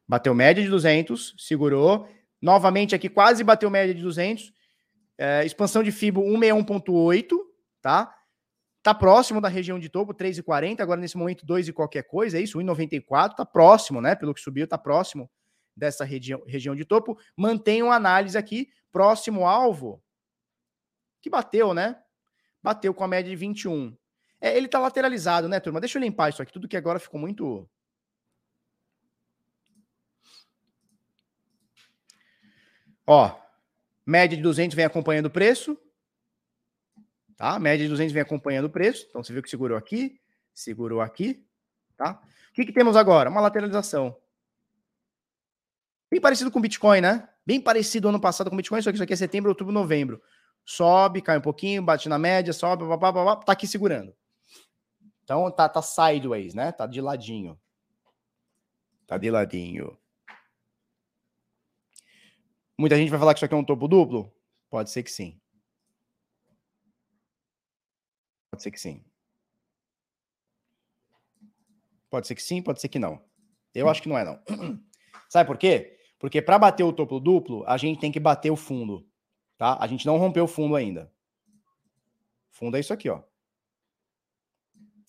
[0.05, 2.09] Bateu média de 200, segurou
[2.41, 4.53] Novamente aqui quase bateu média de 200.
[5.17, 7.29] É, expansão de FIBO 161.8,
[7.81, 8.13] tá?
[8.83, 10.81] Tá próximo da região de topo, 3,40.
[10.81, 12.59] Agora nesse momento 2 e qualquer coisa, é isso?
[12.59, 13.35] 1,94.
[13.35, 14.15] Tá próximo, né?
[14.15, 15.29] Pelo que subiu, tá próximo
[15.75, 17.17] dessa região, região de topo.
[17.35, 20.01] Mantenham análise aqui, próximo alvo,
[21.21, 21.99] que bateu, né?
[22.61, 23.95] Bateu com a média de 21.
[24.39, 25.79] É, ele tá lateralizado, né, turma?
[25.79, 27.67] Deixa eu limpar isso aqui, tudo que agora ficou muito
[33.07, 33.33] Ó,
[34.05, 35.77] média de 200 vem acompanhando o preço.
[37.37, 37.57] Tá?
[37.57, 39.05] Média de 200 vem acompanhando o preço.
[39.09, 40.19] Então você viu que segurou aqui,
[40.53, 41.45] segurou aqui,
[41.95, 42.21] tá?
[42.49, 43.29] O que, que temos agora?
[43.29, 44.17] Uma lateralização.
[46.11, 47.29] Bem parecido com o Bitcoin, né?
[47.45, 50.21] Bem parecido ano passado com o Bitcoin, só que isso aqui é setembro, outubro, novembro.
[50.65, 54.13] Sobe, cai um pouquinho, bate na média, sobe, blá, tá aqui segurando.
[55.27, 56.71] Então tá, tá sideways, né?
[56.71, 57.59] Tá de ladinho.
[59.05, 59.99] Tá de ladinho.
[62.77, 64.33] Muita gente vai falar que isso aqui é um topo duplo?
[64.69, 65.37] Pode ser que sim.
[68.49, 69.03] Pode ser que sim.
[72.09, 73.21] Pode ser que sim, pode ser que não.
[73.75, 74.41] Eu acho que não é, não.
[75.27, 75.99] Sabe por quê?
[76.17, 79.05] Porque para bater o topo duplo, a gente tem que bater o fundo.
[79.57, 79.77] Tá?
[79.77, 81.11] A gente não rompeu o fundo ainda.
[82.49, 83.21] Fundo é isso aqui, ó.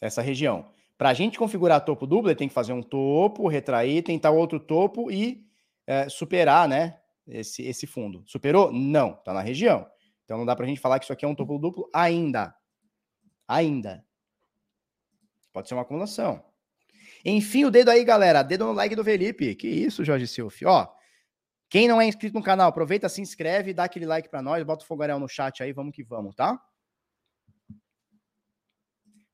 [0.01, 0.70] Essa região.
[0.96, 4.59] Para a gente configurar topo duplo, ele tem que fazer um topo, retrair, tentar outro
[4.59, 5.44] topo e
[5.86, 6.99] é, superar, né?
[7.28, 8.22] esse, esse fundo.
[8.26, 8.72] Superou?
[8.72, 9.86] Não, tá na região.
[10.24, 12.55] Então não dá pra gente falar que isso aqui é um topo duplo ainda.
[13.46, 14.05] Ainda.
[15.53, 16.44] Pode ser uma acumulação.
[17.24, 18.42] Enfim, o dedo aí, galera.
[18.42, 19.55] Dedo no like do Felipe.
[19.55, 20.64] Que isso, Jorge Silf.
[20.64, 20.88] Ó,
[21.68, 24.84] quem não é inscrito no canal, aproveita, se inscreve, dá aquele like para nós, bota
[24.84, 26.59] o fogaréu no chat aí, vamos que vamos, tá?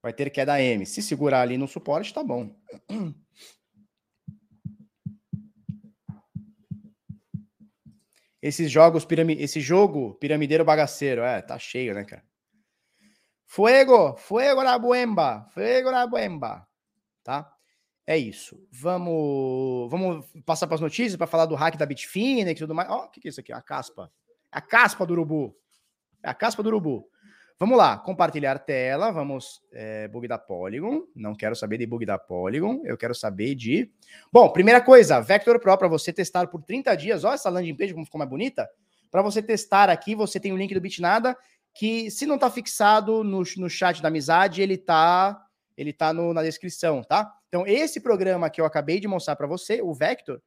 [0.04, 0.84] Vai ter queda M.
[0.84, 2.54] Se segurar ali no suporte, tá bom.
[8.42, 9.06] esses jogos,
[9.38, 11.22] esse jogo piramideiro bagaceiro.
[11.22, 12.22] É, tá cheio, né, cara?
[13.46, 16.68] Fuego, fuego na buemba, fuego na buemba,
[17.22, 17.50] tá?
[18.06, 18.62] É isso.
[18.70, 22.90] Vamos, vamos passar para as notícias para falar do hack da Bitfinex e tudo mais.
[22.90, 23.54] Ó, oh, o que, que é isso aqui?
[23.54, 24.12] A caspa.
[24.52, 25.56] A caspa do urubu.
[26.22, 27.08] É a caspa do urubu.
[27.58, 32.18] Vamos lá, compartilhar tela, vamos, é, bug da Polygon, não quero saber de bug da
[32.18, 33.92] Polygon, eu quero saber de...
[34.32, 37.92] Bom, primeira coisa, Vector Pro para você testar por 30 dias, olha essa landing page
[37.92, 38.68] como ficou mais bonita,
[39.08, 41.36] para você testar aqui, você tem o link do Bitnada,
[41.72, 45.40] que se não está fixado no, no chat da amizade, ele está
[45.76, 47.32] ele tá no, na descrição, tá?
[47.48, 50.40] Então, esse programa que eu acabei de mostrar para você, o Vector,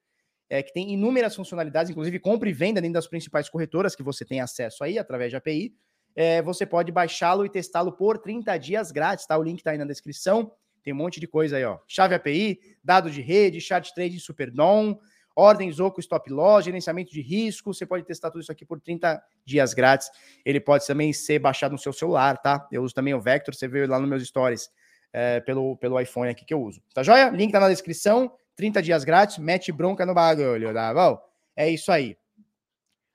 [0.49, 4.23] é, que tem inúmeras funcionalidades, inclusive compra e venda dentro das principais corretoras que você
[4.23, 5.73] tem acesso aí através de API.
[6.19, 9.37] É, você pode baixá-lo e testá-lo por 30 dias grátis, tá?
[9.37, 10.51] O link tá aí na descrição.
[10.83, 11.77] Tem um monte de coisa aí, ó.
[11.87, 14.99] Chave API, dados de rede, chart trade Superdom,
[15.35, 17.71] ordens Zoco Stop Loss, gerenciamento de risco.
[17.71, 20.09] Você pode testar tudo isso aqui por 30 dias grátis.
[20.43, 22.67] Ele pode também ser baixado no seu celular, tá?
[22.71, 24.71] Eu uso também o Vector, você veio lá nos meus stories
[25.13, 26.81] é, pelo, pelo iPhone aqui que eu uso.
[26.95, 27.29] Tá joia?
[27.29, 28.35] Link tá na descrição.
[28.55, 31.21] 30 dias grátis, mete bronca no bagulho, tá bom?
[31.55, 32.17] É isso aí.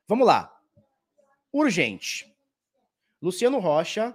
[0.07, 0.55] Vamos lá.
[1.53, 2.32] Urgente.
[3.23, 4.13] Luciano Rocha,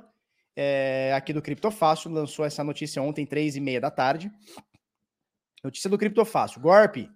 [0.54, 4.30] é, aqui do Criptofácil, lançou essa notícia ontem, três e meia da tarde.
[5.64, 6.60] Notícia do Criptofácil.
[6.60, 7.10] Golpe.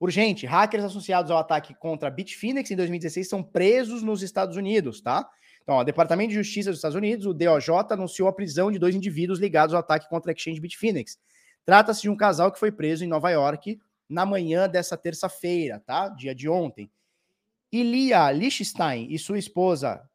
[0.00, 0.46] Urgente.
[0.46, 5.28] Hackers associados ao ataque contra Bitfinex em 2016 são presos nos Estados Unidos, tá?
[5.62, 8.94] Então, o Departamento de Justiça dos Estados Unidos, o DOJ, anunciou a prisão de dois
[8.94, 11.18] indivíduos ligados ao ataque contra a exchange Bitfinex.
[11.64, 13.78] Trata-se de um casal que foi preso em Nova York
[14.08, 16.08] na manhã dessa terça-feira, tá?
[16.08, 16.90] Dia de ontem.
[17.72, 20.08] Ilia Lichtenstein e sua esposa,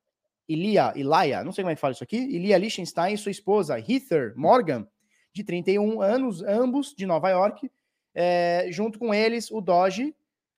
[0.53, 3.79] Ilia, Ilaya, não sei como é que fala isso aqui, Ilia Lichtenstein e sua esposa,
[3.79, 4.87] Heather Morgan,
[5.33, 7.71] de 31 anos, ambos de Nova York,
[8.13, 10.13] é, junto com eles, o Doge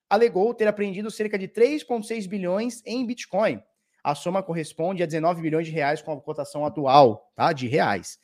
[0.10, 3.62] alegou ter apreendido cerca de 3,6 bilhões em Bitcoin.
[4.04, 7.54] A soma corresponde a 19 bilhões de reais com a cotação atual, tá?
[7.54, 8.20] De reais.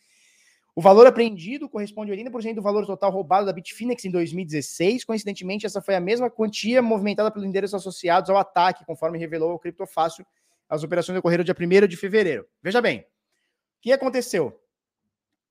[0.75, 5.03] O valor apreendido corresponde a 80% do valor total roubado da Bitfinex em 2016.
[5.03, 9.59] Coincidentemente, essa foi a mesma quantia movimentada pelos endereços associados ao ataque, conforme revelou o
[9.59, 10.25] Criptofácil.
[10.69, 12.47] As operações ocorreram dia 1 de fevereiro.
[12.61, 13.05] Veja bem, o
[13.81, 14.61] que aconteceu?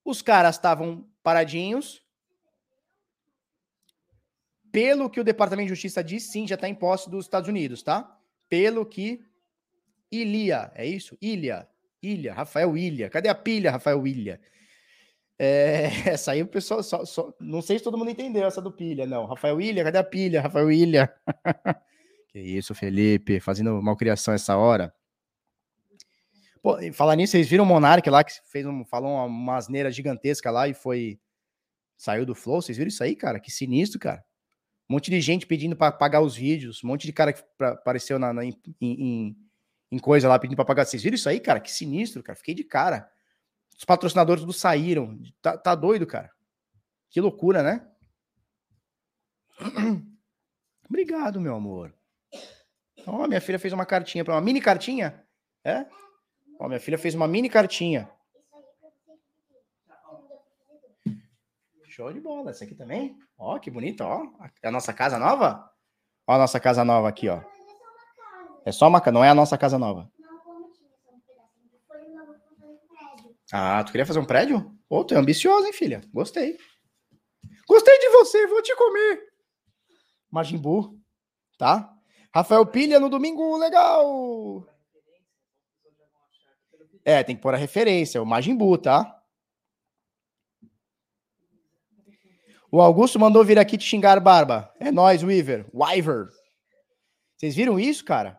[0.04, 2.02] Os caras estavam paradinhos.
[4.70, 7.82] Pelo que o Departamento de Justiça diz, sim, já está em posse dos Estados Unidos,
[7.82, 8.16] tá?
[8.48, 9.24] Pelo que
[10.10, 11.18] Ilha, é isso?
[11.20, 11.68] Ilha,
[12.02, 13.10] Ilha, Rafael Ilha.
[13.10, 14.40] Cadê a pilha, Rafael Ilha?
[15.38, 18.72] É, essa aí o pessoal só, só, Não sei se todo mundo entendeu essa do
[18.72, 19.26] pilha, não.
[19.26, 20.42] Rafael Ilha, cadê a pilha?
[20.42, 21.12] Rafael Ilha.
[22.28, 24.94] que isso, Felipe, fazendo malcriação essa hora.
[26.62, 29.90] Pô, falar nisso, vocês viram o Monark lá que fez um, falou uma, uma asneira
[29.90, 31.20] gigantesca lá e foi.
[31.96, 32.62] Saiu do Flow?
[32.62, 33.40] Vocês viram isso aí, cara?
[33.40, 34.24] Que sinistro, cara.
[34.88, 38.18] Um monte de gente pedindo para pagar os vídeos, um monte de cara que apareceu
[38.18, 39.36] na, na em, em,
[39.90, 40.84] em, coisa lá pedindo para pagar.
[40.84, 41.60] Vocês viram isso aí, cara?
[41.60, 42.36] Que sinistro, cara.
[42.36, 43.10] Fiquei de cara.
[43.76, 45.20] Os patrocinadores tudo saíram.
[45.42, 46.30] Tá, tá doido, cara.
[47.10, 47.86] Que loucura, né?
[50.88, 51.94] Obrigado, meu amor.
[53.06, 55.22] Ó, oh, minha filha fez uma cartinha para uma mini cartinha.
[55.64, 55.86] É?
[56.58, 58.10] Ó, minha filha fez uma mini cartinha.
[61.84, 62.50] Show de bola.
[62.50, 63.18] Essa aqui também?
[63.36, 64.26] Ó, que bonito, ó.
[64.62, 65.70] É a nossa casa nova?
[66.26, 67.40] Ó a nossa casa nova aqui, ó.
[68.64, 70.10] É só uma, não é a nossa casa nova.
[73.52, 74.76] Ah, tu queria fazer um prédio?
[74.88, 76.02] Pô, tu é ambiciosa, hein, filha?
[76.12, 76.58] Gostei.
[77.66, 79.26] Gostei de você, vou te comer.
[80.30, 80.98] Majimbu,
[81.56, 81.94] tá?
[82.34, 84.66] Rafael Pilha no domingo, legal.
[87.08, 89.18] É, tem que pôr a referência, o Majimbu, tá?
[92.70, 94.70] O Augusto mandou vir aqui te xingar, Barba.
[94.78, 95.64] É nós, Weaver.
[95.72, 96.28] Wyver.
[97.34, 98.38] Vocês viram isso, cara?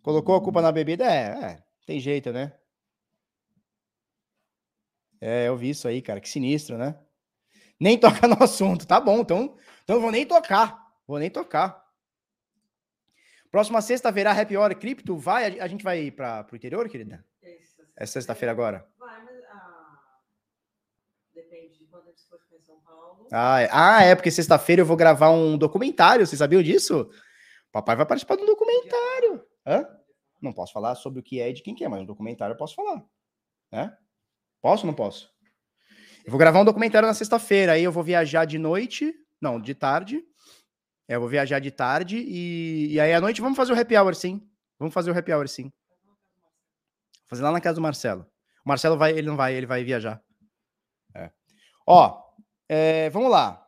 [0.00, 1.04] Colocou a culpa na bebida?
[1.04, 2.50] É, é tem jeito, né?
[5.20, 6.18] É, eu vi isso aí, cara.
[6.18, 6.98] Que sinistro, né?
[7.78, 8.86] Nem toca no assunto.
[8.86, 9.54] Tá bom, então,
[9.84, 10.82] então eu vou nem tocar.
[11.06, 11.79] Vou nem tocar.
[13.50, 15.16] Próxima sexta haverá Happy Hour Cripto.
[15.16, 17.24] Vai, a, gente vai para o interior, querida?
[17.96, 18.86] É sexta-feira agora?
[18.98, 19.98] Vai, mas ah,
[21.34, 23.26] depende de quando a gente for em São Paulo.
[23.32, 26.24] Ah, é, ah, é porque sexta-feira eu vou gravar um documentário.
[26.26, 27.10] Vocês sabiam disso?
[27.72, 29.44] Papai vai participar de um documentário.
[29.66, 29.86] Hã?
[30.40, 32.54] Não posso falar sobre o que é e de quem que é, mas um documentário
[32.54, 33.04] eu posso falar.
[33.70, 33.96] Né?
[34.62, 35.28] Posso ou não posso?
[36.24, 39.74] Eu vou gravar um documentário na sexta-feira, aí eu vou viajar de noite, não, de
[39.74, 40.24] tarde.
[41.10, 43.98] É, eu vou viajar de tarde e, e aí à noite vamos fazer o happy
[43.98, 44.40] hour, sim.
[44.78, 45.64] Vamos fazer o happy hour, sim.
[45.64, 48.24] Vou fazer lá na casa do Marcelo.
[48.64, 50.22] O Marcelo vai, ele não vai, ele vai viajar.
[51.12, 51.32] É.
[51.84, 52.16] Ó,
[52.68, 53.60] é, vamos lá.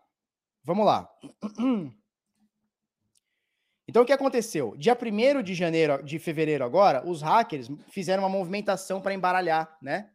[0.63, 1.11] Vamos lá.
[3.89, 4.75] Então o que aconteceu?
[4.79, 10.09] Dia 1 de janeiro, de fevereiro agora, os hackers fizeram uma movimentação para embaralhar, né?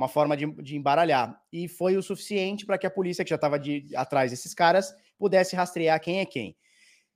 [0.00, 1.38] uma forma de, de embaralhar.
[1.52, 3.60] E foi o suficiente para que a polícia, que já estava
[3.96, 6.56] atrás desses caras, pudesse rastrear quem é quem.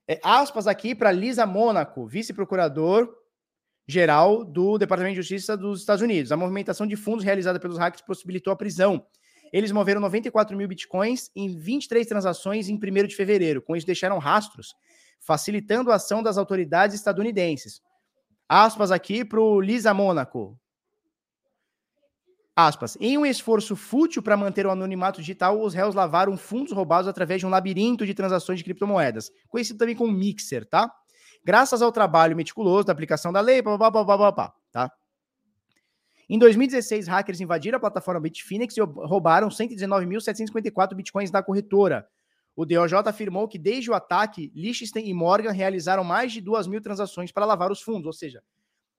[0.07, 3.09] É, aspas aqui para Lisa Mônaco, vice-procurador
[3.89, 6.31] geral do Departamento de Justiça dos Estados Unidos.
[6.31, 9.07] A movimentação de fundos realizada pelos hackers possibilitou a prisão.
[9.51, 13.63] Eles moveram 94 mil bitcoins em 23 transações em 1 de fevereiro.
[13.63, 14.75] Com isso, deixaram rastros,
[15.21, 17.81] facilitando a ação das autoridades estadunidenses.
[18.49, 20.59] Aspas aqui para o Lisa Mônaco,
[22.57, 22.97] Aspas.
[23.01, 27.41] Em um esforço fútil para manter o anonimato digital, os réus lavaram fundos roubados através
[27.41, 30.89] de um labirinto de transações de criptomoedas, conhecido também como Mixer, tá?
[31.45, 34.93] Graças ao trabalho meticuloso da aplicação da lei, blá, blá, blá, blá, blá, blá, tá?
[36.29, 42.07] Em 2016, hackers invadiram a plataforma Bitfinex e roubaram 119.754 bitcoins da corretora.
[42.57, 46.81] O DOJ afirmou que desde o ataque, Liechtenstein e Morgan realizaram mais de 2 mil
[46.81, 48.43] transações para lavar os fundos, ou seja,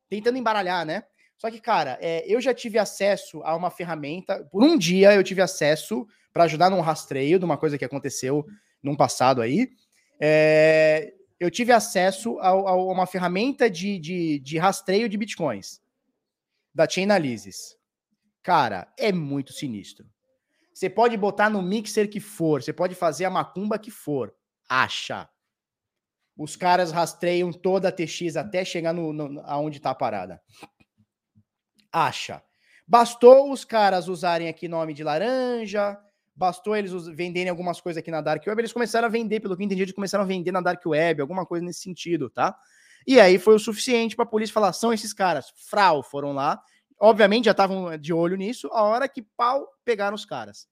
[0.10, 1.04] tentando embaralhar, né?
[1.38, 4.44] Só que, cara, é, eu já tive acesso a uma ferramenta.
[4.52, 8.46] Por um dia eu tive acesso para ajudar num rastreio de uma coisa que aconteceu
[8.82, 9.70] num passado aí.
[10.20, 15.82] É, eu tive acesso a, a uma ferramenta de, de, de, rastreio de bitcoins
[16.74, 17.76] da Chainalysis.
[18.42, 20.06] Cara, é muito sinistro.
[20.74, 24.34] Você pode botar no mixer que for, você pode fazer a macumba que for.
[24.70, 25.30] Acha.
[26.38, 30.42] Os caras rastreiam toda a TX até chegar no, no aonde está a parada
[31.96, 32.44] acha.
[32.86, 35.98] Bastou os caras usarem aqui nome de laranja,
[36.36, 39.64] bastou eles venderem algumas coisas aqui na Dark Web, eles começaram a vender, pelo que
[39.64, 42.56] eu entendi, eles começaram a vender na Dark Web, alguma coisa nesse sentido, tá?
[43.08, 45.52] E aí foi o suficiente para a polícia falar: são esses caras.
[45.56, 46.62] Frau foram lá,
[47.00, 50.68] obviamente já estavam de olho nisso, a hora que pau pegaram os caras,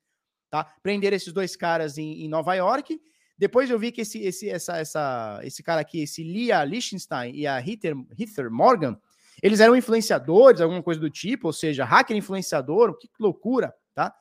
[0.49, 0.65] tá?
[0.83, 2.99] Prenderam esses dois caras em, em Nova York.
[3.37, 7.47] Depois eu vi que esse, esse, essa, essa, esse cara aqui, esse Lia Lichtenstein e
[7.47, 8.99] a Heather, Morgan,
[9.43, 14.15] eles eram influenciadores, alguma coisa do tipo, ou seja, hacker influenciador, que loucura, tá?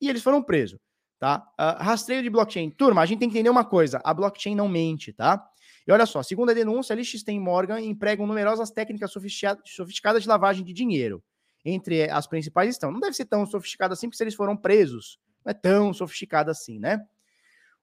[0.00, 0.78] E eles foram presos,
[1.18, 1.44] tá?
[1.58, 2.70] Uh, rastreio de blockchain.
[2.70, 5.44] Turma, a gente tem que entender uma coisa: a blockchain não mente, tá?
[5.84, 10.64] E olha só, segundo a denúncia, a Liechtenstein Morgan empregam numerosas técnicas sofisticadas de lavagem
[10.64, 11.24] de dinheiro.
[11.64, 12.92] Entre as principais estão.
[12.92, 16.52] Não deve ser tão sofisticada assim, porque se eles foram presos, não é tão sofisticada
[16.52, 17.04] assim, né?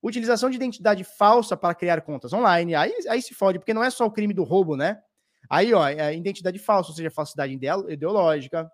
[0.01, 2.73] Utilização de identidade falsa para criar contas online.
[2.73, 5.01] Aí, aí se fode, porque não é só o crime do roubo, né?
[5.49, 7.53] Aí, ó, é identidade falsa, ou seja, falsidade
[7.89, 8.69] ideológica,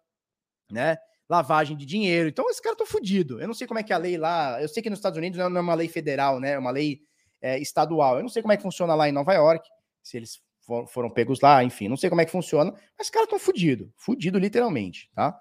[0.72, 0.98] né?
[1.30, 2.30] Lavagem de dinheiro.
[2.30, 3.40] Então, esse cara tá fudido.
[3.40, 4.62] Eu não sei como é que é a lei lá.
[4.62, 6.52] Eu sei que nos Estados Unidos não é uma lei federal, né?
[6.52, 7.02] É uma lei
[7.42, 8.18] é, estadual.
[8.18, 9.68] Eu não sei como é que funciona lá em Nova York,
[10.04, 13.10] se eles for, foram pegos lá, enfim, não sei como é que funciona, mas os
[13.10, 13.90] caras estão fudidos.
[13.98, 15.38] Fudido, literalmente, tá?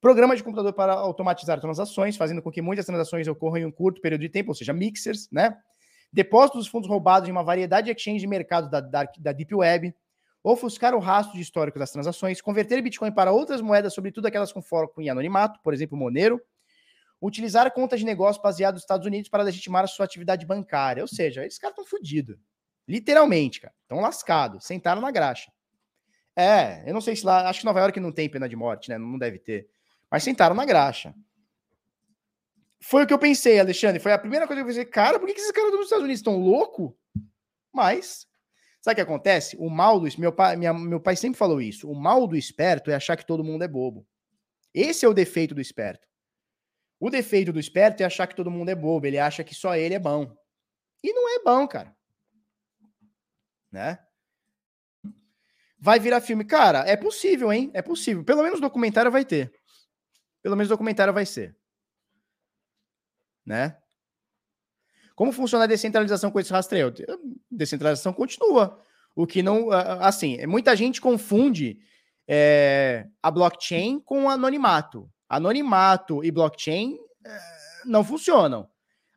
[0.00, 4.00] Programa de computador para automatizar transações, fazendo com que muitas transações ocorram em um curto
[4.00, 5.56] período de tempo, ou seja, mixers, né?
[6.12, 9.54] Depósito dos fundos roubados em uma variedade de exchanges de mercado da, da, da Deep
[9.54, 9.94] Web,
[10.42, 14.60] ofuscar o rastro de histórico das transações, converter Bitcoin para outras moedas, sobretudo aquelas com
[14.60, 16.40] foco em anonimato, por exemplo, Monero,
[17.20, 21.02] utilizar contas de negócio baseadas nos Estados Unidos para legitimar a sua atividade bancária.
[21.02, 22.36] Ou seja, esses caras estão fodidos.
[22.88, 23.74] Literalmente, cara.
[23.82, 24.66] Estão lascados.
[24.66, 25.52] Sentaram na graxa.
[26.34, 27.48] É, eu não sei se lá.
[27.48, 28.98] Acho que Nova York não tem pena de morte, né?
[28.98, 29.68] Não deve ter.
[30.10, 31.14] Mas sentaram na graxa.
[32.80, 34.00] Foi o que eu pensei, Alexandre.
[34.00, 34.84] Foi a primeira coisa que eu pensei.
[34.84, 36.92] Cara, por que esses caras dos Estados Unidos estão loucos?
[37.72, 38.26] Mas
[38.82, 39.56] Sabe o que acontece?
[39.60, 41.88] O mal do meu pai, minha, meu pai sempre falou isso.
[41.88, 44.04] O mal do esperto é achar que todo mundo é bobo.
[44.74, 46.06] Esse é o defeito do esperto.
[46.98, 49.06] O defeito do esperto é achar que todo mundo é bobo.
[49.06, 50.36] Ele acha que só ele é bom.
[51.02, 51.96] E não é bom, cara.
[53.70, 53.98] Né?
[55.78, 56.44] Vai virar filme.
[56.44, 57.70] Cara, é possível, hein?
[57.74, 58.24] É possível.
[58.24, 59.52] Pelo menos documentário vai ter.
[60.42, 61.56] Pelo menos documentário vai ser.
[63.44, 63.81] Né?
[65.14, 66.92] Como funciona a descentralização com esse rastreio?
[67.50, 68.78] Descentralização continua.
[69.14, 69.70] O que não.
[69.70, 71.78] Assim, muita gente confunde
[72.26, 75.08] é, a blockchain com anonimato.
[75.28, 77.38] Anonimato e blockchain é,
[77.84, 78.68] não funcionam.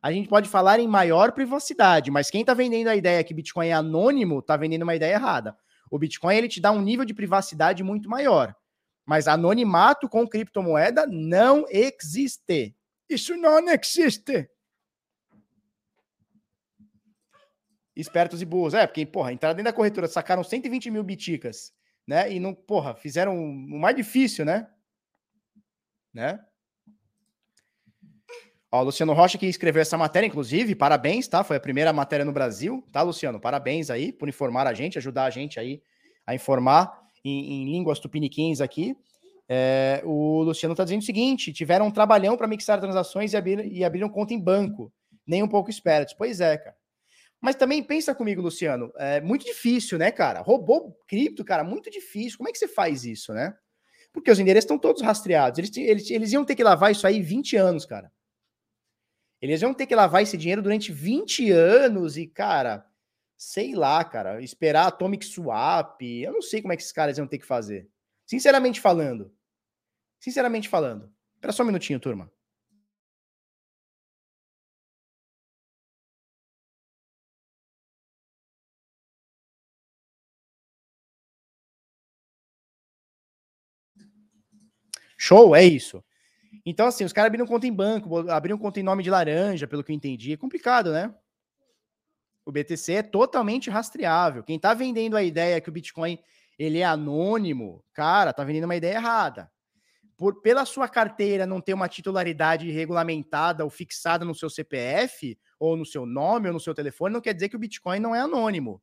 [0.02, 3.68] A gente pode falar em maior privacidade, mas quem está vendendo a ideia que Bitcoin
[3.68, 5.56] é anônimo está vendendo uma ideia errada.
[5.90, 8.54] O Bitcoin ele te dá um nível de privacidade muito maior.
[9.04, 12.76] Mas anonimato com criptomoeda não existe.
[13.08, 14.48] Isso não existe.
[17.96, 18.74] Espertos e burros.
[18.74, 21.72] É, porque, porra, entraram dentro da corretora, sacaram 120 mil biticas,
[22.06, 22.32] né?
[22.32, 24.68] E não, porra, fizeram o mais difícil, né?
[26.12, 26.38] Né?
[28.70, 31.42] Ó, Luciano Rocha que escreveu essa matéria, inclusive, parabéns, tá?
[31.44, 33.40] Foi a primeira matéria no Brasil, tá, Luciano?
[33.40, 35.80] Parabéns aí por informar a gente, ajudar a gente aí
[36.26, 38.96] a informar em, em línguas tupiniquins aqui.
[39.48, 43.64] É, o Luciano tá dizendo o seguinte: tiveram um trabalhão para mixar transações e, abrir,
[43.72, 44.92] e abriram conta em banco.
[45.26, 46.14] Nem um pouco espertos.
[46.14, 46.76] Pois é, cara.
[47.40, 50.40] Mas também pensa comigo, Luciano, é muito difícil, né, cara?
[50.40, 52.38] Robô cripto, cara, muito difícil.
[52.38, 53.56] Como é que você faz isso, né?
[54.12, 55.58] Porque os endereços estão todos rastreados.
[55.58, 58.10] Eles, eles, eles iam ter que lavar isso aí 20 anos, cara.
[59.40, 62.86] Eles iam ter que lavar esse dinheiro durante 20 anos e, cara,
[63.36, 66.00] sei lá, cara, esperar Atomic Swap.
[66.00, 67.88] Eu não sei como é que esses caras iam ter que fazer.
[68.24, 69.32] Sinceramente falando.
[70.18, 71.12] Sinceramente falando.
[71.34, 72.32] Espera só um minutinho, turma.
[85.16, 85.54] Show?
[85.54, 86.04] É isso.
[86.64, 89.84] Então, assim, os caras abriram conta em banco, abriram conta em nome de laranja, pelo
[89.84, 90.32] que eu entendi.
[90.32, 91.14] É complicado, né?
[92.44, 94.42] O BTC é totalmente rastreável.
[94.42, 96.18] Quem tá vendendo a ideia que o Bitcoin
[96.58, 99.50] ele é anônimo, cara, tá vendendo uma ideia errada.
[100.16, 105.76] Por, pela sua carteira não ter uma titularidade regulamentada ou fixada no seu CPF, ou
[105.76, 108.20] no seu nome, ou no seu telefone, não quer dizer que o Bitcoin não é
[108.20, 108.80] anônimo.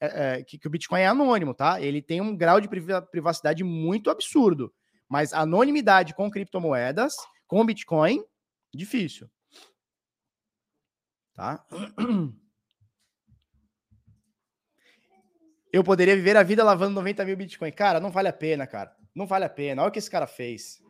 [0.00, 1.80] É, é, que, que, o Bitcoin é anônimo, tá?
[1.80, 2.68] Ele tem um grau de
[3.10, 4.72] privacidade muito absurdo.
[5.08, 7.16] Mas anonimidade com criptomoedas,
[7.46, 8.22] com Bitcoin,
[8.74, 9.30] difícil.
[11.34, 11.64] Tá?
[15.72, 17.70] Eu poderia viver a vida lavando 90 mil Bitcoin.
[17.70, 18.94] Cara, não vale a pena, cara.
[19.14, 19.82] Não vale a pena.
[19.82, 20.80] Olha o que esse cara fez.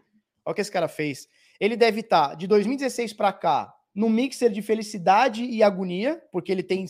[0.45, 1.29] Olha o que esse cara fez.
[1.59, 6.63] Ele deve estar, de 2016 para cá, no mixer de felicidade e agonia, porque ele
[6.63, 6.87] tem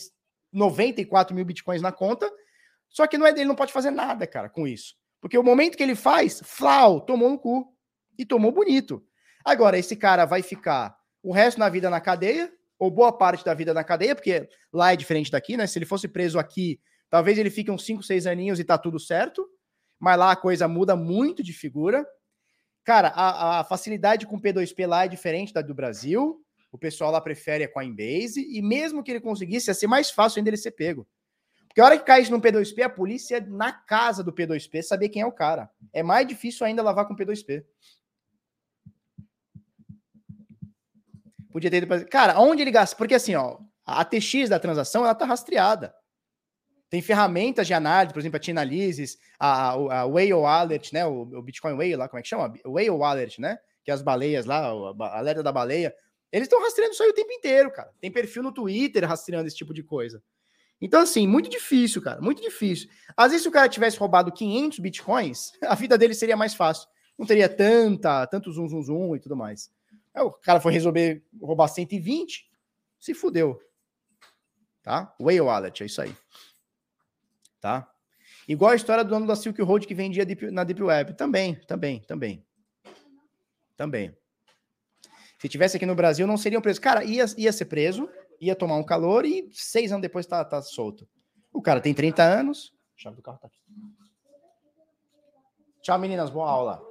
[0.53, 2.31] 94 mil bitcoins na conta.
[2.89, 4.95] Só que não é dele, não pode fazer nada, cara, com isso.
[5.21, 7.73] Porque o momento que ele faz, flau, tomou no cu.
[8.17, 9.03] E tomou bonito.
[9.45, 13.53] Agora, esse cara vai ficar o resto da vida na cadeia, ou boa parte da
[13.53, 15.67] vida na cadeia, porque lá é diferente daqui, né?
[15.67, 16.79] Se ele fosse preso aqui,
[17.09, 19.47] talvez ele fique uns 5, 6 aninhos e tá tudo certo.
[19.99, 22.05] Mas lá a coisa muda muito de figura.
[22.85, 26.41] Cara, a, a facilidade com P2P lá é diferente da do Brasil.
[26.71, 28.47] O pessoal lá prefere a Coinbase.
[28.49, 31.05] E mesmo que ele conseguisse, ia ser mais fácil ainda ele ser pego.
[31.69, 35.09] Porque a hora que cai no P2P, a polícia é na casa do P2P saber
[35.09, 35.69] quem é o cara.
[35.93, 37.63] É mais difícil ainda lavar com P2P.
[41.51, 42.95] Podia ter ido Cara, onde ele gasta?
[42.95, 45.93] Porque assim, ó, a TX da transação, ela tá rastreada.
[46.89, 51.05] Tem ferramentas de análise, por exemplo, a Chainalysis, a, a, a Whale Alert, né?
[51.05, 52.51] O, o, Bitcoin Whale lá, como é que chama?
[52.65, 53.59] Whale Alert, né?
[53.83, 55.93] Que é as baleias lá, a alerta da baleia.
[56.31, 57.91] Eles estão rastreando isso aí o tempo inteiro, cara.
[58.01, 60.21] Tem perfil no Twitter rastreando esse tipo de coisa.
[60.81, 62.89] Então, assim, muito difícil, cara, muito difícil.
[63.15, 66.87] Às vezes, se o cara tivesse roubado 500 bitcoins, a vida dele seria mais fácil.
[67.17, 69.71] Não teria tanta, tanto zoom, zoom, zoom e tudo mais.
[70.13, 72.49] Aí, o cara foi resolver roubar 120,
[72.99, 73.59] se fudeu.
[74.81, 75.13] Tá?
[75.19, 76.15] Whale Wallet, é isso aí.
[77.59, 77.89] Tá?
[78.47, 81.13] Igual a história do dono da Silk Road que vendia na Deep Web.
[81.13, 82.43] Também, também, também.
[83.77, 84.17] Também.
[85.37, 86.79] Se tivesse aqui no Brasil, não seriam presos.
[86.79, 88.09] Cara, ia, ia ser preso,
[88.39, 91.07] ia tomar um calor e seis anos depois tá, tá solto.
[91.51, 92.73] O cara tem 30 anos.
[92.97, 93.59] A chave do carro tá aqui.
[95.81, 96.29] Tchau, meninas.
[96.29, 96.89] Boa aula.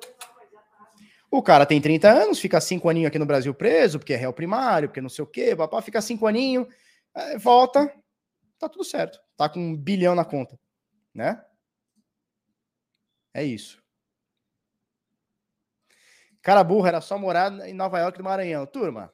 [1.31, 4.33] O cara tem 30 anos, fica cinco aninhos aqui no Brasil preso, porque é réu
[4.33, 6.67] primário, porque não sei o quê, papá, fica cinco aninhos,
[7.39, 7.93] volta,
[8.59, 9.21] tá tudo certo.
[9.37, 10.59] Tá com um bilhão na conta,
[11.15, 11.45] né?
[13.35, 13.83] É isso.
[16.41, 18.65] Cara burro, era só morar em Nova York do Maranhão.
[18.65, 19.13] Turma,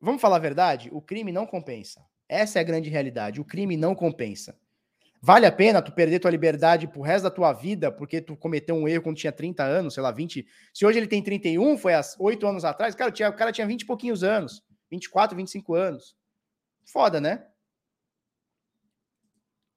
[0.00, 0.88] Vamos falar a verdade?
[0.92, 2.04] O crime não compensa.
[2.28, 3.40] Essa é a grande realidade.
[3.40, 4.58] O crime não compensa.
[5.20, 8.76] Vale a pena tu perder tua liberdade pro resto da tua vida porque tu cometeu
[8.76, 10.46] um erro quando tinha 30 anos, sei lá, 20.
[10.72, 13.66] Se hoje ele tem 31, foi há 8 anos atrás, cara, tinha, o cara tinha
[13.66, 14.62] 20 e pouquinhos anos.
[14.90, 16.16] 24, 25 anos.
[16.86, 17.44] Foda, né?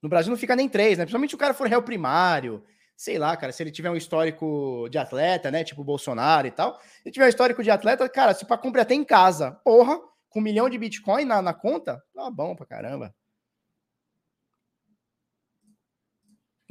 [0.01, 1.05] No Brasil não fica nem 3, né?
[1.05, 2.63] Principalmente se o cara for réu primário,
[2.95, 5.63] sei lá, cara, se ele tiver um histórico de atleta, né?
[5.63, 6.79] Tipo Bolsonaro e tal.
[6.79, 9.99] Se ele tiver um histórico de atleta, cara, se para comprar até em casa, porra,
[10.31, 13.13] com um milhão de Bitcoin na, na conta, tá bom pra caramba.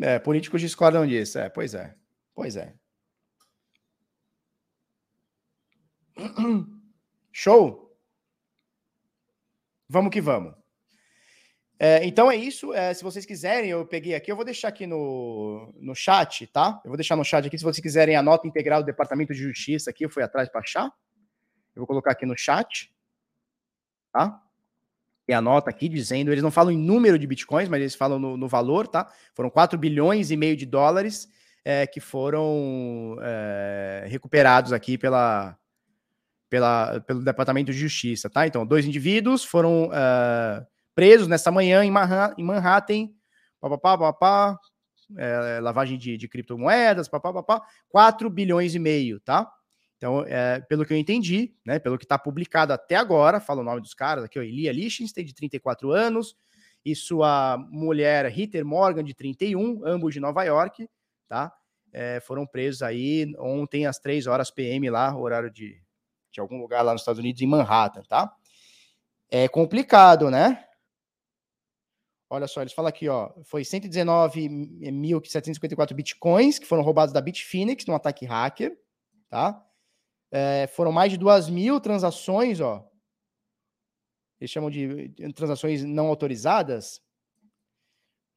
[0.01, 1.39] É, políticos discordam disso.
[1.39, 1.95] É, pois é.
[2.35, 2.75] Pois é.
[7.31, 7.95] Show?
[9.87, 10.55] Vamos que vamos.
[11.79, 12.73] É, então é isso.
[12.73, 16.81] É, se vocês quiserem, eu peguei aqui, eu vou deixar aqui no, no chat, tá?
[16.83, 17.59] Eu vou deixar no chat aqui.
[17.59, 20.63] Se vocês quiserem a nota integral do Departamento de Justiça aqui, eu fui atrás para
[20.63, 20.87] achar.
[21.75, 22.91] Eu vou colocar aqui no chat
[24.13, 24.41] tá?
[25.29, 28.19] E a nota aqui dizendo, eles não falam em número de bitcoins, mas eles falam
[28.19, 29.11] no, no valor, tá?
[29.35, 31.29] Foram 4 bilhões e meio de dólares
[31.65, 35.57] é, que foram é, recuperados aqui pela,
[36.49, 38.47] pela, pelo Departamento de Justiça, tá?
[38.47, 43.09] Então, dois indivíduos foram uh, presos nessa manhã em, Manhattan, em Manhattan
[43.61, 44.59] papapá, papapá,
[45.17, 49.51] é, lavagem de, de criptomoedas, papapá, 4 bilhões e meio, tá?
[50.01, 53.65] Então, é, pelo que eu entendi, né, pelo que está publicado até agora, fala o
[53.65, 56.35] nome dos caras aqui, ó, Elia Lichtenstein, de 34 anos,
[56.83, 60.89] e sua mulher Ritter Morgan, de 31, ambos de Nova York,
[61.29, 61.53] tá?
[61.93, 65.79] É, foram presos aí ontem às 3 horas PM lá, horário de,
[66.33, 68.35] de algum lugar lá nos Estados Unidos, em Manhattan, tá?
[69.31, 70.65] É complicado, né?
[72.31, 77.95] Olha só, eles falam aqui, ó, foi 119.754 bitcoins que foram roubados da Bitfinex num
[77.95, 78.75] ataque hacker,
[79.29, 79.63] tá?
[80.31, 82.87] É, foram mais de duas mil transações, ó.
[84.41, 87.03] Eles chamam de transações não autorizadas,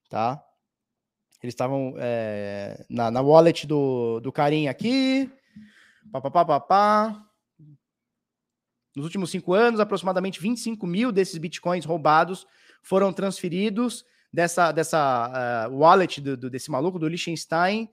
[0.09, 0.43] tá?
[1.41, 5.29] Eles estavam é, na, na wallet do, do carinha aqui.
[6.11, 7.25] Pá, pá, pá, pá, pá.
[8.95, 12.45] Nos últimos cinco anos, aproximadamente 25 mil desses bitcoins roubados
[12.81, 17.89] foram transferidos dessa, dessa uh, wallet do, do, desse maluco, do Liechtenstein,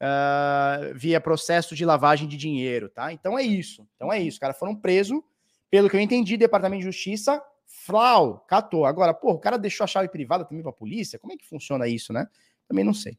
[0.00, 3.12] uh, via processo de lavagem de dinheiro, tá?
[3.12, 3.86] Então é isso.
[3.96, 4.36] Então é isso.
[4.36, 5.20] Os caras foram presos,
[5.70, 8.84] pelo que eu entendi, Departamento de Justiça, flau, catou.
[8.86, 11.18] Agora, pô, o cara deixou a chave privada também pra polícia?
[11.18, 12.26] Como é que funciona isso, né?
[12.66, 13.18] Também não sei.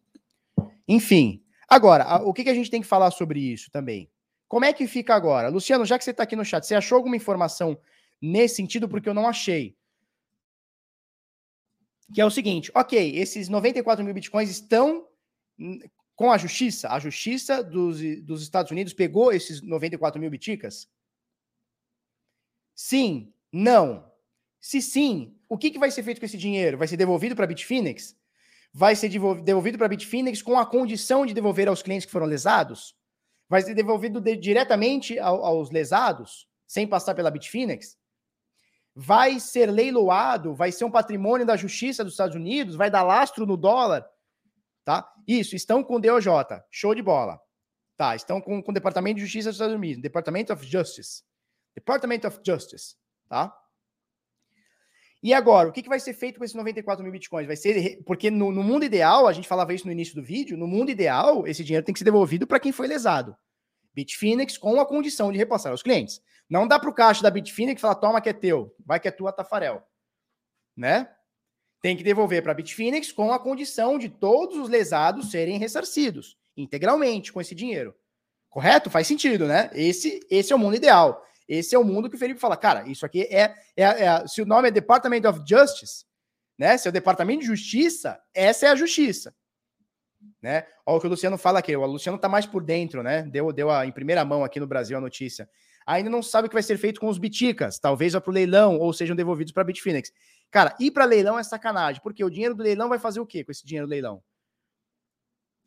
[0.88, 1.44] Enfim.
[1.68, 4.10] Agora, a, o que, que a gente tem que falar sobre isso também?
[4.48, 5.48] Como é que fica agora?
[5.48, 7.80] Luciano, já que você está aqui no chat, você achou alguma informação
[8.22, 8.90] nesse sentido?
[8.90, 9.78] Porque eu não achei.
[12.14, 15.08] Que é o seguinte: ok, esses 94 mil bitcoins estão
[16.16, 16.90] com a justiça.
[16.90, 20.90] A justiça dos, dos Estados Unidos pegou esses 94 mil biticas?
[22.76, 24.12] Sim, não.
[24.60, 26.78] Se sim, o que, que vai ser feito com esse dinheiro?
[26.78, 28.16] Vai ser devolvido para a Bitfinex?
[28.74, 32.26] Vai ser devolvido para a Bitfinex com a condição de devolver aos clientes que foram
[32.26, 32.96] lesados?
[33.52, 37.98] vai ser devolvido de, diretamente ao, aos lesados, sem passar pela Bitfinex?
[38.96, 43.46] Vai ser leiloado, vai ser um patrimônio da Justiça dos Estados Unidos, vai dar lastro
[43.46, 44.08] no dólar,
[44.84, 45.10] tá?
[45.28, 46.28] Isso, estão com DOJ,
[46.70, 47.40] show de bola.
[47.98, 51.24] Tá, estão com, com o Departamento de Justiça dos Estados Unidos, Department of Justice.
[51.76, 52.96] Department of Justice,
[53.30, 53.56] tá?
[55.24, 57.46] E agora, o que, que vai ser feito com esses 94 mil bitcoins?
[57.46, 58.02] Vai ser.
[58.06, 60.90] Porque no, no, mundo ideal, a gente falava isso no início do vídeo, no mundo
[60.90, 63.36] ideal, esse dinheiro tem que ser devolvido para quem foi lesado.
[63.94, 66.22] Bitfinex com a condição de repassar aos clientes.
[66.50, 69.12] Não dá para o caixa da Bitfinex falar, toma que é teu, vai que é
[69.12, 69.84] tua, Tafarel.
[70.76, 71.08] Né?
[71.82, 76.38] Tem que devolver para a Bitfinex com a condição de todos os lesados serem ressarcidos
[76.56, 77.96] integralmente com esse dinheiro.
[78.50, 78.90] Correto?
[78.90, 79.70] Faz sentido, né?
[79.74, 81.26] Esse, esse é o mundo ideal.
[81.48, 84.42] Esse é o mundo que o Felipe fala, cara, isso aqui é, é, é, se
[84.42, 86.06] o nome é Department of Justice,
[86.58, 86.78] né?
[86.78, 89.34] Se é o Departamento de Justiça, essa é a justiça.
[90.42, 90.66] Né?
[90.86, 93.24] Olha o que o Luciano fala aqui, o Luciano tá mais por dentro, né?
[93.24, 95.50] Deu, deu a, em primeira mão aqui no Brasil a notícia.
[95.86, 98.34] Ainda não sabe o que vai ser feito com os biticas, talvez vá para o
[98.34, 100.12] leilão ou sejam devolvidos para a Bitfinex.
[100.52, 103.44] Cara, ir para leilão é sacanagem, porque o dinheiro do leilão vai fazer o quê
[103.44, 104.22] com esse dinheiro do leilão?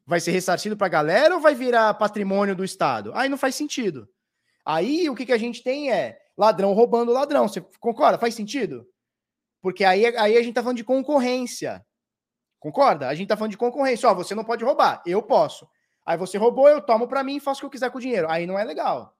[0.06, 3.10] Vai ser ressarcido para a galera ou vai virar patrimônio do Estado?
[3.14, 4.06] Aí não faz sentido.
[4.64, 7.48] Aí o que, que a gente tem é ladrão roubando ladrão.
[7.48, 8.18] Você concorda?
[8.18, 8.86] Faz sentido?
[9.62, 11.84] Porque aí, aí a gente tá falando de concorrência.
[12.60, 13.08] Concorda?
[13.08, 14.08] A gente tá falando de concorrência.
[14.08, 15.66] Ó, você não pode roubar, eu posso.
[16.04, 18.00] Aí você roubou, eu tomo para mim e faço o que eu quiser com o
[18.00, 18.28] dinheiro.
[18.30, 19.13] Aí não é legal.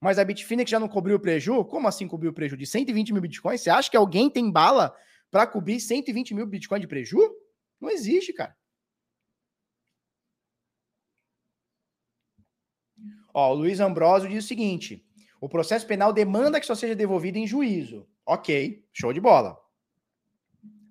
[0.00, 1.64] Mas a Bitfinex já não cobriu o preju?
[1.64, 2.56] Como assim cobriu o preju?
[2.56, 3.60] De 120 mil bitcoins?
[3.60, 4.96] Você acha que alguém tem bala
[5.30, 7.18] para cobrir 120 mil bitcoins de preju?
[7.78, 8.56] Não existe, cara.
[13.32, 15.04] Ó, o Luiz Ambrosio diz o seguinte:
[15.40, 18.08] o processo penal demanda que só seja devolvido em juízo.
[18.24, 19.58] Ok, show de bola.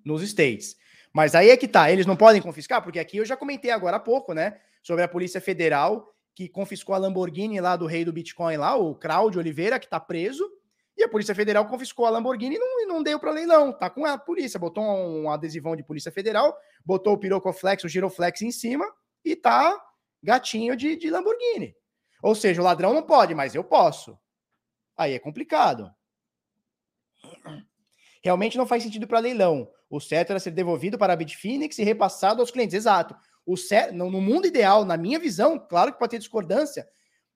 [0.04, 0.76] Nos States.
[1.12, 3.96] Mas aí é que tá, eles não podem confiscar, porque aqui eu já comentei agora
[3.96, 4.60] há pouco, né?
[4.82, 8.94] Sobre a Polícia Federal que confiscou a Lamborghini lá do rei do Bitcoin, lá, o
[8.94, 10.48] Claudio Oliveira, que tá preso.
[10.96, 13.72] E a Polícia Federal confiscou a Lamborghini e não, não deu para leilão.
[13.72, 18.42] Tá com a polícia, botou um adesivão de Polícia Federal, botou o Pirocoflex, o Giroflex
[18.42, 18.84] em cima
[19.24, 19.78] e tá
[20.22, 21.74] gatinho de, de Lamborghini.
[22.22, 24.18] Ou seja, o ladrão não pode, mas eu posso.
[24.96, 25.90] Aí é complicado.
[28.22, 29.70] Realmente não faz sentido para leilão.
[29.88, 32.74] O certo era ser devolvido para a Bitfinex e repassado aos clientes.
[32.74, 33.16] Exato.
[33.46, 36.86] O certo, no mundo ideal, na minha visão, claro que pode ter discordância,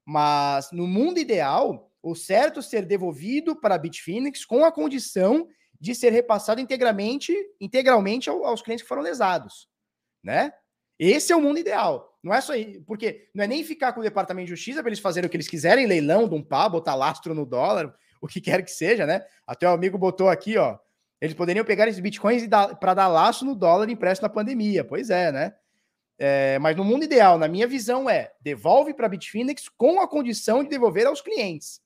[0.04, 5.48] mas no mundo ideal, o certo é ser devolvido para a Bitfinex com a condição
[5.80, 9.68] de ser repassado integralmente, integralmente aos clientes que foram lesados,
[10.22, 10.52] né?
[10.98, 12.16] Esse é o mundo ideal.
[12.22, 12.52] Não é só
[12.86, 15.36] porque não é nem ficar com o Departamento de Justiça para eles fazerem o que
[15.36, 19.04] eles quiserem, leilão de um pá, botar lastro no dólar, o que quer que seja,
[19.04, 19.22] né?
[19.46, 20.78] Até o amigo botou aqui, ó.
[21.20, 22.46] Eles poderiam pegar esses bitcoins
[22.80, 24.84] para dar laço no dólar impresso na pandemia.
[24.84, 25.54] Pois é, né?
[26.18, 30.08] É, mas no mundo ideal, na minha visão, é devolve para a Bitfinex com a
[30.08, 31.82] condição de devolver aos clientes.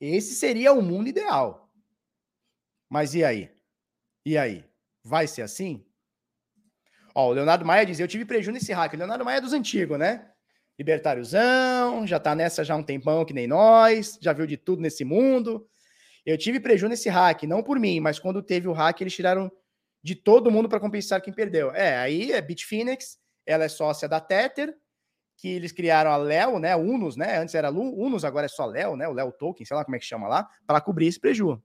[0.00, 1.70] Esse seria o mundo ideal.
[2.88, 3.50] Mas e aí?
[4.24, 4.64] E aí?
[5.04, 5.84] Vai ser assim?
[7.14, 8.94] Ó, o Leonardo Maia diz: Eu tive prejuízo nesse hack.
[8.94, 10.30] O Leonardo Maia é dos antigos, né?
[10.78, 14.80] Libertáriozão, já tá nessa já há um tempão que nem nós, já viu de tudo
[14.80, 15.68] nesse mundo.
[16.24, 19.52] Eu tive prejuízo nesse hack, não por mim, mas quando teve o hack, eles tiraram
[20.02, 21.70] de todo mundo para compensar quem perdeu.
[21.72, 24.76] É, aí é Bitfinex, ela é sócia da Tether,
[25.36, 26.76] que eles criaram a Leo, né?
[26.76, 27.38] Unos, né?
[27.38, 29.08] Antes era Unos, agora é só Leo, né?
[29.08, 31.62] O Leo Token, sei lá como é que chama lá, para cobrir esse prejuízo.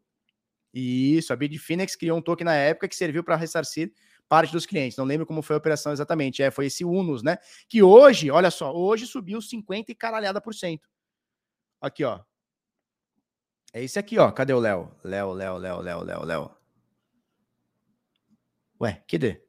[0.74, 3.94] Isso, a Bitfinex criou um token na época que serviu para ressarcir
[4.28, 4.98] parte dos clientes.
[4.98, 6.44] Não lembro como foi a operação exatamente.
[6.44, 7.38] É, foi esse Unus, né?
[7.70, 10.90] Que hoje, olha só, hoje subiu 50 e caralhada por cento.
[11.80, 12.20] Aqui, ó.
[13.74, 14.32] É esse aqui, ó.
[14.32, 14.92] Cadê o Léo?
[15.04, 16.65] Léo, Léo, Léo, Léo, Léo, Léo.
[18.82, 19.42] Ué, cadê?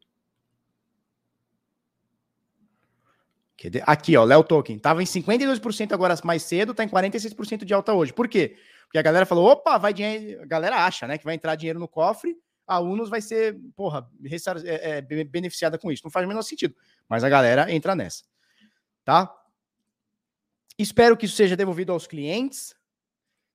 [3.85, 4.79] Aqui, ó, Léo Token.
[4.79, 8.13] Tava em 52% agora mais cedo, tá em 46% de alta hoje.
[8.13, 8.57] Por quê?
[8.85, 10.43] Porque a galera falou: opa, vai dinheiro.
[10.43, 12.37] A galera acha, né, que vai entrar dinheiro no cofre,
[12.67, 14.09] a Unos vai ser, porra,
[14.65, 16.03] é, é, beneficiada com isso.
[16.05, 16.75] Não faz o menor sentido.
[17.09, 18.25] Mas a galera entra nessa.
[19.05, 19.33] Tá?
[20.79, 22.75] Espero que isso seja devolvido aos clientes.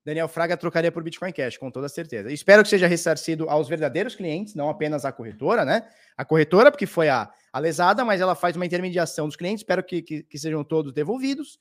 [0.03, 2.31] Daniel Fraga trocaria por Bitcoin Cash, com toda certeza.
[2.31, 5.87] Espero que seja ressarcido aos verdadeiros clientes, não apenas à corretora, né?
[6.17, 9.61] A corretora, porque foi a, a lesada, mas ela faz uma intermediação dos clientes.
[9.61, 11.59] Espero que, que, que sejam todos devolvidos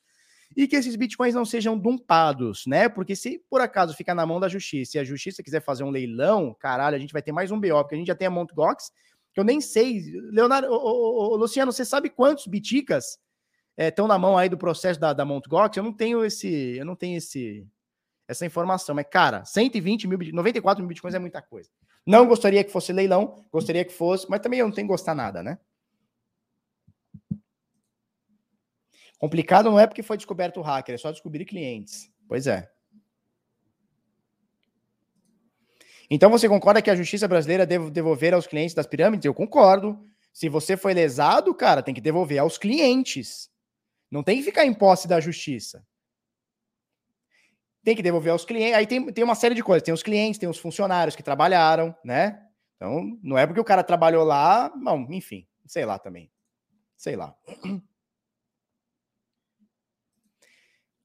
[0.55, 2.89] e que esses bitcoins não sejam dumpados, né?
[2.89, 5.89] Porque se por acaso ficar na mão da justiça e a justiça quiser fazer um
[5.89, 8.31] leilão, caralho, a gente vai ter mais um BO, porque a gente já tem a
[8.31, 8.53] Mt.
[8.53, 8.91] Gox,
[9.33, 10.01] que eu nem sei.
[10.31, 13.17] Leonardo, ô, ô, ô, Luciano, você sabe quantos biticas
[13.77, 15.23] estão é, na mão aí do processo da, da.
[15.23, 15.77] Gox?
[15.77, 17.65] Eu não tenho esse, eu não tenho esse
[18.27, 21.69] essa informação, mas cara, 120 mil, 94 mil bitcoins é muita coisa.
[22.05, 25.13] Não gostaria que fosse leilão, gostaria que fosse, mas também eu não tenho que gostar
[25.13, 25.59] nada, né?
[29.17, 32.11] Complicado não é porque foi descoberto o hacker, é só descobrir clientes.
[32.27, 32.71] Pois é.
[36.09, 39.25] Então você concorda que a justiça brasileira deve devolver aos clientes das pirâmides?
[39.25, 40.03] Eu concordo.
[40.33, 43.49] Se você foi lesado, cara, tem que devolver aos clientes.
[44.09, 45.85] Não tem que ficar em posse da justiça.
[47.83, 48.75] Tem que devolver aos clientes.
[48.75, 49.83] Aí tem, tem uma série de coisas.
[49.83, 52.39] Tem os clientes, tem os funcionários que trabalharam, né?
[52.75, 56.31] Então, não é porque o cara trabalhou lá, bom, enfim, sei lá também.
[56.97, 57.35] Sei lá.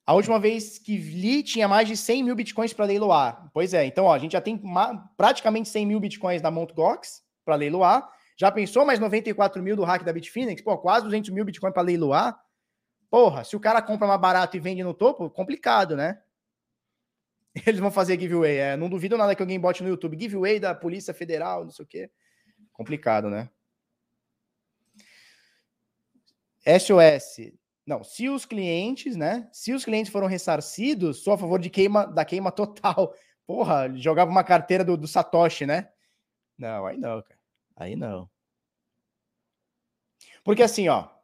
[0.07, 3.51] A última vez que li tinha mais de 100 mil bitcoins para leiloar.
[3.53, 4.63] Pois é, então ó, a gente já tem
[5.17, 6.75] praticamente 100 mil bitcoins na Mt.
[7.45, 8.09] Para leiloar.
[8.39, 10.61] Já pensou mais 94 mil do hack da Bitfinex?
[10.63, 12.39] Pô, quase 200 mil bitcoins para leiloar.
[13.11, 16.21] Porra, se o cara compra mais barato e vende no topo, complicado, né?
[17.67, 18.59] Eles vão fazer giveaway.
[18.59, 20.21] É, não duvido nada que alguém bote no YouTube.
[20.21, 22.11] Giveaway da Polícia Federal, não sei o quê.
[22.73, 23.49] Complicado, né?
[26.67, 27.53] SOS.
[27.87, 29.49] Não, se os clientes, né?
[29.53, 33.15] Se os clientes foram ressarcidos, sou a favor de queima da queima total.
[33.47, 35.89] Porra, jogava uma carteira do, do Satoshi, né?
[36.59, 37.41] Não, aí não, cara.
[37.77, 38.29] Aí não.
[40.43, 41.16] Porque assim, ó.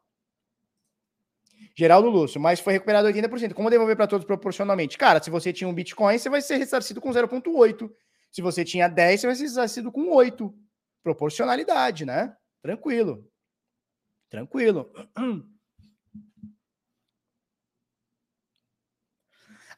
[1.75, 3.55] Geraldo Lúcio, mas foi recuperado 80%.
[3.55, 4.99] Como devolver para todos proporcionalmente?
[4.99, 7.91] Cara, se você tinha um Bitcoin, você vai ser ressarcido com 0,8.
[8.31, 10.55] Se você tinha 10, você vai ser ressarcido com 8.
[11.03, 12.37] Proporcionalidade, né?
[12.63, 13.27] Tranquilo.
[14.31, 14.91] Tranquilo.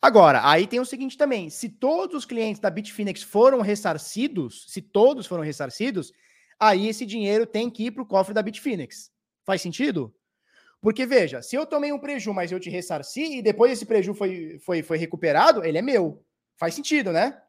[0.01, 4.83] Agora, aí tem o seguinte também: se todos os clientes da Bitfinex foram ressarcidos, se
[4.83, 6.13] todos foram ressarcidos,
[6.61, 9.11] aí esse dinheiro tem que ir para o cofre da Bitfinex.
[9.45, 10.15] Faz sentido?
[10.85, 14.13] Porque, veja, se eu tomei um preju, mas eu te ressarci, e depois esse preju
[14.13, 16.23] foi, foi, foi recuperado, ele é meu.
[16.59, 17.41] Faz sentido, né?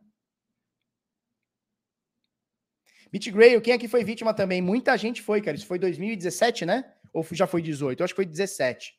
[3.11, 4.61] BitGrail, quem aqui foi vítima também?
[4.61, 5.57] Muita gente foi, cara.
[5.57, 6.89] Isso foi 2017, né?
[7.11, 7.99] Ou já foi 18?
[7.99, 8.97] Eu acho que foi 17.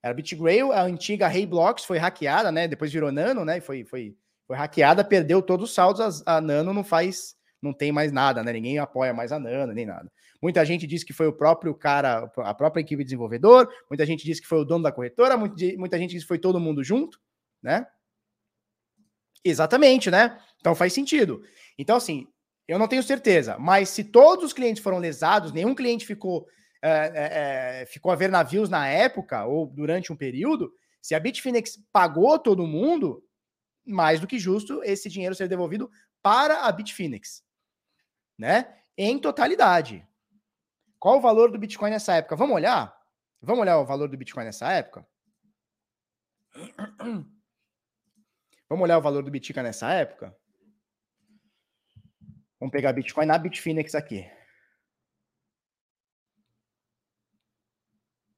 [0.00, 2.68] Era BitGrail, a antiga Blocks foi hackeada, né?
[2.68, 3.60] Depois virou Nano, né?
[3.60, 4.14] Foi, foi,
[4.46, 6.22] foi hackeada, perdeu todos os saldos.
[6.24, 8.52] A, a Nano não faz, não tem mais nada, né?
[8.52, 10.08] Ninguém apoia mais a Nano, nem nada.
[10.42, 13.72] Muita gente diz que foi o próprio cara, a própria equipe de desenvolvedor.
[13.88, 15.36] Muita gente diz que foi o dono da corretora.
[15.36, 17.20] Muita, muita gente diz que foi todo mundo junto,
[17.62, 17.86] né?
[19.44, 20.38] Exatamente, né?
[20.60, 21.42] Então faz sentido.
[21.78, 22.26] Então, assim,
[22.66, 26.46] eu não tenho certeza, mas se todos os clientes foram lesados, nenhum cliente ficou
[26.84, 31.78] é, é, ficou a ver navios na época ou durante um período, se a Bitfinex
[31.92, 33.24] pagou todo mundo,
[33.86, 35.88] mais do que justo esse dinheiro ser devolvido
[36.20, 37.44] para a Bitfinex,
[38.36, 38.76] né?
[38.96, 40.04] Em totalidade.
[41.02, 42.36] Qual o valor do Bitcoin nessa época?
[42.36, 42.96] Vamos olhar?
[43.40, 45.04] Vamos olhar o valor do Bitcoin nessa época?
[48.68, 50.32] Vamos olhar o valor do Bitcoin nessa época?
[52.60, 54.30] Vamos pegar Bitcoin na Bitfinex aqui.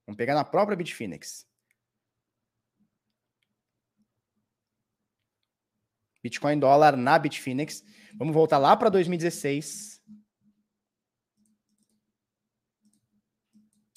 [0.06, 1.46] Vamos pegar na própria Bitfinex.
[6.22, 7.84] Bitcoin dólar na Bitfinex.
[8.14, 9.93] Vamos voltar lá para 2016.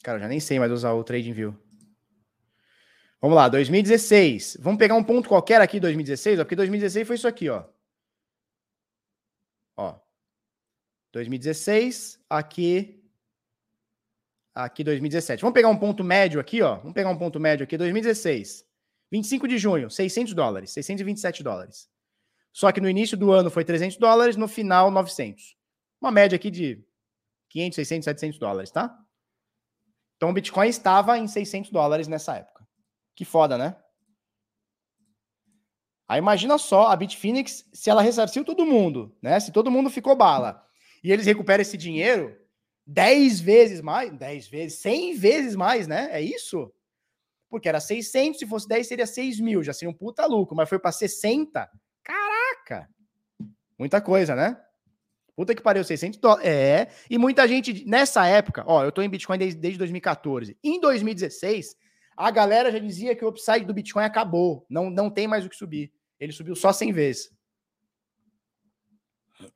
[0.07, 1.53] Cara, eu já nem sei mais usar o TradingView.
[3.19, 4.55] Vamos lá, 2016.
[4.61, 7.65] Vamos pegar um ponto qualquer aqui, 2016, ó, porque 2016 foi isso aqui, ó.
[9.75, 9.99] Ó.
[11.11, 13.03] 2016, aqui
[14.55, 15.41] aqui 2017.
[15.41, 16.77] Vamos pegar um ponto médio aqui, ó.
[16.77, 18.65] Vamos pegar um ponto médio aqui, 2016.
[19.11, 21.89] 25 de junho, 600 dólares, 627 dólares.
[22.53, 25.57] Só que no início do ano foi 300 dólares, no final 900.
[25.99, 26.81] Uma média aqui de
[27.49, 29.05] 500, 600, 700 dólares, tá?
[30.17, 32.67] Então o Bitcoin estava em 600 dólares nessa época.
[33.15, 33.75] Que foda, né?
[36.07, 39.39] Aí imagina só a Bitfinex se ela ressarciu todo mundo, né?
[39.39, 40.65] Se todo mundo ficou bala
[41.03, 42.35] e eles recuperam esse dinheiro,
[42.85, 46.09] 10 vezes mais, 10 vezes, 100 vezes mais, né?
[46.11, 46.73] É isso?
[47.49, 50.67] Porque era 600, se fosse 10 seria 6 mil, já seria um puta lucro, mas
[50.67, 51.69] foi para 60?
[52.03, 52.89] Caraca!
[53.77, 54.57] Muita coisa, né?
[55.37, 56.47] Puta que pariu, 600 dólares.
[56.47, 60.57] É, e muita gente, nessa época, ó, eu tô em Bitcoin desde, desde 2014.
[60.63, 61.77] Em 2016,
[62.17, 65.49] a galera já dizia que o upside do Bitcoin acabou, não, não tem mais o
[65.49, 65.93] que subir.
[66.19, 67.29] Ele subiu só 100 vezes.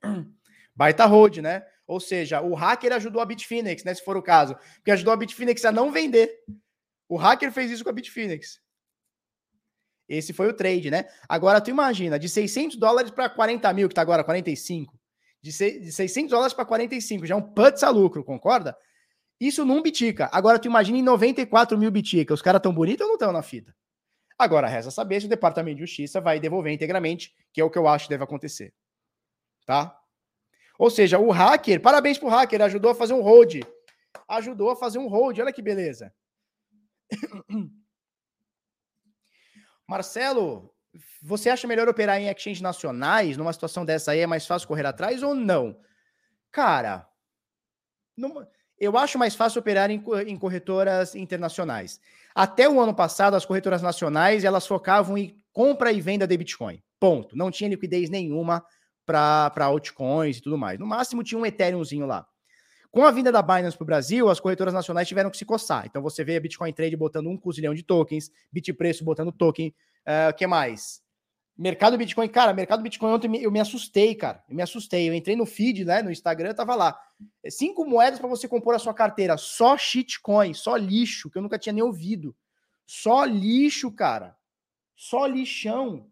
[0.75, 1.65] Baita hold, né?
[1.87, 3.95] Ou seja, o hacker ajudou a Bitfinex, né?
[3.95, 4.55] Se for o caso.
[4.75, 6.43] Porque ajudou a Bitfinex a não vender.
[7.09, 8.61] O hacker fez isso com a Bitfinex.
[10.07, 11.05] Esse foi o trade, né?
[11.27, 15.00] Agora, tu imagina, de 600 dólares para 40 mil, que tá agora 45.
[15.41, 18.77] De, de 600 dólares para 45, já é um putz a lucro, concorda?
[19.39, 20.30] Isso num Bitica.
[20.31, 22.34] Agora, tu imagina em 94 mil Bitica.
[22.34, 23.76] Os caras tão bonitos ou não estão na fita?
[24.38, 27.77] Agora, resta saber se o Departamento de Justiça vai devolver integramente, que é o que
[27.77, 28.73] eu acho que deve acontecer.
[29.65, 29.99] Tá?
[30.77, 33.61] Ou seja, o hacker, parabéns pro hacker, ajudou a fazer um hold.
[34.27, 36.13] Ajudou a fazer um hold, olha que beleza.
[39.88, 40.70] Marcelo,
[41.22, 43.38] você acha melhor operar em exchanges nacionais?
[43.38, 45.80] Numa situação dessa aí é mais fácil correr atrás ou não?
[46.51, 47.07] Cara,
[48.80, 51.99] eu acho mais fácil operar em, em corretoras internacionais.
[52.35, 56.81] Até o ano passado, as corretoras nacionais elas focavam em compra e venda de Bitcoin.
[56.99, 57.35] Ponto.
[57.38, 58.63] Não tinha liquidez nenhuma
[59.05, 60.80] para altcoins e tudo mais.
[60.80, 62.26] No máximo tinha um Ethereumzinho lá.
[62.91, 65.85] Com a vinda da Binance para o Brasil, as corretoras nacionais tiveram que se coçar.
[65.85, 70.30] Então você vê a Bitcoin Trade botando um cozilhão de tokens, Bitpreço botando token, o
[70.30, 71.01] uh, que mais?
[71.57, 74.43] Mercado Bitcoin, cara, mercado Bitcoin ontem eu me assustei, cara.
[74.49, 75.07] Eu me assustei.
[75.07, 76.99] Eu entrei no feed, né, no Instagram, tava lá.
[77.49, 81.59] Cinco moedas para você compor a sua carteira, só shitcoin, só lixo, que eu nunca
[81.59, 82.35] tinha nem ouvido.
[82.85, 84.35] Só lixo, cara.
[84.95, 86.09] Só lixão.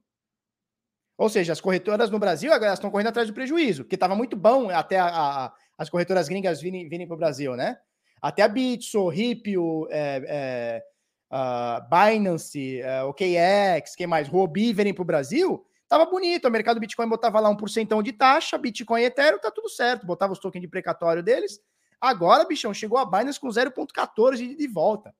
[1.18, 4.38] Ou seja, as corretoras no Brasil agora estão correndo atrás do prejuízo, porque estava muito
[4.38, 7.80] bom até a, a, as corretoras gringas virem, virem para o Brasil, né?
[8.22, 10.84] Até a Bitso, Ripio, é, é,
[11.32, 14.28] uh, Binance, uh, OKX, quem mais?
[14.28, 16.50] Robi virem para o Brasil, tava bonito.
[16.50, 20.06] O mercado Bitcoin botava lá um porcentão de taxa, Bitcoin e Ethereum, tá tudo certo.
[20.06, 21.62] Botava os tokens de precatório deles.
[22.02, 25.16] Agora, bichão, chegou a Binance com 0,14 de, de volta.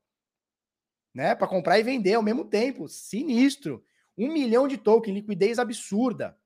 [1.16, 1.36] Né?
[1.36, 2.90] Para comprar e vender ao mesmo tempo.
[2.90, 3.82] Sinistro.
[4.18, 6.38] Um milhão de token, liquidez absurda.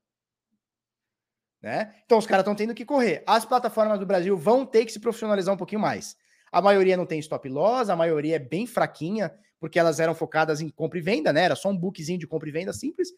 [1.64, 1.94] Né?
[2.04, 3.24] Então os caras estão tendo que correr.
[3.26, 6.14] As plataformas do Brasil vão ter que se profissionalizar um pouquinho mais.
[6.52, 10.60] A maioria não tem stop loss, a maioria é bem fraquinha, porque elas eram focadas
[10.60, 11.44] em compra e venda, né?
[11.44, 13.08] Era só um bookzinho de compra e venda simples.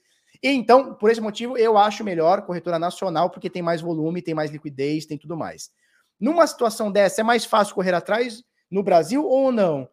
[0.40, 4.32] E então, por esse motivo, eu acho melhor corretora nacional, porque tem mais volume, tem
[4.32, 5.72] mais liquidez, tem tudo mais.
[6.20, 9.88] Numa situação dessa, é mais fácil correr atrás no Brasil ou não?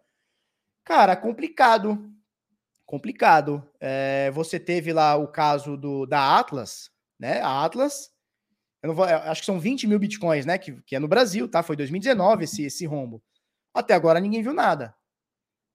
[0.84, 2.14] Cara, complicado
[2.86, 3.68] complicado.
[3.80, 7.42] É, você teve lá o caso do, da Atlas, né?
[7.42, 8.13] A Atlas,
[8.84, 10.58] eu não vou, eu acho que são 20 mil bitcoins, né?
[10.58, 11.64] Que, que é no Brasil, tá?
[11.64, 13.24] Foi 2019 esse, esse rombo.
[13.74, 14.94] Até agora ninguém viu nada.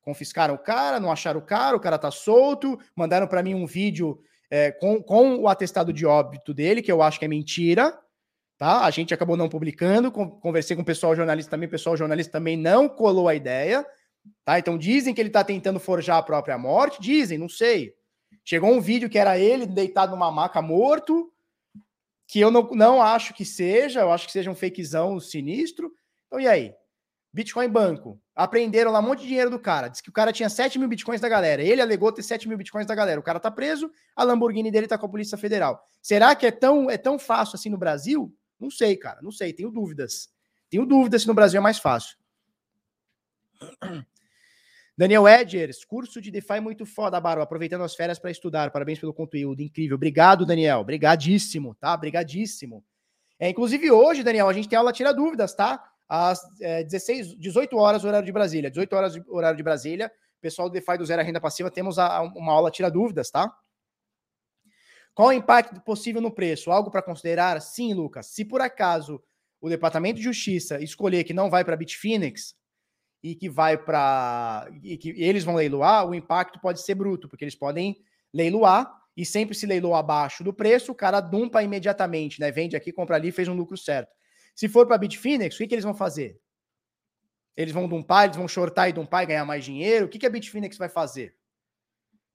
[0.02, 3.66] Confiscaram o cara, não acharam o cara, o cara tá solto, mandaram para mim um
[3.66, 4.20] vídeo
[4.50, 7.98] é, com, com o atestado de óbito dele, que eu acho que é mentira,
[8.58, 8.84] tá?
[8.84, 12.58] A gente acabou não publicando, conversei com o pessoal jornalista também, o pessoal jornalista também
[12.58, 13.86] não colou a ideia.
[14.44, 14.58] Tá?
[14.58, 17.94] Então dizem que ele está tentando forjar a própria morte, dizem, não sei.
[18.44, 21.32] Chegou um vídeo que era ele deitado numa maca morto,
[22.28, 25.90] que eu não, não acho que seja, eu acho que seja um fakezão sinistro.
[26.26, 26.74] Então e aí?
[27.32, 28.20] Bitcoin Banco.
[28.36, 29.88] Aprenderam lá um monte de dinheiro do cara.
[29.88, 31.62] Diz que o cara tinha 7 mil bitcoins da galera.
[31.62, 33.18] Ele alegou ter 7 mil bitcoins da galera.
[33.18, 35.82] O cara tá preso, a Lamborghini dele tá com a Polícia Federal.
[36.02, 38.32] Será que é tão, é tão fácil assim no Brasil?
[38.60, 39.20] Não sei, cara.
[39.22, 39.54] Não sei.
[39.54, 40.28] Tenho dúvidas.
[40.68, 42.18] Tenho dúvidas se no Brasil é mais fácil.
[44.98, 47.40] Daniel Edgers, curso de DeFi muito foda, Baro.
[47.40, 48.72] Aproveitando as férias para estudar.
[48.72, 49.94] Parabéns pelo conteúdo, incrível.
[49.94, 50.80] Obrigado, Daniel.
[50.80, 51.94] Obrigadíssimo, tá?
[51.94, 52.84] Obrigadíssimo.
[53.38, 55.88] É, inclusive hoje, Daniel, a gente tem aula Tira Dúvidas, tá?
[56.08, 58.70] Às é, 16, 18 horas, horário de Brasília.
[58.70, 60.10] 18 horas, horário de Brasília.
[60.40, 63.54] Pessoal do DeFi do Zero Renda Passiva, temos a, uma aula Tira Dúvidas, tá?
[65.14, 66.72] Qual o impacto possível no preço?
[66.72, 67.62] Algo para considerar?
[67.62, 68.26] Sim, Lucas.
[68.26, 69.22] Se por acaso
[69.60, 72.56] o Departamento de Justiça escolher que não vai para Bitfinex,
[73.22, 74.68] e que vai para.
[74.82, 77.96] e que eles vão leiloar, o impacto pode ser bruto, porque eles podem
[78.32, 82.52] leiloar e sempre se leiloa abaixo do preço, o cara dumpa imediatamente, né?
[82.52, 84.12] Vende aqui, compra ali, fez um lucro certo.
[84.54, 86.40] Se for para Bitfinex, o que, que eles vão fazer?
[87.56, 90.06] Eles vão dumpar, eles vão shortar e dumpar e ganhar mais dinheiro.
[90.06, 91.36] O que, que a Bitfinex vai fazer?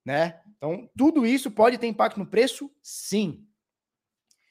[0.04, 0.38] Né?
[0.58, 2.70] Então, tudo isso pode ter impacto no preço?
[2.82, 3.46] Sim.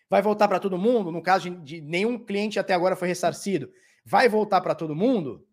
[0.10, 1.12] Vai voltar para todo mundo?
[1.12, 3.72] No caso de, de nenhum cliente até agora foi ressarcido.
[4.04, 5.48] Vai voltar para todo mundo?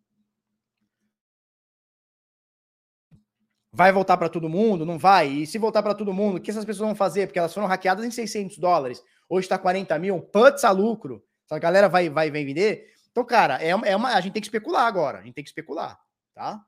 [3.73, 4.85] Vai voltar para todo mundo?
[4.85, 5.29] Não vai?
[5.29, 7.27] E se voltar para todo mundo, o que essas pessoas vão fazer?
[7.27, 9.03] Porque elas foram hackeadas em 600 dólares.
[9.29, 10.21] Hoje está 40 mil.
[10.21, 11.25] Putz a lucro.
[11.47, 12.93] Essa galera vai, vai, vender.
[13.11, 15.19] Então, cara, é, é uma, a gente tem que especular agora.
[15.19, 16.01] A gente tem que especular,
[16.35, 16.65] tá?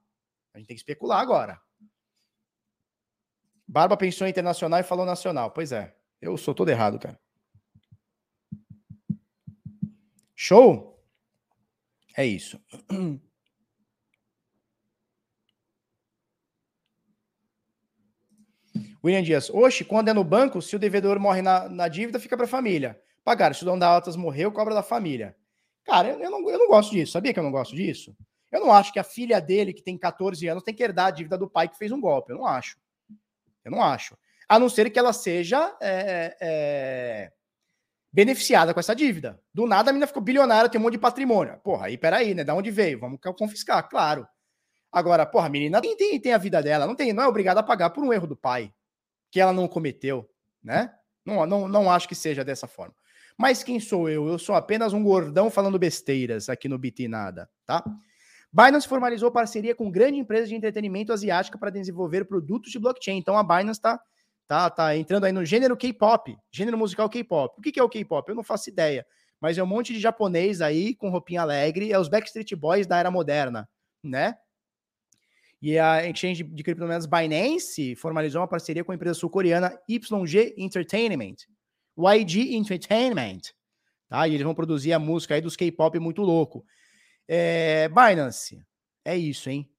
[0.54, 1.60] A gente tem que especular agora.
[3.66, 5.50] Barba pensou internacional e falou nacional.
[5.50, 5.94] Pois é.
[6.20, 7.18] Eu sou todo errado, cara.
[10.36, 11.00] Show?
[12.16, 12.60] É isso.
[19.04, 19.50] William Dias.
[19.50, 22.48] Oxe, quando é no banco, se o devedor morre na, na dívida, fica para a
[22.48, 23.00] família.
[23.24, 23.54] Pagar.
[23.54, 25.36] Se o dono da altas morreu, cobra da família.
[25.84, 27.12] Cara, eu, eu, não, eu não gosto disso.
[27.12, 28.16] Sabia que eu não gosto disso?
[28.50, 31.10] Eu não acho que a filha dele, que tem 14 anos, tem que herdar a
[31.10, 32.32] dívida do pai que fez um golpe.
[32.32, 32.78] Eu não acho.
[33.64, 34.16] Eu não acho.
[34.48, 37.32] A não ser que ela seja é, é,
[38.12, 39.40] beneficiada com essa dívida.
[39.52, 41.58] Do nada a menina ficou bilionária, tem um monte de patrimônio.
[41.64, 42.44] Porra, aí peraí, né?
[42.44, 43.00] Da onde veio?
[43.00, 44.28] Vamos confiscar, claro.
[44.92, 47.60] Agora, porra, a menina tem, tem, tem a vida dela, não, tem, não é obrigada
[47.60, 48.72] a pagar por um erro do pai
[49.32, 50.28] que ela não cometeu,
[50.62, 50.94] né?
[51.24, 52.94] Não, não, não acho que seja dessa forma.
[53.36, 54.28] Mas quem sou eu?
[54.28, 57.82] Eu sou apenas um gordão falando besteiras aqui no Bitnada, tá?
[58.52, 63.16] Binance formalizou parceria com grande empresa de entretenimento asiática para desenvolver produtos de blockchain.
[63.16, 63.98] Então a Binance está
[64.46, 67.54] tá, tá entrando aí no gênero K-pop, gênero musical K-pop.
[67.58, 68.28] O que, que é o K-pop?
[68.28, 69.06] Eu não faço ideia.
[69.40, 72.98] Mas é um monte de japonês aí com roupinha alegre, é os Backstreet Boys da
[72.98, 73.66] era moderna,
[74.04, 74.36] né?
[75.62, 81.36] E a exchange de criptomoedas Binance formalizou uma parceria com a empresa sul-coreana YG Entertainment,
[81.96, 83.40] YG Entertainment,
[84.08, 84.26] tá?
[84.26, 86.64] E eles vão produzir a música aí dos K-pop muito louco.
[87.28, 88.60] É, Binance,
[89.04, 89.70] é isso, hein?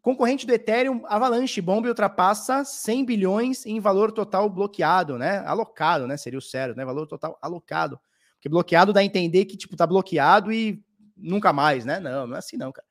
[0.00, 5.38] Concorrente do Ethereum, Avalanche Bomb ultrapassa 100 bilhões em valor total bloqueado, né?
[5.40, 6.16] Alocado, né?
[6.16, 6.84] Seria o sério, né?
[6.84, 8.00] Valor total alocado.
[8.34, 10.82] Porque bloqueado dá a entender que, tipo, tá bloqueado e
[11.16, 12.00] nunca mais, né?
[12.00, 12.86] Não, não é assim não, cara.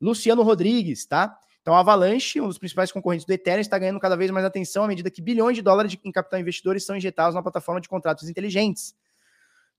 [0.00, 1.38] Luciano Rodrigues, tá?
[1.66, 4.84] Então, a Avalanche, um dos principais concorrentes do Ethereum, está ganhando cada vez mais atenção
[4.84, 8.28] à medida que bilhões de dólares em capital investidores são injetados na plataforma de contratos
[8.28, 8.94] inteligentes.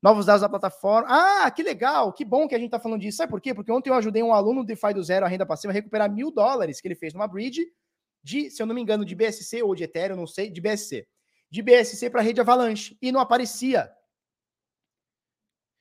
[0.01, 1.07] Novos dados da plataforma.
[1.09, 3.19] Ah, que legal, que bom que a gente está falando disso.
[3.19, 3.53] Sabe por quê?
[3.53, 6.11] Porque ontem eu ajudei um aluno do DeFi do zero, a renda passiva, a recuperar
[6.11, 7.65] mil dólares que ele fez numa bridge
[8.22, 11.07] de, se eu não me engano, de BSC ou de Ethereum, não sei, de BSC.
[11.49, 12.97] De BSC para a rede Avalanche.
[13.01, 13.89] E não aparecia.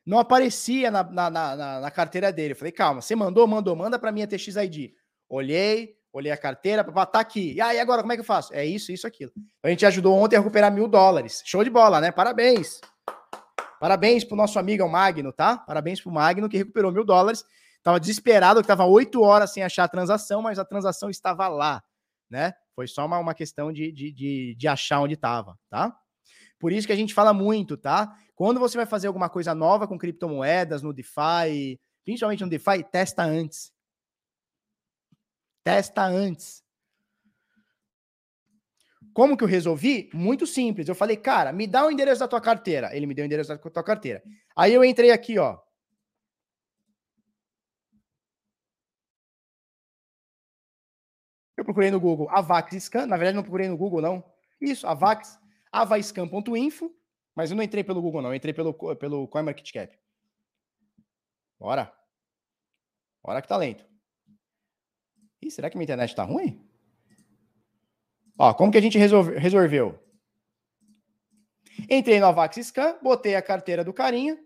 [0.07, 2.53] Não aparecia na, na, na, na, carteira dele.
[2.53, 4.95] Eu falei, calma, você mandou, mandou, manda para minha TXID.
[5.29, 7.53] Olhei, olhei a carteira, tá aqui.
[7.53, 8.55] E aí, agora, como é que eu faço?
[8.55, 9.31] É isso, isso, aquilo.
[9.63, 11.43] A gente ajudou ontem a recuperar mil dólares.
[11.45, 12.11] Show de bola, né?
[12.11, 12.81] Parabéns.
[13.79, 15.59] Parabéns pro nosso amigo o Magno, tá?
[15.59, 17.45] Parabéns pro Magno que recuperou mil dólares.
[17.83, 21.83] Tava desesperado, que tava oito horas sem achar a transação, mas a transação estava lá,
[22.31, 22.55] né?
[22.75, 25.95] Foi só uma, uma questão de, de, de, de achar onde estava, tá?
[26.59, 28.17] Por isso que a gente fala muito, tá?
[28.35, 33.23] Quando você vai fazer alguma coisa nova com criptomoedas, no DeFi, principalmente no DeFi, testa
[33.23, 33.71] antes.
[35.67, 36.63] Testa antes.
[39.13, 40.09] Como que eu resolvi?
[40.15, 40.87] Muito simples.
[40.89, 42.95] Eu falei, cara, me dá o endereço da tua carteira.
[42.95, 44.23] Ele me deu o endereço da tua carteira.
[44.55, 45.59] Aí eu entrei aqui, ó.
[51.57, 53.07] Eu procurei no Google Avax Scan.
[53.07, 54.23] Na verdade, não procurei no Google, não.
[54.61, 55.37] Isso, Avax,
[55.73, 56.95] avaiscan.info.
[57.35, 58.31] Mas eu não entrei pelo Google, não.
[58.31, 59.99] Eu entrei pelo, pelo CoinMarketCap.
[61.59, 61.93] Bora.
[63.21, 63.96] Bora que tá lento.
[65.43, 66.65] Ih, será que minha internet tá ruim?
[68.39, 69.99] Ó, como que a gente resolve, resolveu?
[71.89, 74.39] Entrei no Avax Scan, botei a carteira do carinha.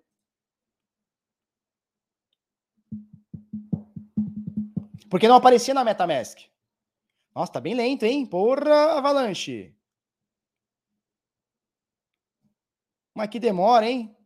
[5.09, 6.39] Porque não aparecia na MetaMask.
[7.35, 8.27] Nossa, tá bem lento, hein?
[8.27, 9.75] Porra, Avalanche.
[13.15, 14.17] Mas que demora, hein?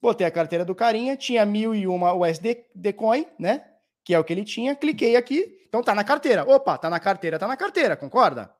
[0.00, 3.70] Botei a carteira do carinha, tinha mil e uma USD Coin, né?
[4.02, 4.74] Que é o que ele tinha.
[4.74, 6.48] Cliquei aqui, então tá na carteira.
[6.48, 8.54] Opa, tá na carteira, tá na carteira, concorda?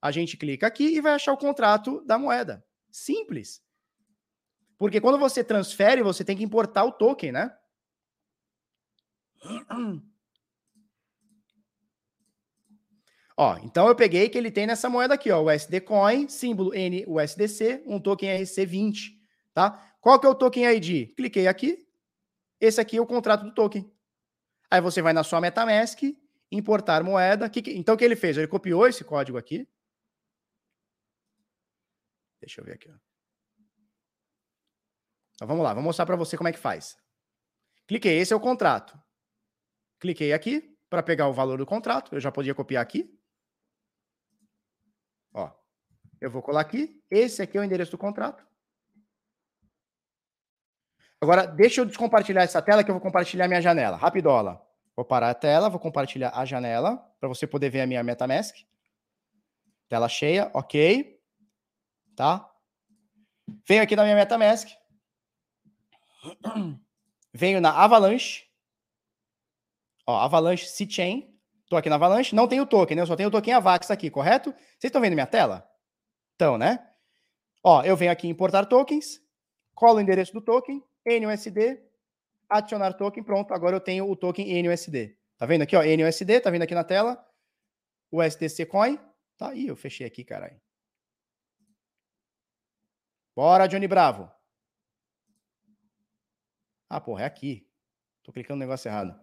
[0.00, 2.64] A gente clica aqui e vai achar o contrato da moeda.
[2.90, 3.62] Simples.
[4.76, 7.56] Porque quando você transfere, você tem que importar o token, né?
[13.36, 17.82] Ó, então eu peguei que ele tem nessa moeda aqui, ó, USD Coin, símbolo NUSDC,
[17.86, 19.12] um token RC20,
[19.54, 19.91] tá?
[20.02, 21.14] Qual que é o token ID?
[21.14, 21.88] Cliquei aqui,
[22.60, 23.88] esse aqui é o contrato do token.
[24.68, 26.02] Aí você vai na sua MetaMask,
[26.50, 27.48] importar moeda.
[27.48, 28.36] Que que, então o que ele fez?
[28.36, 29.66] Ele copiou esse código aqui.
[32.40, 32.90] Deixa eu ver aqui.
[32.90, 32.94] Ó.
[35.34, 36.96] Então vamos lá, vou mostrar para você como é que faz.
[37.86, 39.00] Cliquei, esse é o contrato.
[40.00, 42.12] Cliquei aqui para pegar o valor do contrato.
[42.12, 43.16] Eu já podia copiar aqui.
[45.32, 45.48] Ó,
[46.20, 47.00] eu vou colar aqui.
[47.08, 48.51] Esse aqui é o endereço do contrato.
[51.22, 53.96] Agora, deixa eu descompartilhar essa tela que eu vou compartilhar minha janela.
[53.96, 54.60] Rapidola.
[54.96, 58.56] Vou parar a tela, vou compartilhar a janela para você poder ver a minha MetaMask.
[59.88, 61.16] Tela cheia, ok.
[62.16, 62.50] Tá?
[63.64, 64.68] Venho aqui na minha MetaMask.
[67.32, 68.42] Venho na Avalanche.
[70.04, 71.32] Ó, Avalanche C-Chain.
[71.68, 73.02] Tô aqui na Avalanche, não tenho token, né?
[73.02, 74.50] Eu só tenho o token AVAX aqui, correto?
[74.50, 75.70] Vocês estão vendo minha tela?
[76.34, 76.84] Então, né?
[77.62, 79.20] Ó, eu venho aqui importar tokens,
[79.72, 81.82] colo o endereço do token, NUSD,
[82.48, 85.16] adicionar token, pronto, agora eu tenho o token NUSD.
[85.36, 87.24] Tá vendo aqui, ó, NUSD, tá vendo aqui na tela?
[88.10, 88.98] O SDC Coin,
[89.36, 90.60] tá aí, eu fechei aqui, caralho.
[93.34, 94.30] Bora, Johnny Bravo.
[96.88, 97.66] Ah, porra, é aqui.
[98.22, 99.18] Tô clicando no negócio errado.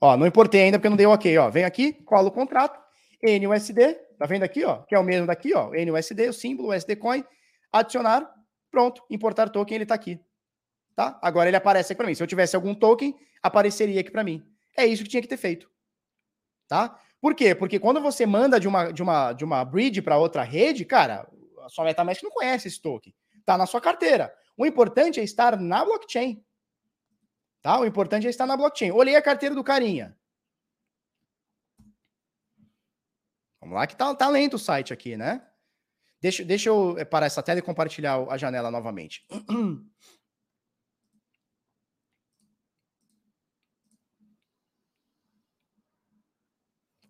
[0.00, 1.50] Ó, não importei ainda porque não dei ok, ó.
[1.50, 2.82] Vem aqui, colo o contrato,
[3.22, 4.82] NUSD, tá vendo aqui, ó?
[4.82, 5.70] Que é o mesmo daqui, ó.
[5.70, 7.22] NUSD, o símbolo, o SD Coin,
[7.70, 8.28] adicionar,
[8.70, 10.18] pronto, importar token, ele tá aqui.
[11.02, 11.18] Tá?
[11.20, 12.14] Agora ele aparece aqui para mim.
[12.14, 14.46] Se eu tivesse algum token, apareceria aqui para mim.
[14.76, 15.68] É isso que tinha que ter feito.
[16.68, 16.96] Tá?
[17.20, 17.54] Por quê?
[17.56, 21.28] Porque quando você manda de uma de uma de uma bridge para outra rede, cara,
[21.64, 23.12] a sua MetaMask não conhece esse token.
[23.44, 24.32] Tá na sua carteira.
[24.56, 26.44] O importante é estar na blockchain.
[27.60, 27.80] Tá?
[27.80, 28.92] O importante é estar na blockchain.
[28.92, 30.16] Olhei a carteira do carinha.
[33.60, 35.44] Vamos lá que tá, tá lento o site aqui, né?
[36.20, 39.26] Deixa, deixa eu parar essa tela e compartilhar a janela novamente.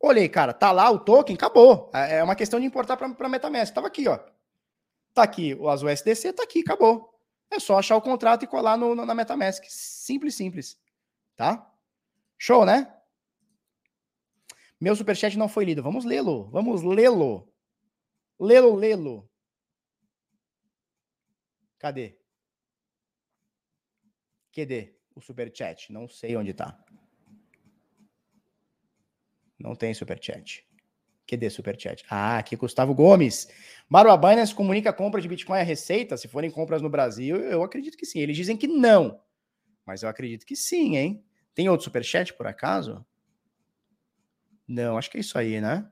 [0.05, 1.89] Olhei, cara, tá lá o token, acabou.
[1.95, 3.73] É, é uma questão de importar para MetaMask.
[3.73, 4.19] Tava aqui, ó.
[5.15, 7.17] Tá aqui o Azul SDC, tá aqui, acabou.
[7.49, 9.63] É só achar o contrato e colar no, no, na MetaMask.
[9.69, 10.77] Simples, simples.
[11.37, 11.73] Tá?
[12.37, 12.93] Show, né?
[14.81, 15.85] Meu superchat não foi lido.
[15.85, 16.51] Vamos lê-lo.
[16.51, 17.49] Vamos lê-lo.
[18.41, 19.31] Lê-lo, lê-lo.
[21.79, 22.19] Cadê?
[24.53, 25.93] Cadê o superchat?
[25.93, 26.77] Não sei onde tá.
[29.63, 30.67] Não tem superchat.
[31.25, 32.05] Cadê superchat?
[32.11, 33.49] Ah, aqui Gustavo Gomes.
[33.89, 36.17] Marwa Binance comunica a compra de Bitcoin a receita?
[36.17, 38.19] Se forem compras no Brasil, eu acredito que sim.
[38.19, 39.21] Eles dizem que não.
[39.87, 41.25] Mas eu acredito que sim, hein?
[41.55, 43.07] Tem outro superchat por acaso?
[44.67, 45.89] Não, acho que é isso aí, né?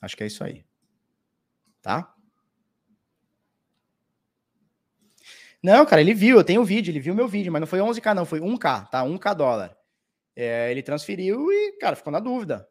[0.00, 0.64] Acho que é isso aí.
[1.82, 2.14] Tá?
[5.62, 7.80] Não, cara, ele viu, eu tenho o vídeo, ele viu meu vídeo, mas não foi
[7.80, 9.04] 11k, não, foi 1k, tá?
[9.04, 9.76] 1k dólar.
[10.36, 12.68] É, ele transferiu e, cara, ficou na dúvida,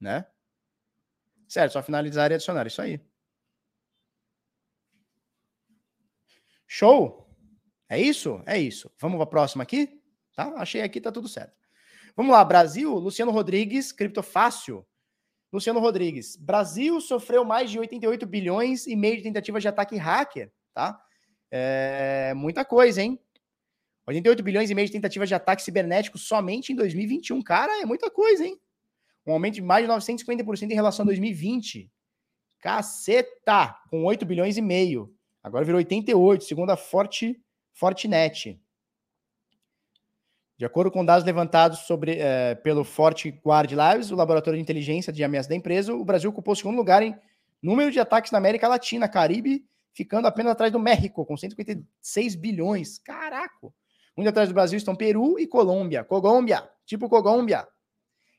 [0.00, 0.26] né?
[1.48, 3.00] Certo, só finalizar e adicionar, isso aí.
[6.66, 7.24] Show?
[7.88, 8.42] É isso?
[8.44, 8.90] É isso.
[8.98, 10.02] Vamos para a próxima aqui?
[10.34, 10.52] Tá?
[10.56, 11.54] Achei aqui, tá tudo certo.
[12.16, 14.84] Vamos lá, Brasil, Luciano Rodrigues, criptofácil.
[15.52, 20.52] Luciano Rodrigues, Brasil sofreu mais de 88 bilhões e meio de tentativas de ataque hacker,
[20.72, 21.00] tá?
[21.48, 23.23] É muita coisa, hein?
[24.06, 27.40] 88 bilhões e meio de tentativas de ataque cibernético somente em 2021.
[27.42, 28.60] Cara, é muita coisa, hein?
[29.26, 31.90] Um aumento de mais de 950% em relação a 2020.
[32.60, 33.76] Caceta!
[33.90, 35.14] Com 8 bilhões e meio.
[35.42, 37.40] Agora virou 88, segundo a Forte,
[37.72, 38.60] Fortinet.
[40.56, 45.12] De acordo com dados levantados sobre, é, pelo Forte Guard Labs, o laboratório de inteligência
[45.12, 47.14] de ameaça da empresa, o Brasil ocupou o segundo lugar em
[47.60, 52.98] número de ataques na América Latina, Caribe, ficando apenas atrás do México, com 156 bilhões.
[52.98, 53.72] Caraca!
[54.16, 56.04] Muito atrás do Brasil estão Peru e Colômbia.
[56.04, 57.66] Colômbia, tipo Colômbia.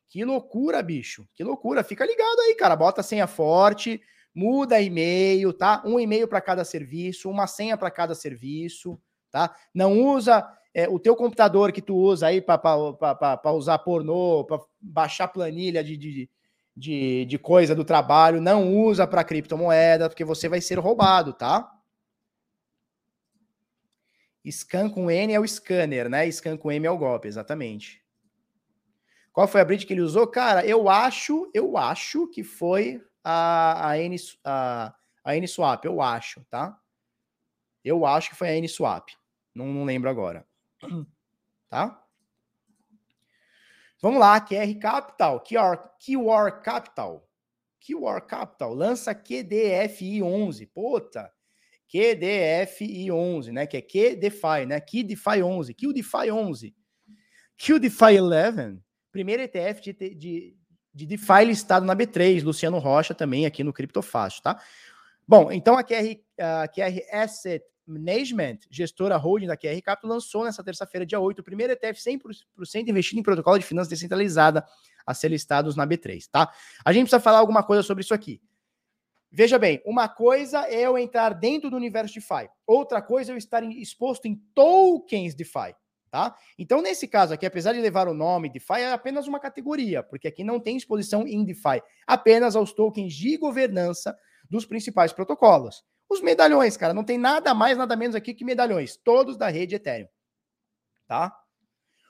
[0.07, 1.27] Que loucura, bicho.
[1.33, 1.83] Que loucura.
[1.83, 2.75] Fica ligado aí, cara.
[2.75, 4.01] Bota senha forte,
[4.33, 5.81] muda e-mail, tá?
[5.85, 8.99] Um e-mail para cada serviço, uma senha para cada serviço,
[9.31, 9.53] tá?
[9.73, 15.29] Não usa é, o teu computador que tu usa aí para usar pornô, para baixar
[15.29, 16.29] planilha de, de,
[16.75, 21.71] de, de coisa do trabalho, não usa para criptomoeda, porque você vai ser roubado, tá?
[24.51, 26.29] Scan com N é o scanner, né?
[26.31, 28.03] Scan com M é o golpe, exatamente.
[29.33, 30.27] Qual foi a bridge que ele usou?
[30.27, 36.01] Cara, eu acho, eu acho que foi a, a, N, a, a N Swap, eu
[36.01, 36.79] acho, tá?
[37.83, 39.09] Eu acho que foi a N Swap.
[39.53, 40.45] Não, não lembro agora.
[41.67, 42.05] Tá?
[43.99, 47.27] Vamos lá, QR Capital, QR, QR Capital.
[47.81, 50.67] QR Capital lança QDFI 11.
[50.67, 51.33] Puta,
[51.95, 53.65] QDFI11, né?
[53.65, 54.79] Que é QDeFi, né?
[54.81, 56.75] QDeFi 11, QDeFi 11.
[57.57, 58.79] QDeFi 11,
[59.13, 60.57] primeiro ETF de, de,
[60.93, 64.61] de DeFi listado na B3, Luciano Rocha também aqui no Criptofácil, tá?
[65.25, 70.63] Bom, então a QR, a QR Asset Management, gestora holding da QR Capital, lançou nessa
[70.63, 74.65] terça-feira, dia 8, o primeiro ETF 100% investido em protocolo de finanças descentralizada
[75.05, 76.51] a ser listados na B3, tá?
[76.83, 78.41] A gente precisa falar alguma coisa sobre isso aqui.
[79.37, 83.37] Veja bem, uma coisa é eu entrar dentro do universo DeFi, outra coisa é eu
[83.37, 85.75] estar exposto em tokens DeFi,
[86.09, 86.33] tá?
[86.57, 90.29] Então, nesse caso aqui, apesar de levar o nome DeFi, é apenas uma categoria, porque
[90.29, 94.17] aqui não tem exposição em DeFi, apenas aos tokens de governança
[94.49, 95.83] dos principais protocolos.
[96.09, 99.75] Os medalhões, cara, não tem nada mais, nada menos aqui que medalhões, todos da rede
[99.75, 100.07] Ethereum,
[101.09, 101.37] tá?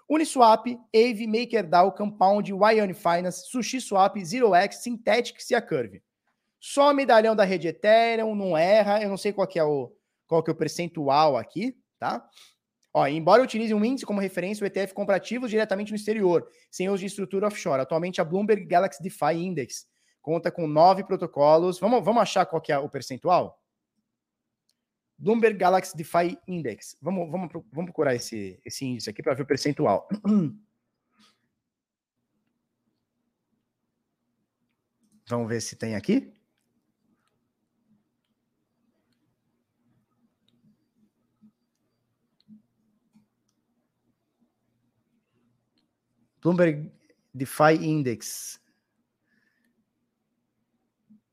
[0.08, 6.05] Uniswap, AVE, MakerDAO, Compound, Ion Finance, SushiSwap, ZeroX, Synthetics e a Curve.
[6.68, 10.42] Só medalhão da rede Ethereum, não erra, eu não sei qual que é o, qual
[10.42, 12.28] que é o percentual aqui, tá?
[12.92, 16.90] Ó, embora utilize um índice como referência, o ETF compra ativos diretamente no exterior, sem
[16.90, 17.84] uso de estrutura offshore.
[17.84, 19.86] Atualmente, a Bloomberg Galaxy DeFi Index
[20.24, 21.80] conta com nove protocolos.
[21.80, 23.62] Vamos, vamos achar qual que é o percentual?
[25.20, 26.98] Bloomberg Galaxy DeFi Index.
[27.00, 30.10] Vamos, vamos, vamos procurar esse, esse índice aqui para ver o percentual.
[35.28, 36.35] Vamos ver se tem aqui.
[46.46, 46.92] Bloomberg
[47.34, 48.62] DeFi Index.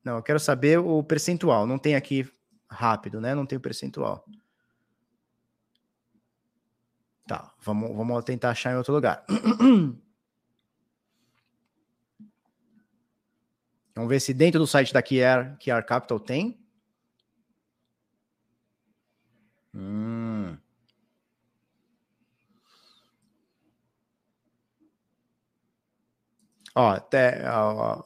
[0.03, 1.67] Não, eu quero saber o percentual.
[1.67, 2.27] Não tem aqui
[2.67, 3.35] rápido, né?
[3.35, 4.25] Não tem o percentual.
[7.27, 9.25] Tá, vamos, vamos tentar achar em outro lugar.
[13.95, 16.59] Vamos ver se dentro do site da QR, QR Capital tem.
[19.75, 20.22] Hum.
[26.75, 26.99] Ó,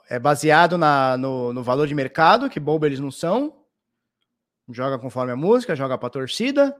[0.09, 3.64] é baseado na, no, no valor de mercado, que bobo eles não são.
[4.68, 6.76] Joga conforme a música, joga pra torcida.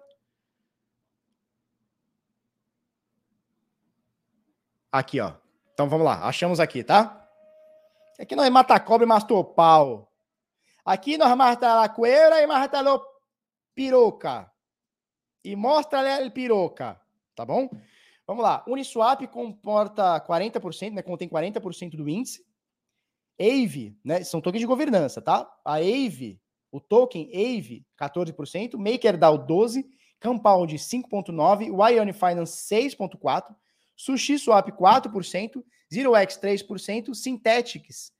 [4.91, 5.35] Aqui, ó.
[5.73, 7.29] Então vamos lá, achamos aqui, tá?
[8.19, 10.11] Aqui nós mata cobre e mastou pau.
[10.85, 12.83] Aqui nós mata la cueira e mata
[13.75, 14.51] piroca.
[15.45, 17.01] E mostra a piroca,
[17.35, 17.69] tá bom?
[18.27, 18.65] Vamos lá.
[18.67, 21.03] Uniswap comporta 40%, né?
[21.03, 22.45] Contém 40% do índice.
[23.39, 24.25] AVE, né?
[24.25, 25.49] São tokens de governança, tá?
[25.65, 26.41] A AVE
[26.77, 29.85] o token AVE, 14%, MakerDAO 12%,
[30.21, 33.55] Compound 5,9%, Ion Finance 6,4%,
[33.97, 35.63] SushiSwap 4%,
[35.93, 38.13] ZeroX 3%, Synthetics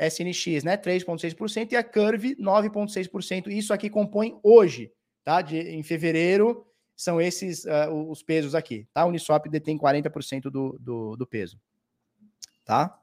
[0.00, 3.46] SNX, né, 3,6% e a Curve 9,6%.
[3.48, 4.90] Isso aqui compõe hoje,
[5.24, 5.40] tá?
[5.40, 6.66] De, em fevereiro
[7.02, 9.04] são esses uh, os pesos aqui, tá?
[9.04, 11.60] Uniswap detém 40% do, do, do peso,
[12.64, 12.96] tá?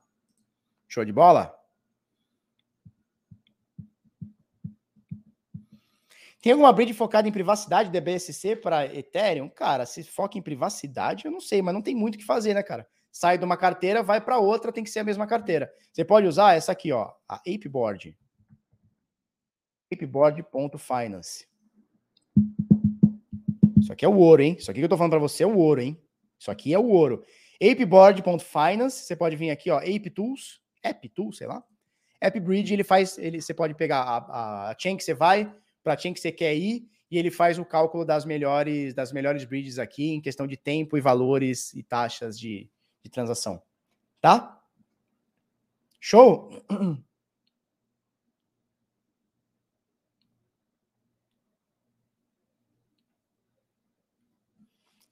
[0.87, 1.53] Show de bola?
[6.41, 9.49] Tem alguma bridge focada em privacidade da BSC para Ethereum?
[9.49, 12.53] Cara, se foca em privacidade, eu não sei, mas não tem muito o que fazer,
[12.53, 12.87] né, cara?
[13.11, 15.69] Sai de uma carteira, vai para outra, tem que ser a mesma carteira.
[15.91, 18.17] Você pode usar essa aqui, ó, a Apeboard.
[19.91, 21.49] Apeboard.finance.
[23.89, 24.55] Isso aqui é o ouro, hein?
[24.59, 25.99] Isso aqui que eu tô falando para você é o ouro, hein?
[26.37, 27.25] Isso aqui é o ouro.
[27.59, 31.63] Apeboard.finance, você pode vir aqui, ó, Ape Tools, App Tools, sei lá.
[32.21, 35.51] App Bridge, ele faz, ele, você pode pegar a, a chain que você vai,
[35.83, 39.43] para quem que você quer ir e ele faz o cálculo das melhores das melhores
[39.43, 42.69] bridges aqui em questão de tempo e valores e taxas de,
[43.03, 43.59] de transação.
[44.21, 44.61] Tá?
[45.99, 46.51] Show?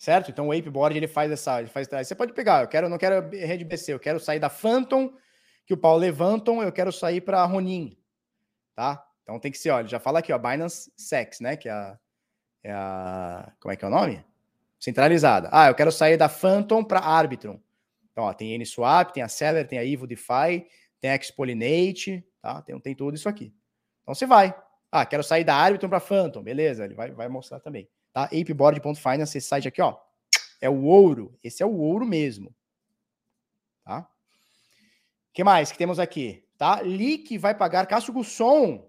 [0.07, 0.31] Certo?
[0.31, 3.29] Então o Apeboard ele faz essa, ele faz, você pode pegar, eu quero, não quero
[3.29, 5.13] rede BC, eu quero sair da Phantom
[5.65, 7.93] que o Paulo levantam, eu quero sair para Ronin,
[8.73, 9.05] tá?
[9.21, 11.57] Então tem que ser, olha, já fala aqui, ó, Binance Sex, né?
[11.57, 11.99] Que é a,
[12.63, 13.51] é a.
[13.59, 14.25] Como é que é o nome?
[14.79, 15.49] Centralizada.
[15.51, 17.59] Ah, eu quero sair da Phantom para Arbitrum.
[18.09, 20.69] Então, ó, tem NSwap, tem a Seller, tem a Evo DeFi,
[21.01, 22.61] tem a Expolinate, tá?
[22.61, 23.53] Tem, tem tudo isso aqui.
[24.03, 24.57] Então você vai.
[24.89, 26.85] Ah, quero sair da Arbitrum para Phantom, beleza?
[26.85, 27.89] Ele vai, vai mostrar também.
[28.17, 28.23] Tá?
[28.23, 29.95] Apeboard.finance, esse site aqui, ó.
[30.59, 31.37] É o ouro.
[31.43, 32.51] Esse é o ouro mesmo.
[33.85, 34.09] Tá?
[35.31, 36.43] que mais que temos aqui?
[36.57, 36.81] Tá?
[36.81, 38.87] Leak vai pagar Cássio Gusson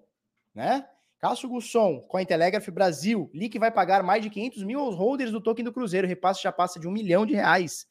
[0.55, 0.85] né?
[1.21, 5.65] Cássio Gusson, Cointelegraph Brasil, LIC vai pagar mais de 500 mil aos holders do token
[5.65, 7.87] do Cruzeiro, repasse já passa de um milhão de reais.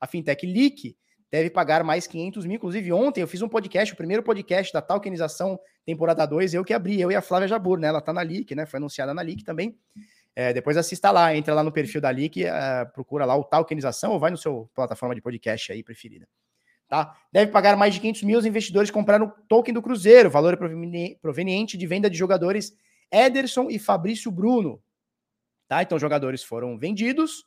[0.00, 0.96] A fintech LIC
[1.30, 4.82] deve pagar mais 500 mil, inclusive ontem eu fiz um podcast, o primeiro podcast da
[4.82, 7.88] tokenização temporada 2, eu que abri, eu e a Flávia Jabur, né?
[7.88, 8.66] Ela tá na LIC, né?
[8.66, 9.76] Foi anunciada na LIC também.
[10.34, 14.12] É, depois assista lá, entra lá no perfil da LIC, é, procura lá o tokenização
[14.12, 16.26] ou vai no seu plataforma de podcast aí preferida.
[16.88, 17.16] Tá?
[17.30, 20.58] Deve pagar mais de 500 mil os investidores compraram o token do Cruzeiro, valor
[21.20, 22.74] proveniente de venda de jogadores
[23.10, 24.82] Ederson e Fabrício Bruno.
[25.68, 25.82] Tá?
[25.82, 27.46] Então, jogadores foram vendidos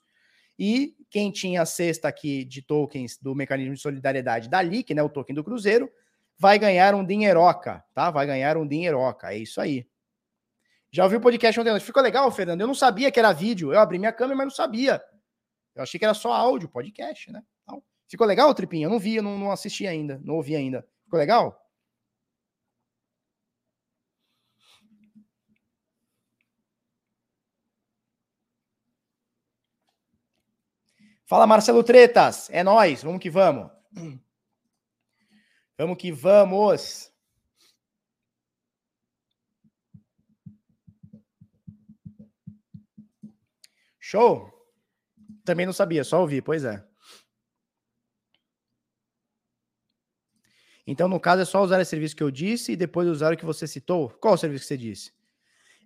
[0.57, 5.03] e quem tinha a cesta aqui de tokens do mecanismo de solidariedade da LIC, né,
[5.03, 5.89] o token do Cruzeiro,
[6.37, 8.11] vai ganhar um dinheiroca, tá?
[8.11, 9.87] Vai ganhar um dinheiroca, é isso aí.
[10.95, 11.77] Já ouviu o podcast ontem?
[11.81, 12.61] Ficou legal, Fernando?
[12.61, 13.73] Eu não sabia que era vídeo.
[13.73, 15.03] Eu abri minha câmera, mas não sabia.
[15.75, 17.43] Eu achei que era só áudio, podcast, né?
[18.07, 18.85] Ficou legal, Tripinho?
[18.85, 20.87] Eu não vi, eu não, não assisti ainda, não ouvi ainda.
[21.03, 21.61] Ficou legal?
[31.25, 32.49] Fala, Marcelo Tretas.
[32.49, 33.03] É nós.
[33.03, 33.69] Vamos que vamos.
[35.77, 37.11] Vamos que vamos.
[44.15, 44.49] Show.
[45.43, 46.81] Também não sabia, só ouvi, pois é.
[50.87, 53.37] Então, no caso, é só usar esse serviço que eu disse e depois usar o
[53.37, 54.09] que você citou.
[54.21, 55.13] Qual o serviço que você disse?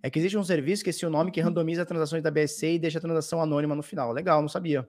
[0.00, 2.78] É que existe um serviço que é o nome que randomiza transações da BSC e
[2.78, 4.12] deixa a transação anônima no final.
[4.12, 4.82] Legal, não sabia.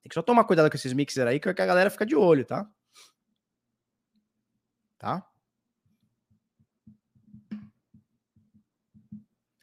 [0.00, 2.44] Tem que só tomar cuidado com esses mixers aí, que a galera fica de olho,
[2.44, 2.70] tá?
[4.98, 5.26] Tá?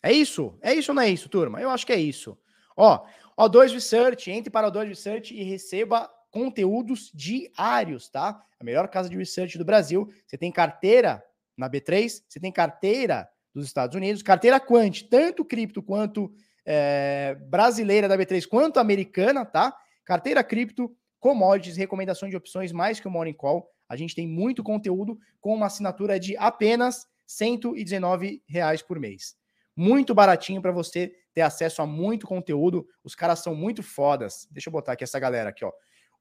[0.04, 0.58] É isso?
[0.62, 1.62] É isso ou não é isso, turma?
[1.62, 2.38] Eu acho que é isso.
[2.82, 3.06] Ó,
[3.38, 8.44] O2 Research, entre para o O2 Research e receba conteúdos diários, tá?
[8.60, 10.12] A melhor casa de research do Brasil.
[10.26, 11.24] Você tem carteira
[11.56, 16.34] na B3, você tem carteira dos Estados Unidos, carteira quant, tanto cripto quanto
[16.66, 19.78] é, brasileira da B3, quanto americana, tá?
[20.04, 23.70] Carteira cripto, commodities, recomendação de opções mais que o Morning Call.
[23.88, 27.06] A gente tem muito conteúdo com uma assinatura de apenas
[27.40, 29.36] R$ reais por mês.
[29.76, 32.86] Muito baratinho para você ter acesso a muito conteúdo.
[33.04, 34.48] Os caras são muito fodas.
[34.52, 35.72] Deixa eu botar aqui essa galera aqui, ó.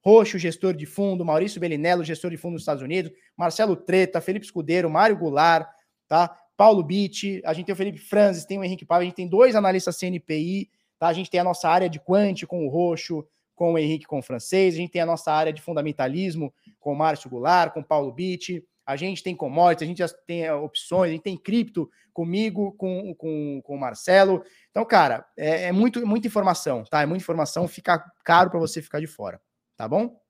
[0.03, 4.45] Roxo, gestor de fundo, Maurício Belinello, gestor de fundo dos Estados Unidos, Marcelo Treta, Felipe
[4.45, 5.69] Escudeiro, Mário Goulart,
[6.07, 6.35] tá?
[6.57, 9.27] Paulo Bitt, a gente tem o Felipe Franzes, tem o Henrique Paiva, a gente tem
[9.27, 11.07] dois analistas CNPI, tá?
[11.07, 13.25] A gente tem a nossa área de quant com o Roxo,
[13.55, 16.93] com o Henrique com o francês, a gente tem a nossa área de fundamentalismo com
[16.93, 20.53] o Márcio Goulart, com o Paulo Bitt, a gente tem commodities, a gente tem eh,
[20.53, 24.43] opções, a gente tem cripto comigo, com, com, com o Marcelo.
[24.69, 27.01] Então, cara, é, é muito, muita informação, tá?
[27.01, 29.41] É muita informação, fica caro para você ficar de fora
[29.81, 30.21] tá bom?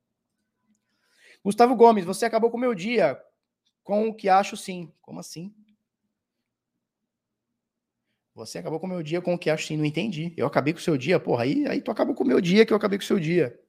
[1.44, 3.22] Gustavo Gomes, você acabou com o meu dia
[3.84, 4.90] com o que acho sim.
[5.02, 5.54] Como assim?
[8.34, 9.76] Você acabou com o meu dia com o que acho sim.
[9.76, 10.34] Não entendi.
[10.38, 11.44] Eu acabei com o seu dia, porra.
[11.44, 13.60] Aí, aí tu acabou com o meu dia que eu acabei com o seu dia.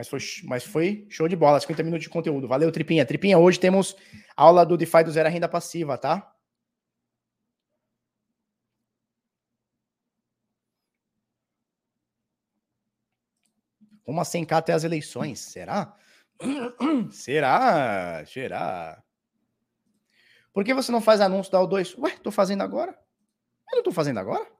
[0.00, 1.60] Mas foi, mas foi show de bola.
[1.60, 2.48] 50 minutos de conteúdo.
[2.48, 3.04] Valeu, Tripinha.
[3.04, 3.94] Tripinha, hoje temos
[4.34, 6.34] aula do DeFi do Zero Renda Passiva, tá?
[14.06, 15.38] Uma 100k até as eleições.
[15.38, 15.94] Será?
[17.12, 18.24] Será?
[18.24, 19.02] Será?
[20.50, 21.98] Por que você não faz anúncio da O2?
[21.98, 22.98] Ué, tô fazendo agora.
[23.70, 24.50] Eu não tô fazendo agora?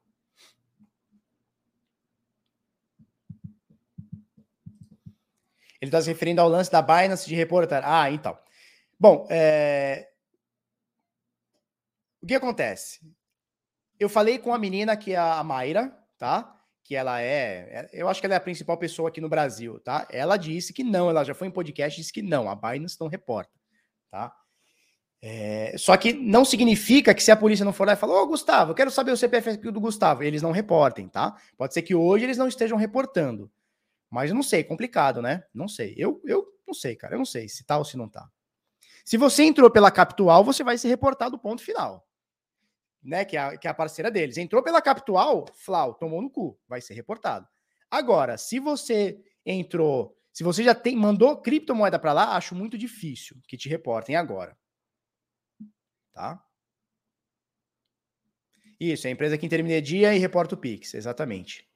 [5.80, 7.82] Ele está se referindo ao lance da Binance de reportar.
[7.84, 8.38] Ah, então.
[8.98, 10.08] Bom, é...
[12.22, 13.00] o que acontece?
[13.98, 16.60] Eu falei com a menina que é a Mayra, tá?
[16.90, 20.08] que ela é, eu acho que ela é a principal pessoa aqui no Brasil, tá?
[20.10, 22.96] Ela disse que não, ela já foi em podcast e disse que não, a Binance
[23.00, 23.52] não reporta,
[24.10, 24.34] tá?
[25.22, 28.26] É, só que não significa que se a polícia não for lá e falar, ô
[28.26, 31.36] Gustavo, eu quero saber o CPF do Gustavo, eles não reportem, tá?
[31.56, 33.48] Pode ser que hoje eles não estejam reportando,
[34.10, 35.44] mas não sei, complicado, né?
[35.54, 38.08] Não sei, eu, eu não sei, cara, eu não sei se tá ou se não
[38.08, 38.28] tá.
[39.04, 42.06] Se você entrou pela Capital, você vai ser reportado ponto final
[43.02, 46.30] né, que é, a, que é a parceira deles, entrou pela Capital, Flau, tomou no
[46.30, 47.48] cu, vai ser reportado.
[47.90, 53.36] Agora, se você entrou, se você já tem mandou criptomoeda para lá, acho muito difícil
[53.48, 54.56] que te reportem agora.
[56.12, 56.42] Tá?
[58.78, 61.68] Isso, é a empresa que intermedia e reporta o Pix, exatamente.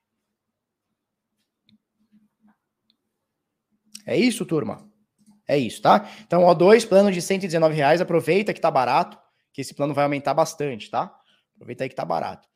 [4.06, 4.88] É isso, turma?
[5.46, 6.08] É isso, tá?
[6.26, 9.18] Então, O2, plano de 119 reais, aproveita que tá barato
[9.52, 11.14] que esse plano vai aumentar bastante, tá?
[11.54, 12.48] Aproveita aí que tá barato.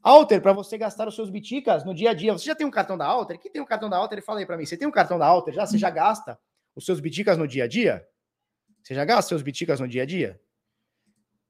[0.00, 2.32] Alter, para você gastar os seus biticas no dia a dia.
[2.32, 3.40] Você já tem um cartão da Alter?
[3.40, 4.64] Quem tem um cartão da Alter, fala aí para mim.
[4.64, 5.66] Você tem um cartão da Alter já?
[5.66, 6.38] Você já gasta
[6.76, 8.06] os seus biticas no dia a dia?
[8.80, 10.40] Você já gasta os seus biticas no dia a dia?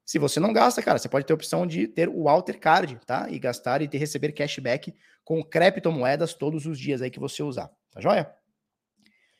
[0.06, 2.98] Se você não gasta, cara, você pode ter a opção de ter o Alter Card,
[3.04, 3.28] tá?
[3.28, 7.70] E gastar e ter, receber cashback com criptomoedas todos os dias aí que você usar,
[7.90, 8.32] tá joia?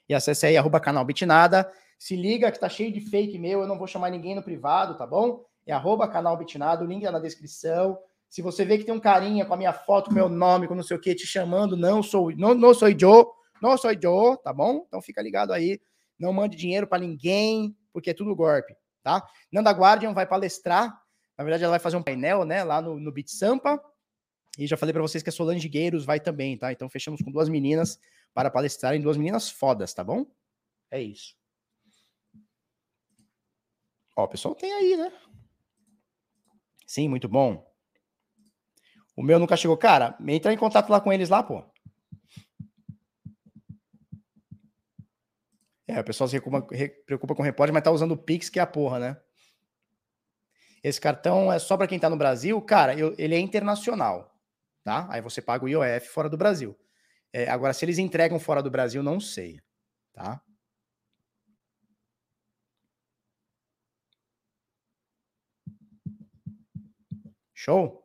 [0.08, 1.70] E acesse aí, arroba canal Bitnada.
[1.98, 4.96] Se liga que tá cheio de fake meu, eu não vou chamar ninguém no privado,
[4.96, 5.44] tá bom?
[5.66, 7.98] É arroba canal Bitnado, o link tá na descrição.
[8.28, 10.74] Se você vê que tem um carinha com a minha foto, com meu nome, com
[10.74, 13.24] não sei o que, te chamando, não sou, não, não sou Joe,
[13.62, 14.84] não sou Joe, tá bom?
[14.86, 15.80] Então fica ligado aí.
[16.18, 19.26] Não mande dinheiro para ninguém, porque é tudo golpe, tá?
[19.50, 21.00] Nanda Guardian vai palestrar.
[21.36, 23.80] Na verdade, ela vai fazer um painel, né, lá no, no Bit Sampa.
[24.58, 26.72] E já falei para vocês que a Solange Gueiros vai também, tá?
[26.72, 27.98] Então fechamos com duas meninas
[28.36, 30.26] para palestrarem, duas meninas fodas, tá bom?
[30.90, 31.34] É isso.
[34.14, 35.10] Ó, o pessoal tem aí, né?
[36.86, 37.66] Sim, muito bom.
[39.16, 39.74] O meu nunca chegou.
[39.78, 41.64] Cara, entra em contato lá com eles lá, pô.
[45.88, 46.76] É, o pessoal se preocupa,
[47.06, 49.20] preocupa com o repórter, mas tá usando o Pix, que é a porra, né?
[50.84, 52.60] Esse cartão é só para quem tá no Brasil.
[52.60, 54.38] Cara, eu, ele é internacional,
[54.84, 55.06] tá?
[55.08, 56.78] Aí você paga o IOF fora do Brasil.
[57.36, 59.60] É, agora, se eles entregam fora do Brasil, não sei,
[60.14, 60.40] tá?
[67.52, 68.02] Show?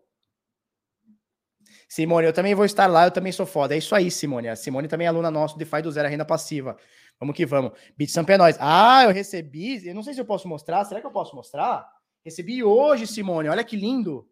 [1.88, 3.74] Simone, eu também vou estar lá, eu também sou foda.
[3.74, 4.50] É isso aí, Simone.
[4.50, 6.76] A Simone também é aluna nossa do DeFi do Zero Renda Passiva.
[7.18, 7.72] Vamos que vamos.
[7.98, 8.58] Bitsamp é nóis.
[8.60, 9.88] Ah, eu recebi.
[9.88, 10.84] Eu não sei se eu posso mostrar.
[10.84, 11.90] Será que eu posso mostrar?
[12.26, 13.48] Recebi hoje, Simone.
[13.48, 14.30] Olha que lindo.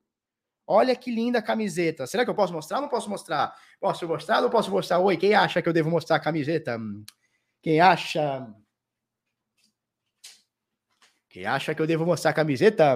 [0.71, 2.05] Olha que linda camiseta.
[2.05, 3.55] Será que eu posso mostrar não posso mostrar?
[3.79, 4.99] Posso mostrar não posso mostrar?
[4.99, 6.77] Oi, quem acha que eu devo mostrar a camiseta?
[7.59, 8.47] Quem acha?
[11.27, 12.95] Quem acha que eu devo mostrar a camiseta?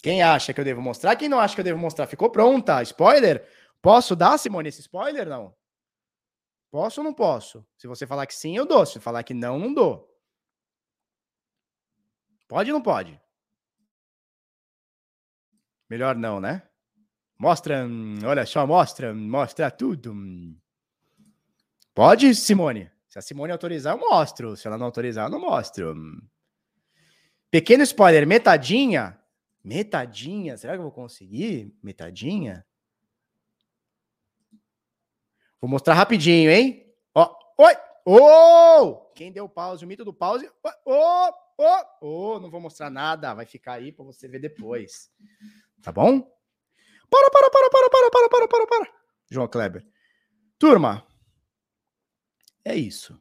[0.00, 1.16] Quem acha que eu devo mostrar?
[1.16, 2.06] Quem não acha que eu devo mostrar?
[2.06, 2.80] Ficou pronta?
[2.84, 3.44] Spoiler?
[3.82, 5.28] Posso dar, Simone, esse spoiler?
[5.28, 5.52] Não.
[6.70, 7.66] Posso ou não posso?
[7.76, 8.86] Se você falar que sim, eu dou.
[8.86, 10.13] Se falar que não, não dou.
[12.48, 13.20] Pode ou não pode?
[15.88, 16.62] Melhor não, né?
[17.38, 17.86] Mostra,
[18.24, 20.14] olha só, mostra, mostra tudo.
[21.94, 22.90] Pode, Simone?
[23.08, 24.56] Se a Simone autorizar, eu mostro.
[24.56, 25.94] Se ela não autorizar, eu não mostro.
[27.50, 29.20] Pequeno spoiler, metadinha.
[29.62, 30.56] Metadinha?
[30.56, 31.72] Será que eu vou conseguir?
[31.82, 32.66] Metadinha?
[35.60, 36.92] Vou mostrar rapidinho, hein?
[37.14, 37.74] Ó, oi!
[38.04, 39.10] Oh!
[39.14, 39.84] Quem deu pause?
[39.84, 40.50] O mito do pause.
[40.84, 41.43] Oh!
[41.56, 45.10] Oh, oh, não vou mostrar nada, vai ficar aí para você ver depois.
[45.82, 46.20] Tá bom?
[47.10, 48.92] Para, para, para, para, para, para, para, para, para.
[49.30, 49.86] João Kleber.
[50.58, 51.06] Turma,
[52.64, 53.20] é isso.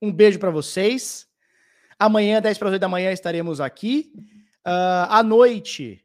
[0.00, 1.28] Um beijo para vocês.
[1.98, 4.12] Amanhã, 10 para as 8 da manhã, estaremos aqui.
[4.66, 6.04] Uh, à noite,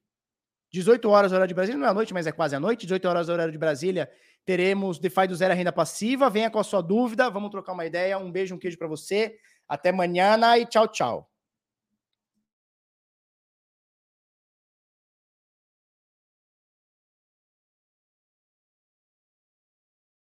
[0.71, 1.79] 18 horas, horário de Brasília.
[1.79, 2.85] Não é à noite, mas é quase à noite.
[2.85, 4.09] 18 horas, horário de Brasília.
[4.45, 6.29] Teremos DeFi do Zero Renda Passiva.
[6.29, 7.29] Venha com a sua dúvida.
[7.29, 8.17] Vamos trocar uma ideia.
[8.17, 9.37] Um beijo, um queijo para você.
[9.69, 11.29] Até amanhã e tchau, tchau.